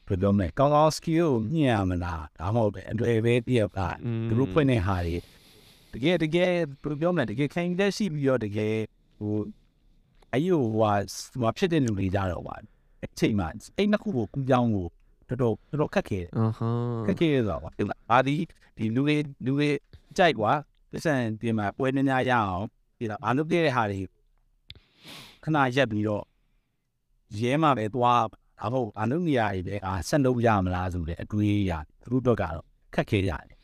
[0.07, 5.17] ဘယ်လိုလဲကောင်းကောင်း skill ကိုညှင့်ရမလားဒါမှမဟုတ်ပဲအတွေ့ပဲတည့်ရပါอืมသူတို့ဖွင့်နေဟာတွေ
[5.93, 6.51] တကယ်တကယ်
[6.83, 8.75] ဘယ်လိုပြောမလဲတကယ်ခိုင်တဲ့ရှိပြီးတော့တကယ်
[9.19, 9.35] ဟို
[10.35, 10.81] အယိုဟို
[11.43, 12.57] ဟာဖြစ်တဲ့လူတွေကြတော့ပါ
[13.05, 14.87] အချိန်မှာအဲ့နှစ်ခုကိုကူပြောင်းကို
[15.29, 16.69] တော်တော်တော်တော်ခက်ခဲတယ်အာဟာ
[17.07, 18.37] ခက်ခဲရတော့ပါဒီလားအာဒီ
[18.77, 19.69] ဒီလူတွေလူတွေ
[20.17, 20.53] ကြိုက်ကွာ
[20.91, 22.67] ပတ်စံပြင်မှာပွဲနေများရအောင်
[22.99, 24.01] ဒီလားဘာလို့ပြတဲ့ဟာတွေ
[25.45, 26.25] ခဏရက်ပြီးတော့
[27.39, 28.25] ရဲမှာပဲသွား
[28.61, 33.57] ဒါဟုတ်ဘာလို့နေရည်ပဲအာဆက်လုပ်ရမလားဆိုတဲ့အတွေးရသူတို့တော့ကတော့ခက်ခဲရတယ်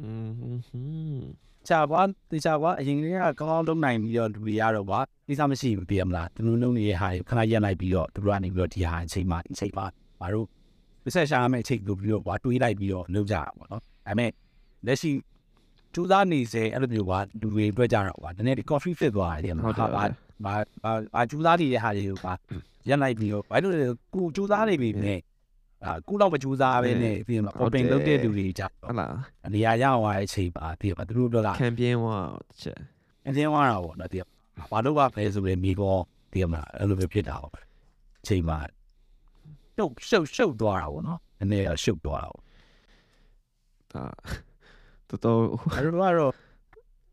[0.00, 1.32] อืมဟွန်း
[1.68, 2.00] ချချာကွာ
[2.30, 3.02] တေချာကွာအရင်က
[3.40, 9.82] ကောင်းကောင်းလုပ်နိုင်ပြီးတော့လူတွေရတော့ကွာကိစ္စမရှိဘူးပြမလားသူတို့လုံးနေတဲ့ဟာခဏရက်လိုက်ပြီးတော့သူတို့ကနေပြီးတော့ဒီဟာအချိန်မှဒီချိန်မှ
[10.20, 10.46] မတို့
[11.04, 14.30] ပစ္စက်ရှာမယ့်အချိန်ကိုပြီးတော့ကွာတွေးလိုက်ပြီးတော့လုပ်ကြတာပေါ့နော်ဒါပေမဲ့
[14.86, 15.10] လက်ရှိ
[15.94, 20.04] ကျူးသားနေစေအဲ့လိုမျိုးကွာလူတွေတွေ့ကြတော့ကွာဒီနေ့ဒီ coffee fit သွားတယ်မဟုတ်တယ်ဘာ
[20.44, 20.54] ဘာ
[20.84, 22.34] ဘာဘာကျူးသားနေတဲ့ဟာတွေကိုကွာ
[22.88, 25.20] ရက်လိုက်ပြီးတော့ဘာလို့လဲကိုကျူးသားနေပြီနဲ့
[25.84, 29.12] အာကုတော့မကျူးသားပဲနဲ့ပြီးတော့ open လုပ်တဲ့လူတွေကြဟုတ်လား
[29.54, 32.16] နေရာရောက်သွားတဲ့အချိန်ပါပြီးတော့သူတို့ပြောတာခံပြင်းဝါ
[32.48, 32.78] တစ်ချက်
[33.26, 35.96] အတင်းသွားတာပေါ့နော်ပြီးတော့ဘာလို့ပါလဲဆိုရင်မိကော
[36.30, 37.64] ပြီးတော့အဲ့လိုပဲဖြစ်တာပေါ့
[38.22, 38.58] အချိန်မှာ
[39.76, 42.42] ရှုပ်ရှုပ်ရှုပ်သွားတာပေါ့နော်နည်းနည်းတော့ရှုပ်သွားတာပေါ့
[43.92, 44.04] ဒါ
[45.08, 45.38] တော်တော်
[45.74, 46.32] အဲ့တော့ကတော့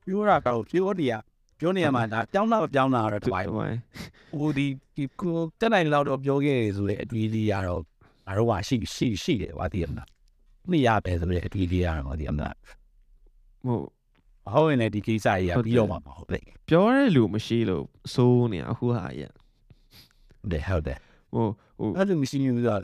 [0.05, 1.13] ပြောတာကတော့ပြောနေရ
[1.59, 3.77] ပြောနေရမှာဒါပြောင်းတာမပြောင်းတာတော့တပိုင်းဝိုင်း
[4.39, 7.81] ဟိုဒီဒီကိုတက်နိုင်လောက်တော့ပြောခဲ့ရဆိုတဲ့အတွေ့အကြုံကတော့
[8.27, 10.09] ငါတို့ကရှိရှိရှိတယ်ဗာဒီအမလား
[10.71, 12.55] မိရပဲဆိုတဲ့အတွေ့အကြုံကတော့ဒီအမလား
[13.65, 13.79] ဟို
[14.53, 20.99] ဟုတ်ရင်လည်းဒီကိစ္စကြီးကပြီးတော့မှာမဟုတ်ဘူးပြောရတဲ့လူမရှိလို့စိုးနေအခုဟာရဟုတ်တယ်ဟုတ်တယ်
[21.33, 21.45] ဟို
[21.79, 22.81] ဟိုအဲ့လိုမရှိဘူးဆိုတော့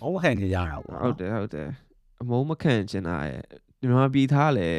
[0.00, 1.68] ဘောခံနေကြတာပေါ့ဟုတ်တယ်ဟုတ်တယ်
[2.20, 3.42] အမုန်းမခံချင်တာရဲ့
[3.80, 4.78] မြန်မာပြည်သားလည်း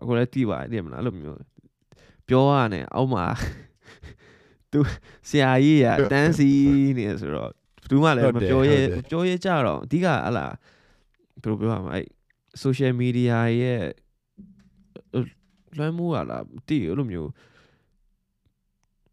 [0.00, 1.38] အခုလည်းတီးပါတယ်မလားအဲ့လိုမျိုး
[2.30, 3.26] ပြောရနဲ့အောက်မှာ
[4.72, 4.78] သူ
[5.28, 6.48] ဆရာကြီးရတန်းစီ
[6.98, 7.50] နေဆိုတော့
[7.88, 8.78] ဘူးမှလည်းမပြောရဲ
[9.08, 10.46] ပြောရဲကြတော့အဓိကဟလာ
[11.42, 12.06] ဘယ်လိုပြောရမလဲအဲ့
[12.62, 13.82] social media ရဲ့
[15.76, 17.30] လွှမ်းမိုးရလားမသိဘူးအဲ့လိုမျိုး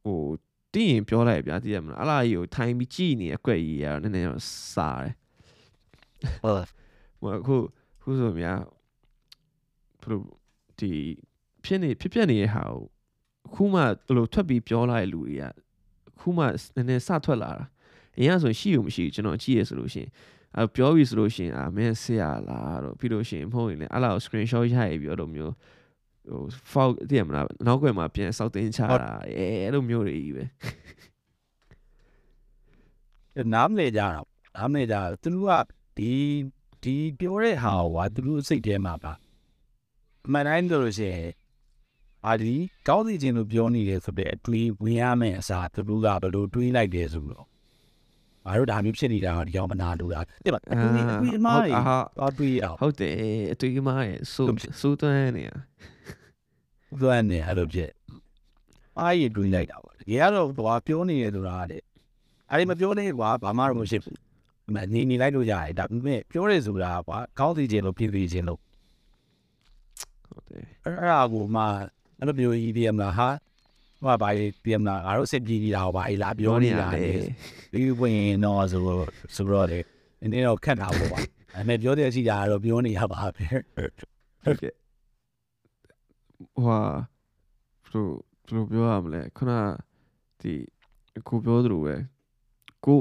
[0.04, 0.22] ဟို
[0.74, 4.44] တည်ရင်ပြောလိုက်ဗျာသိရမလားအလားကြီးကိုထိုင်ပြီးကြည်နေအကွက်ကြီးရတော့နည်းနည်းတော့
[4.74, 5.14] စားတယ်
[6.44, 6.66] ဟုတ်
[7.22, 7.56] ဟိုအခု
[8.02, 8.60] ခုဆိုများ
[10.02, 10.22] ဘယ်လို
[10.80, 10.92] ဒီ
[11.64, 12.84] ဖြစ်နေဖြစ်ပြနေတဲ့ဟာကို
[13.48, 15.52] အခုမှဘယ်လိုထွက်ပြီးပြောလာတဲ့လူတွေကအ
[16.20, 16.44] ခုမှ
[16.76, 17.66] နည်းနည်းစထွက်လာတာ
[18.18, 20.10] အရင်ကဆိုရှိ ਉ မရှိဘူးကျွန်တော်ကြည့်ရဆိုလို့ရှိရင်
[20.56, 25.54] အဲပြောပြီဆိုလို့ရှိရင်အာမင်းဆရာလားတော့ပြီးလို့ရှိရင်မဟုတ်ရင်လည်းအဲ့လောက် screenshot ရိုက်ပြီးတော့မျိုး
[26.30, 26.42] ဟို
[26.72, 30.44] fault တည်ရမလားနောက်ကွယ်မှာပြန်စောက်တင်ချတာအဲအဲ့လိုမျိုးတွေကြီးပဲ
[33.54, 34.08] နားမလဲကြတာ
[34.56, 35.54] နားမလဲကြသူတို့က
[35.98, 36.12] ဒီ
[36.84, 39.14] ဒီပြောတဲ့ဟာကသူတို့စိတ်ထဲမှာပါ
[40.26, 41.30] အမှန်တိုင်းဆိုလို့ရှိရင်
[42.26, 42.54] အာဒီ
[42.88, 47.46] ကောင်းစီခြင်းလို့ပြောနေတယ်ဆိုတဲ့အတွေးဝင်ရမယ်အစားသူတို့ကဘယ်လိုတွေးလိုက်တယ်ဆိုတော့
[48.46, 51.72] ငါတို့ဒါမျိုးဖြစ်နေတာကဒီကောင်မနာလို့လားတဲ့ပါအတွေးအတွေးအမှားတွေ
[52.20, 53.16] တော့တွေးအောင်ဟုတ်တယ်
[53.52, 54.50] အတူကြီးမရဲ့စိုး
[54.80, 55.56] စိုးသွမ်းနေတာ
[57.02, 57.92] သွမ်းနေအဲ့လိုဖြစ်
[59.00, 61.82] အားရတွေးလိုက်တာပေါ့တကယ်ကတော့ဘာပြောနေရဆိုတာတဲ့
[62.52, 64.20] အဲ့ဒီမပြောနေကွာဘာမှတော့မရှိဘူး
[64.76, 68.60] မနေနေလိုက်လို့ရတယ်ဒါပေမဲ့ပြောရဲဆိုတာကွာကောင်းစီခြင်းလို့ဖြစ်စီခြင်းလို့
[70.30, 71.64] ဟုတ်တယ်အဲ့အဲ့ဒါကိုမှ
[72.19, 73.29] အဲ့လိုမျိုးကြီးပြရမလားဟာ
[74.03, 77.03] ဟိုကဘာကြီးပြရမလားငါတို့အစ်ပြည်နေတာဟောဘာကြီးလာပြောနေတာလေ
[77.73, 79.79] ဒီဝင်တော့ဆိုတော့ဆိုတော့လေ
[80.21, 81.21] နည်းနည်းတော့ခက်တာပေါ့ကွာ
[81.55, 83.47] အဲ့မဲ့ပြောတဲ့အစီအရာတော့ပြောနေရပါပဲ
[84.45, 84.75] ဟုတ်ကဲ့
[86.63, 86.79] ဟွာ
[87.89, 88.07] ဘယ်လို
[88.47, 89.53] ဘယ်လိုပြောရမလဲခုန
[90.41, 90.53] ဒီ
[91.29, 91.95] ကိုပြောသလိုပဲ
[92.85, 92.99] ကို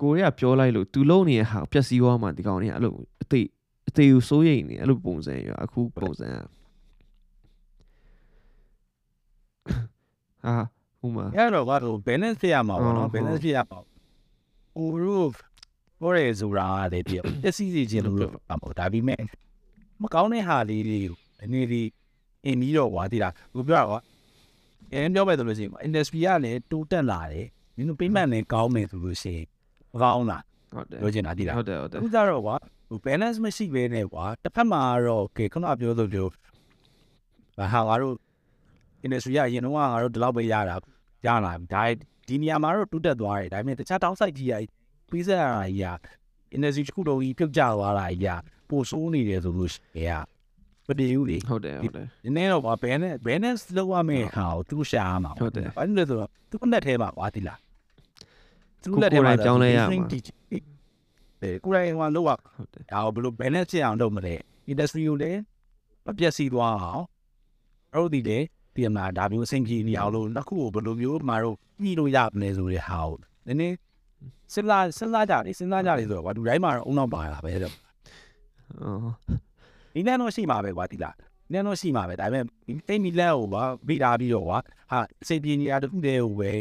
[0.00, 3.46] ကိုရပြောလိုက်လို့ तू လုံးနေတဲ့ဟာပျက်စီးသွားမှဒီကောင်တွေကအဲ့လိုအသေး
[3.88, 6.48] အသေးကိုစိုးရိမ်နေအဲ့လိုပုံစံရအခုပုံစံอ่ะ
[10.45, 10.55] ဟာ
[10.99, 13.79] ဟိုမှာအဲ့တော့ကတော့ balance ဖြစ်ရမှာပေါ့နော်ဟုတ် balance ဖြစ်ရမှာ
[14.75, 15.29] ဟိုတို့
[15.99, 19.21] ဟိုရဲဆိုတာလေပြပစ္စည်းစီခြင်းလို့ပါမို့ဒါပေမဲ့
[20.01, 21.89] မကောင်းတဲ့ဟာလေးတွေကိုအနေလေး
[22.45, 23.99] အင်းပြီးတော့ကွာတိလားကိုပြောတာကွာ
[24.91, 29.45] အင်းပြောမယ်ဆိုလို့ရှိရင် industry ကလည်းတိုးတက်လာတယ်မင်းတို့ payment လည်းကောင်းမယ်ဆိုလို့ရှိရင်
[29.93, 30.43] မကောင်းလား
[30.75, 32.55] ဟုတ်တယ်ပြောချင်တာတိလားဟုတ်တယ်ဟုတ်တယ်အခုကျတော့ကွာ
[32.89, 36.27] ဟို balance မရှိဘဲနဲ့ကွာတစ်ဖက်မှာတော့ကဲခုနပြောသလို
[37.57, 38.15] ဘာဟာငါတို့
[39.05, 40.75] industry ကအရင်တော့ငါတို့ဒီလောက်ပဲရတာ
[41.25, 41.83] ရလာဒါ
[42.27, 44.53] ဒီနေရာမှာတော့တူးတက်သွားတယ်ဒါပေမဲ့တခြား downside ကြီးက
[45.09, 45.89] ပြီးဆက်ရတာကြီးက
[46.55, 50.23] industry တစ်ခုလုံးကြီးပြုတ်ကျသွားတာကြီးကပိုဆိုးနေတယ်ဆိုလို့ရှိရင်
[50.87, 57.59] မတည်ဘူးလေဟုတ်တယ်ဟုတ်တယ်ဒီနေ့တော့ကွာ balance balance လောက်ရမယ့်ဟာကိုသူရှာရမှာဟုတ်တယ်ဘာလို့လဲဆိုတော့သူကလက်ထဲမှာကွာဒီလား
[58.81, 59.87] သူကိုယ်ကိုယ်တိုင်ပြောင်းလဲရမှာ
[61.41, 64.35] အဲကိုယ်တိုင်ဟိုလောက်ဟုတ်တယ်ဒါကိုဘယ်လို balance ဖြစ်အောင်လုပ်မလဲ
[64.71, 65.39] industry ကိုလည်း
[66.05, 67.03] မပြတ်စီသွားအောင်
[67.93, 68.39] အဲ့လိုဒီလေ
[68.75, 73.17] ပြင်လာဒါမျိုးအဆင်ပြေနေအောင်လို့နှစ်ခုကိုဘယ်လိုမျိုးမှာတော့ညှိလို့ရမလဲဆိုတဲ့ဟာကို
[73.47, 73.75] နည်းနည်း
[74.53, 77.73] စဉ်းစားစဉ်းစားကြတယ်စဉ်းစားကြတယ်ဆိုတော့ဘာလူတိုင်းမှာတော့အုံနောက်ပါလာပဲတော့
[78.81, 79.11] အော်
[79.93, 82.43] ဒီနေ့တော့ရှိမှာပဲကွာဒီလားဒီနေ့တော့ရှိမှာပဲဒါပေမဲ့
[82.87, 84.59] တိတ်မီလက်ကိုပါပြီးတာပြီးတော့ကွာ
[84.91, 86.51] ဟာအဆင်ပြေနေတာတစ်ခုတည်းကိုပဲ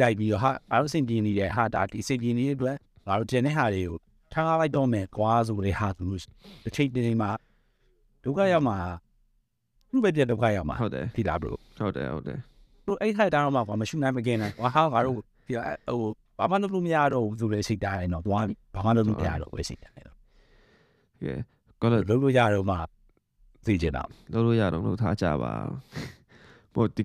[0.00, 2.76] လိုက်ပြီးတော့ဟာအားလုံးအဆင်ပြေနေတဲ့ဟာဒါဒီအဆင်ပြေနေတဲ့အတွက်
[3.06, 3.98] ငါတို့တင်တဲ့ဟာတွေကို
[4.32, 6.04] ထားလိုက်တော့မယ်ကွာဆိုတဲ့ဟာသူ
[6.64, 7.30] တစ်ချိန်တည်းမှာ
[8.24, 8.76] ဒုက္ခရောက်မှာ
[9.94, 12.38] သူ့ပဲပြဒုက္ခရောက်မှာဟုတ်တယ်ဒီလား bro ဟုတ်တယ်ဟုတ်တယ်
[12.86, 15.16] ဘရိုအဲ့ထိုက်တာတော့မှကွာမရှိနိုင်မကင်းနိုင်ကွာဟာငါတို့
[15.46, 16.00] ဒီဟို
[16.38, 20.16] ဘာမှလုပ်လို့မရတော့ဘူးဆိုတဲ့စိတ်တိုင်းတော့သွားပြီဘာမှလုပ်လို့မရတော့ဘူးစိတ်တိုင်းတော့
[21.22, 21.32] ကဲ
[21.80, 22.76] ကောလည်းလုပ်လို့ရတော့မှ
[23.66, 25.52] သိချင်တာလုပ်လို့ရတော့လုပ်ထားကြပါ
[26.74, 27.02] ဟိုဒီ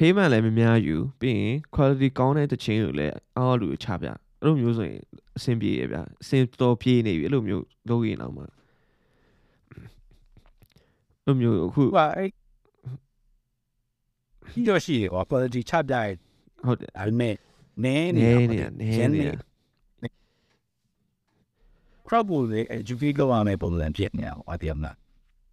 [0.00, 4.08] payment လည်းမများယူပြီးရင် quality ကောင်းတဲ့တခြင်းကိုလည်းအောက်လူချပြ
[4.40, 5.00] အဲ့လိုမျိုးဆိုရင်
[5.36, 8.52] အဆင်ပြေရဗျအဆင်တော်ပြေးနေပြီအဲ့လိုမျိုးလုပ်ရင်တော့မှအဲ့
[11.26, 12.30] လိုမျိုးအခုဟိုကအဲ့
[14.52, 16.10] ဒီတော့ရှိတယ်ကွာ quality ချပြရဲ
[16.66, 17.34] ဟုတ်တယ်ဒါပေမဲ့
[17.84, 19.24] နည်းနေနေနေနေ
[20.02, 20.08] နေ
[22.06, 24.96] crowd ကိုလေ educate လုပ်ရမယ့်ပုံစံဖြစ်နေတာဟောတည်မလား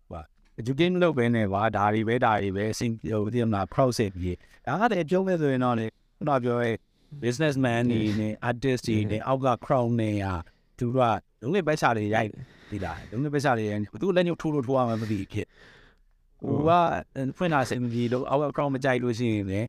[0.09, 0.21] ဟို
[0.61, 6.71] educate လုပ်ပဲနေကွာဒါတွေပဲဒါတွေပဲစင်ဟိုတည်မလား process ပြီးဒါကတည်းကပြောမဲ့ဆိုရင်တော့လေခုနပြောရဲ
[7.21, 10.25] businessman နေနေ artist တွေနေအောက်က crowd နေရ
[10.77, 12.29] သူကလုံးဝပဲချတွေရိုက်
[12.73, 15.47] ဒီလားလုံးဝပဲချတွေရိုက်သူလက်ညှိုးထိုးလို့ထိုးရမှာမသိဖြစ်
[16.41, 16.71] ဟိုက
[17.37, 19.61] ဖွင့်လာစင်ပြီးလို့အောက်က crowd မကြိုက်လို့ရှိရင်လေ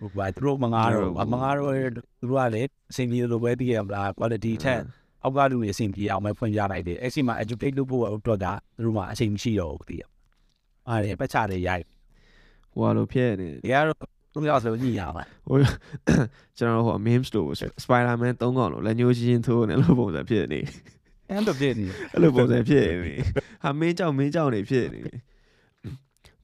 [0.00, 1.74] ဟိုကသူတို့မငါတော့မငါတော့
[2.20, 4.80] သူတို့ကလေအစင်ပြီးလို့ပဲသိရမလား quality ထက်
[5.22, 10.04] အောက်ကလူတွေအဆင်ပြေအောင်ပဲဖွင့်ပြလိုက်တယ်အဲ့ဒီမှာ educate လုပ်ဖို့အတွက်ဒါသူတို့မှအချိန်မရှိတော့ဘူးတည်ရ
[10.88, 11.84] အားရပတ်ချတယ်ရိုက်
[12.72, 13.96] ဟိုလိုဖြစ်နေဒီကတော့
[14.32, 15.56] သူများဆိုညှိရမှာဟို
[16.58, 17.48] ကျွန်တော်ဟို meme store
[17.84, 20.60] Spider-Man 3កောင်လို့လက်ညှိုးချင်းထိုးနေလို့ပုံစံဖြစ်နေ
[21.30, 23.14] အဲ့တော့ပြည့်နေအဲ့လိုပုံစံဖြစ်နေ
[23.62, 25.00] ဟာမင်းကြောက်မင်းကြောက်နေဖြစ်နေ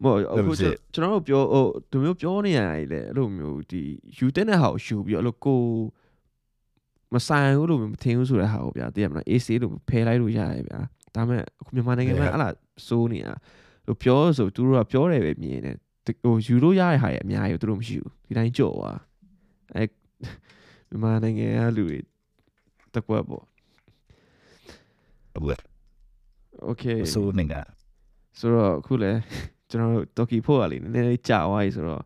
[0.03, 0.53] မောအခု
[0.95, 3.83] ကျွန်တော်တို့ပြောဟိုဒီမျိုးပြောနေရတယ်လေအဲ့လိုမျိုးဒီ
[4.17, 5.61] ယူတဲ့တဲ့ဟာကိုယူပြီးအဲ့လိုကို
[7.15, 10.81] မဆိုင်ဘူးလို့မထင်ဘူးဆိုတဲ့ဟာကိုဗျာသိရမလား AC လို့ဖယ်လိုက်လို့ရတယ်ဗျာ
[11.15, 12.55] ဒါပေမဲ့အခုမြန်မာနိုင်ငံမှာအဲ့လား
[12.89, 13.33] စိုးနေတာ
[13.87, 15.77] လို့ပြောဆိုသူတို့ကပြောတယ်ပဲမြင်တယ်
[16.25, 18.99] ဟိုယူလို့ရတဲ့ဟာတွေအများကြီးသူတို့မရှိဘူးဒီတိုင်းကြော့သွား
[19.75, 19.85] အဲ
[20.89, 21.99] မြန်မာနိုင်ငံကလူတွေ
[22.95, 23.45] တကွက်ပေါ့
[25.35, 25.61] ဟုတ်ကဲ့
[26.71, 27.55] Okay ဆိုနေက
[28.39, 29.13] ဆိုတော့အခုလဲ
[29.71, 32.03] ကျွန်တော်တို့တော်ကီဖို့ကလေနည်းနည်းလေးကြာသွားပြီဆိုတော့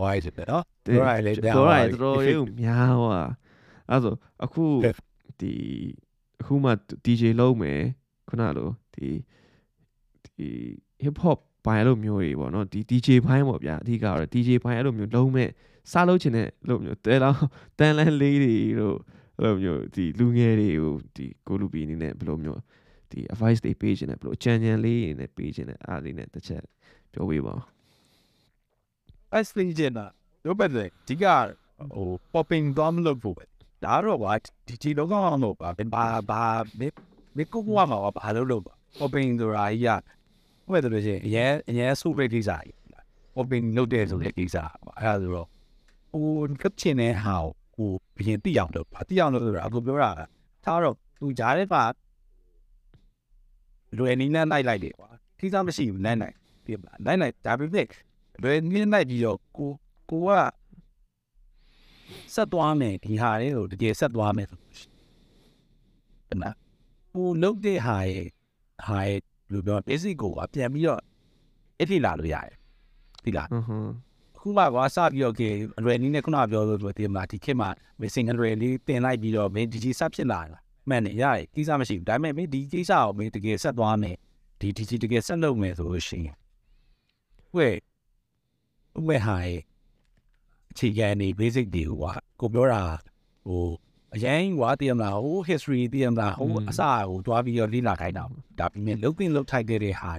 [0.00, 3.28] ဝိုင်းတယ်နော်ပြောရလေပြောရတော်တော်လေးကိုများသွား
[3.90, 4.14] အဲ့ဆို
[4.44, 4.64] အခု
[5.40, 5.52] ဒီ
[6.40, 6.70] အခုမှ
[7.04, 7.80] DJ လုံးမယ်
[8.28, 9.08] ခုနလိုဒီ
[10.24, 10.48] ဒီ
[11.04, 15.48] hip hop ဘိုင်းလိုမျိုးတွေပေါ့နော်ဒီ DJ ဘိုင်းပေါ့ဗျာအဓိကတော့ DJ ဘိုင်းအဲ့လိုမျိုးလုံးမဲ့
[15.90, 17.40] စားလို့ချင်တဲ့လိုမျိုးတဲလောင်း
[17.78, 18.96] တန်လန်းလေးတွေတို့
[19.38, 22.60] အဲ့လိုမျိုးဒီလူငယ်တွေကိုဒီကိုလူပီအနေနဲ့ဘယ်လိုမျိုး
[23.10, 26.62] ဒီ advice တွေပေးခြင်းနဲ့ဘယ်လိုကြံကြံလေးတွေနဲ့ပေးခြင်းနဲ့အားလေးနဲ့တစ်ချက်
[27.12, 27.62] ပြောပေးပါဦး
[29.32, 30.06] အဲ့စလင်ဂျင်နာ
[30.44, 31.24] တို့ပဲလေဒီက
[31.94, 33.44] ဟို popping တော့မလုပ်ဖို့ပဲ
[33.84, 34.32] ဒါတော့ကွာ
[34.66, 36.42] ဒီဒီလောကောင်တော့ဘာဘာဘာ
[36.78, 36.88] မေ
[37.36, 38.62] မေကိုကွာမှာဘာလို့လို့
[38.98, 40.00] popping ဆိုတာကြီး
[40.66, 42.76] ကဘယ်လိုလဲချင်းအရင်အရင်ဆုပိတ်ကိစ္စကြီး
[43.34, 44.56] popping လုပ်တဲ့ဆိုတဲ့ကိစ္စ
[44.98, 45.48] အဲ့ဒါဆိုတော့
[46.12, 46.24] ဟို
[46.62, 47.52] ကပ်ချင်တဲ့ဟာကို
[48.16, 50.10] ဘရင်တိအောင်လို့ဘာတိအောင်လို့ဆိုတာအခုပြောတာ
[50.64, 51.82] ထားတော့သူကြားတဲ့ပါ
[53.98, 57.86] လွယ်နီးနဲ့လိုက်လိုက်တယ်ကွာထိစားမရှိဘူးနိုင်နိုင်ပြပါနိုင်နိုင်ဒါပေမဲ့
[58.42, 59.70] လွယ်နီးလိုက်ပြီးတော့ကို
[60.10, 60.30] ကိုက
[62.34, 64.60] ဆက်သွားမယ်ဒီဟာလေးကိုတကယ်ဆက်သွားမယ်ဆို
[66.28, 66.50] အဲ့နာ
[67.12, 68.28] ဟိုလုတ်တဲ့ဟာရဲ့
[68.86, 69.20] ဟာရဲ့
[69.52, 71.02] လူပြော basic ကိုကပြန်ပြီးတော့
[71.80, 72.54] အထိလာလို့ရတယ်
[73.24, 73.92] ဒီလားဟွန်းဟွန်း
[74.48, 77.68] ခုမှကွာစပြီးတော့ကေအရွယ်နည်းနဲ့ခုနပြောလို့ဆိုတယ်မလားဒီခေတ်မှာ
[78.00, 84.16] missing အရွယ်လေးတင်လိုက်ပြီးတော့မင်းဒီကြီးဆက်ဖြစ်လာတာမှန်တယ်ရတယ်ကိစ္စမရှိဘူးဒါပေမဲ့မင်းဒီကိစ္စကိုမင်းတကယ်ဆက်သွားမယ်
[84.60, 86.36] ဒီဒီကြီးတကယ်ဆက်လုပ်မယ်ဆိုလို့ရှိရင်
[87.56, 87.68] ဝဲ
[89.06, 89.60] ဝဲဟာရဲ့
[90.70, 92.82] အခြေခံနေ basic တွေကိုကွာကိုပြောတာ
[93.46, 93.68] ဟို
[94.14, 98.24] အရင်ကွာတည်မလားဟို history တည်မလားဟိုအစကိုတွားပြီးတော့လေ့လာခိုင်းတာ
[98.58, 100.12] ဒါပေမဲ့လုတ်တင်လုတ်ထိုက်တဲ့ဟာ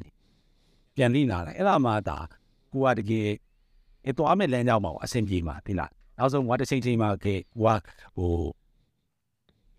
[0.95, 2.19] ပြန်လေ့လာလိုက်အဲ့ဒါမှဒါ
[2.73, 3.27] ကိုကတကယ်
[4.05, 7.73] အဲ့တော့အမေလမ်းကြောင်းမှာအဆင်ပြေမှာဒီလားနောက်ဆုံးဝါတစ်ချိန်ချိန်မှာကေဝါ
[8.17, 8.33] ဟို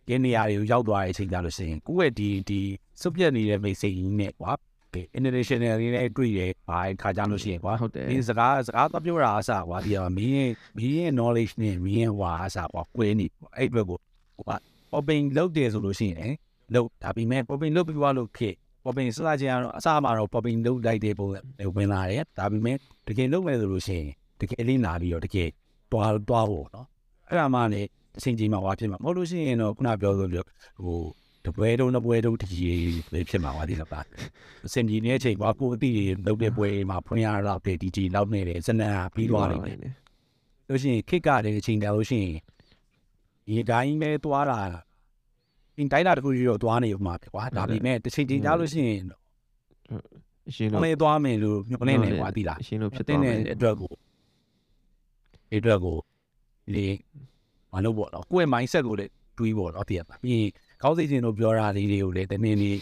[0.08, 2.60] ကင်းနေရာတွေကိုရောက်သွားတဲ့အချိန်ကြလို့ရှိရင်ကိုယ့်ရဲ့ဒီဒီ
[3.00, 4.52] စုပ်ပြက်နေတဲ့မိတ်ဆွေကြီးနဲ့ကွာ
[4.94, 13.98] ကေ international တွေနဲ့တွေ့ရဘာခါကြလို့ရှိရင်ကွာဟုတ်တယ်ဒီစကားစကားတော့ပြောတာအစားကွာဒီကမင်းရဲ့မင်းရဲ့ knowledge နဲ့မင်းရဲ့ဟွာအစားကွာကွဲနေအဲ့ဘက်ကို
[14.40, 14.56] ကွာ
[14.92, 16.32] popping လုပ်တယ်ဆိုလို့ရှိရင်
[16.74, 18.50] လုပ်ဒါပေမဲ့ popping လုပ်ပြီးသွားလို့ခေ
[18.84, 22.76] popping စလာချင်းကတော့အစားမှာတော့ popping လုပ်လိုက်တဲ့ပုံစံဝင်လာတယ်ဒါပေမဲ့
[23.08, 24.08] တကယ်လုပ်မယ်ဆိုလို့ရှိရင်
[24.40, 25.48] တကယ်လေးလာပြီးတော့တကယ်
[25.92, 26.86] တွားတွားဖို့နော်
[27.28, 27.88] အဲ့ဒါမှလည်း
[28.18, 31.00] အချိန်ကြီးမှာဟွာဖြစ်မှာမဟုတ်လို့ရှိရင်တော့ခုနပြောလို့ဟို
[31.46, 32.78] တပွဲတုံးတပွဲတုံးတကြီး
[33.12, 34.00] ပဲဖြစ်မှာပါဒီလားပါ
[34.66, 35.90] အစင်ကြီးနေတဲ့အချိန်ကွာကိုအတိ
[36.26, 39.58] လုပ်တဲ့ပွဲမှာဖွင့်ရတော့တဲ့ DJ လောက်နေတယ်စနစ်ပြီးသွားတယ်
[40.68, 42.36] လို့ရှိရင်ခစ်ကလည်းအချိန်တန်လို့ရှိရင်
[43.46, 44.89] ဒီတိုင်းပဲသွားတာအ
[45.82, 49.02] င်းတိုင်းလာတခုကြီးတော့သွားနေမှာပဲကွာဒါပေမဲ့တစ်ချိန်ချိန်ကြားလို့ရှိရင်
[50.48, 53.92] အရှင်အတို့မေသွားမယ်လို့ညွှန်နေနေကွာသိလားအရှင်တို့ဖြစ်တဲ့သွားမယ်အတွက်ကို
[55.50, 55.96] ဒီအတွက်ကို
[56.74, 56.86] ဒီ
[57.72, 60.48] မလုပ်ပေါ့နော်ကိုယ့်ရဲ့ mindset ကိုလည်းတွေးပေါ့နော်တည်ရပါပြီး
[60.82, 62.78] ခေါင်းစိတ်ချင်းတို့ပြောတာလေးတွေကိုလည်းတနေ့နေ့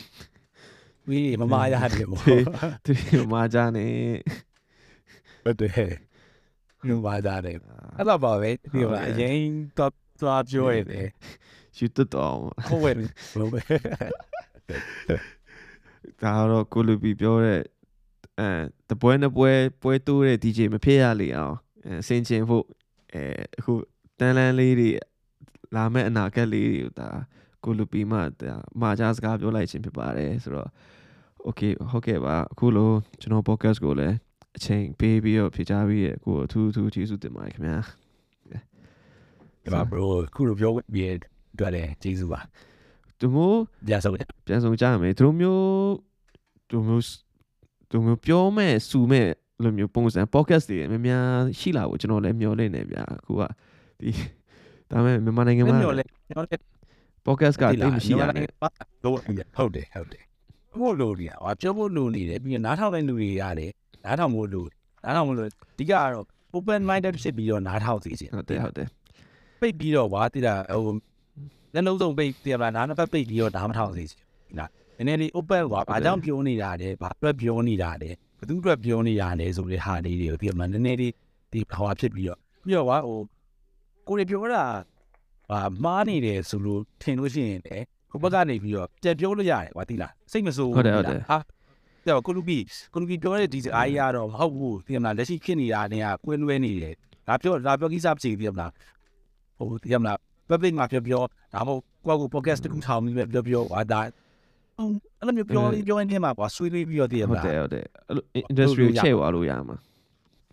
[1.06, 2.22] ပြီးမမရတယ်ပေါ့
[2.84, 2.92] သူ
[3.32, 3.86] မာကြနေ
[5.44, 5.90] ဟုတ်တယ်
[6.86, 7.56] ညမကြတယ်
[7.98, 9.38] အဲ့တော့ပါပဲဒီကအရင်
[9.78, 11.08] တော့သွားပြောရတယ်
[11.78, 12.34] ယူတတ်တော့
[12.68, 13.60] ဟုတ်ပဲဘယ်လိုပဲ
[16.22, 17.60] ဒါတော့ကိုလူပီပြောတဲ့
[18.40, 18.48] အဲ
[18.88, 19.50] တပွဲနှစ်ပွဲ
[19.82, 21.54] ပွဲတိုးတဲ့ DJ မဖြစ်ရလေအောင်
[21.86, 22.64] အဲစင်ချင်ဖို့
[23.14, 23.22] အဲ
[23.58, 23.72] အခု
[24.18, 24.90] တန်လန်းလေးတွေ
[25.74, 27.08] လာမဲ့အနာဂတ်လေးတွေကိုဒါ
[27.64, 30.70] ကိုလူပီမဒါမာချာစကားပြောလိုက်ခြင်းဖြစ်ပါတယ်ဆိုတော့
[31.46, 32.90] okay ဟုတ်ကဲ့ပါအခုလို
[33.20, 34.16] ကျွန်တော် podcast ကိုလည်း
[34.56, 37.78] အချိန်ပေးပြီးတော့ဖြေချပြီးရကိုအထူးအထူးကျေးဇူးတင်ပါတယ်ခင်ဗျာ
[39.62, 41.02] ဒီမှာ bro ခုလိုပြောပြ
[41.58, 42.40] တွေ့တယ်ကျေးဇူးပါ
[43.20, 44.14] သူမျိုးပြန်ဆုံး
[44.46, 45.64] ပြန်ဆုံးကြရမယ်သူတို့မျိုး
[46.70, 47.02] သူမျိုး
[47.90, 49.28] သူမျိုးပြောမဲ့စူမဲ့
[49.62, 51.24] လိုမျိုးပုံစံ podcast တွေများများ
[51.58, 53.42] ရှိလာဖို့ကျွန်တော်လည်းမျှော်လင့်နေဗျာအခုက
[54.00, 54.10] ဒီ
[54.90, 56.56] ဒါမဲ့မြန်မာနိုင်ငံမှာမျောလဲမျောလဲ
[57.26, 58.46] podcast ကတိတ်မရှိရနဲ့
[59.04, 60.24] တော့ဟုတ်တယ်ဟုတ်တယ်
[60.80, 63.72] ဘို့လို့ရဟာပြောဖို့လို့နေတယ်ပြီးနားထောင်တဲ့လူတွေရတယ်
[64.04, 64.68] နားထောင်ဖို့လို့
[65.04, 66.26] နားထောင်ဖို့လို့အဓိကကတော့
[66.56, 68.88] open minded ဖြစ်ပြီးတော့နားထောင်စီခြင်းဟုတ်တယ်ဟုတ်တယ်
[69.60, 70.94] ပိတ်ပြီးတော့ကွာတိတာဟို
[71.74, 74.22] လက်လုံးစုံပိတ်တယ်မလားနားနှစ်ဖက်ပိတ်ပြီးတော့နားမထောင်စီခြင်း
[74.58, 81.12] နော်နည်းနည်းလေး open ကွာဘာကြောင့်ပြောနေတာလဲဘာအတွက်ပြောနေတာလဲဘသူအတွက်ပြောနေတာလဲဆိုတဲ့ဟာလေးတွေကိုပြီးတော့နည်းနည်းလေး
[81.52, 83.18] ဒီဟောဖြစ်ပြီးတော့ပြီးတော့ကွာဟို
[84.06, 84.64] ကိုရီပြောတာ
[85.50, 87.76] ဟာမားနေတယ်ဆိုလို့ထင်လို့ရှိရင်လေ
[88.10, 91.38] ဟိုဘက်ကနေပြီးတော့ပြန်ပြောလို့ရတယ်ကွာတိလားစိတ်မဆိုးဟုတ်တယ်ဟုတ်တယ်ဟာ
[92.08, 92.58] တော့ကိုလူပီ
[92.92, 96.94] ကိုလူပီပြောတဲ့ဒီစကားကြီးကတော့မဟုတ်ဘူးဒီမှာလက်ရှိဖြစ်နေတာနဲ့ကကွင်းလွဲနေတယ်
[97.28, 98.72] ဒါပြောဒါပြောကိစ္စဖြစ်ပြီးတော့လား
[99.58, 100.14] ဟိုဒီမှာ
[100.50, 101.22] public မှာပြောပြော
[101.54, 109.76] ဒါမှမဟုတ်ကိုယ့်ကို podcast တစ်ခုထောင်ပြီးပြောပြောဟာဒါအဲ့လိုမျိုးပြောလေးပြောနေမှာကွာဆွေးနွေးပြီးတော့တည်ရမဟုတ်လားတယ်ဟုတ်တယ်အဲ့လို industry ကိုချဲ့သွားလို့ရမှာ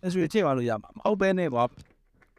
[0.02, 1.64] အဲ့ဆိုချိန်သွားလို့ရမှာမဟုတ်ပဲနဲ့ကွာ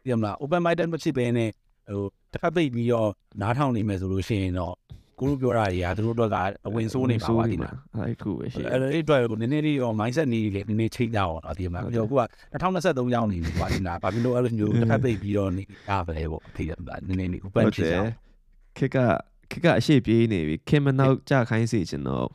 [0.03, 1.49] တည်ရမလား open minded မဖြစ်ပဲနဲ့
[1.87, 2.03] ဟို
[2.33, 3.09] တစ်ခါပိတ်ပြီးတော့
[3.41, 4.75] နားထောင်နေမယ်ဆိုလို့ရှိရင်တော့
[5.19, 6.35] ကိုတို့ပြောတာတွေကသူတို့တော့က
[6.67, 7.71] အဝင်ဆိုးနေပါပါဒီမှာ
[8.05, 12.23] အဲ့ခုပဲရှိအဲ့ဒါအဲ့အတွက်ကိုနည်းနည်းလေးတော့ mindset နေလေနည်းနည်းချိန်ကြအောင်တော့ဒီမှာပြောခုက
[12.53, 16.71] 2023ရောက်နေပြီကွာဒီလားဘာဖြစ်လို့အဲ့လိုမျိုးတစ်ခါပိတ်ပြီးတော့နေရပါလဲပေါ့အဖေက
[17.07, 18.11] နည်းနည်းလေး open ဖြစ်ကြအောင်
[18.77, 18.97] ခက်က
[19.51, 22.27] ခက်ကအရှိပြေးနေပြီခင်မနောက်ကြခိုင်းစေချင်တော့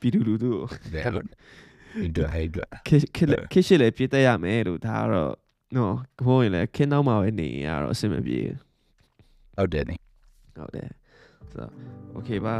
[0.00, 0.64] ပြည်သူလူထုကို
[0.94, 5.32] တယ်ဟုတ်ဒီတော့ဟဲ့တော့ခက်ခက်လက်ခက်ရှိလေပြေးတတ်ရမယ်လို့ဒါကတော့
[5.76, 5.94] နော်
[6.26, 8.56] ဘိုးရင်လည်းခင်နောက်မှာပဲနေရင်ကတော့အဆင်မပြေဘူး
[9.56, 9.96] ဟုတ်တယ်နေ
[10.56, 10.88] ဟုတ်တယ်
[11.52, 11.72] ဆိုတော့
[12.16, 12.54] okay ပါ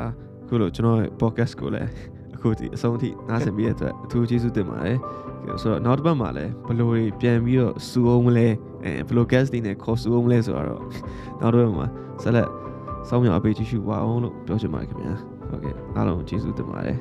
[0.49, 1.89] ခုလို့ကျွန်တော်ရဲ့ podcast ကိုလည်း
[2.35, 4.99] အခုဒီအဆုံးထိနားဆင်ပြီးတဲ့အတွက်အထူးကျေးဇူးတင်ပါတယ်
[5.63, 8.49] ဆိုတော့နောက်တစ်ပတ်မှာလည်းဘယ်လိုတွေပြန်ပြီးတော့စူအောင်မလဲ
[8.85, 10.67] အဲဘယ်လို guest တွေနဲ့ခေါ်စူအောင်မလဲဆိုတော့
[11.41, 11.87] နောက်တစ်ပတ်မှာ
[12.23, 12.49] ဆက်လက်
[13.09, 15.15] စောင်းမြောင်အပေးကြည့်ရှုပါအောင်လို့ပြောချင်ပါတယ်ခင်ဗျာ
[15.49, 16.99] ဟုတ်ကဲ့အားလုံးကျေးဇူးတင်ပါတယ်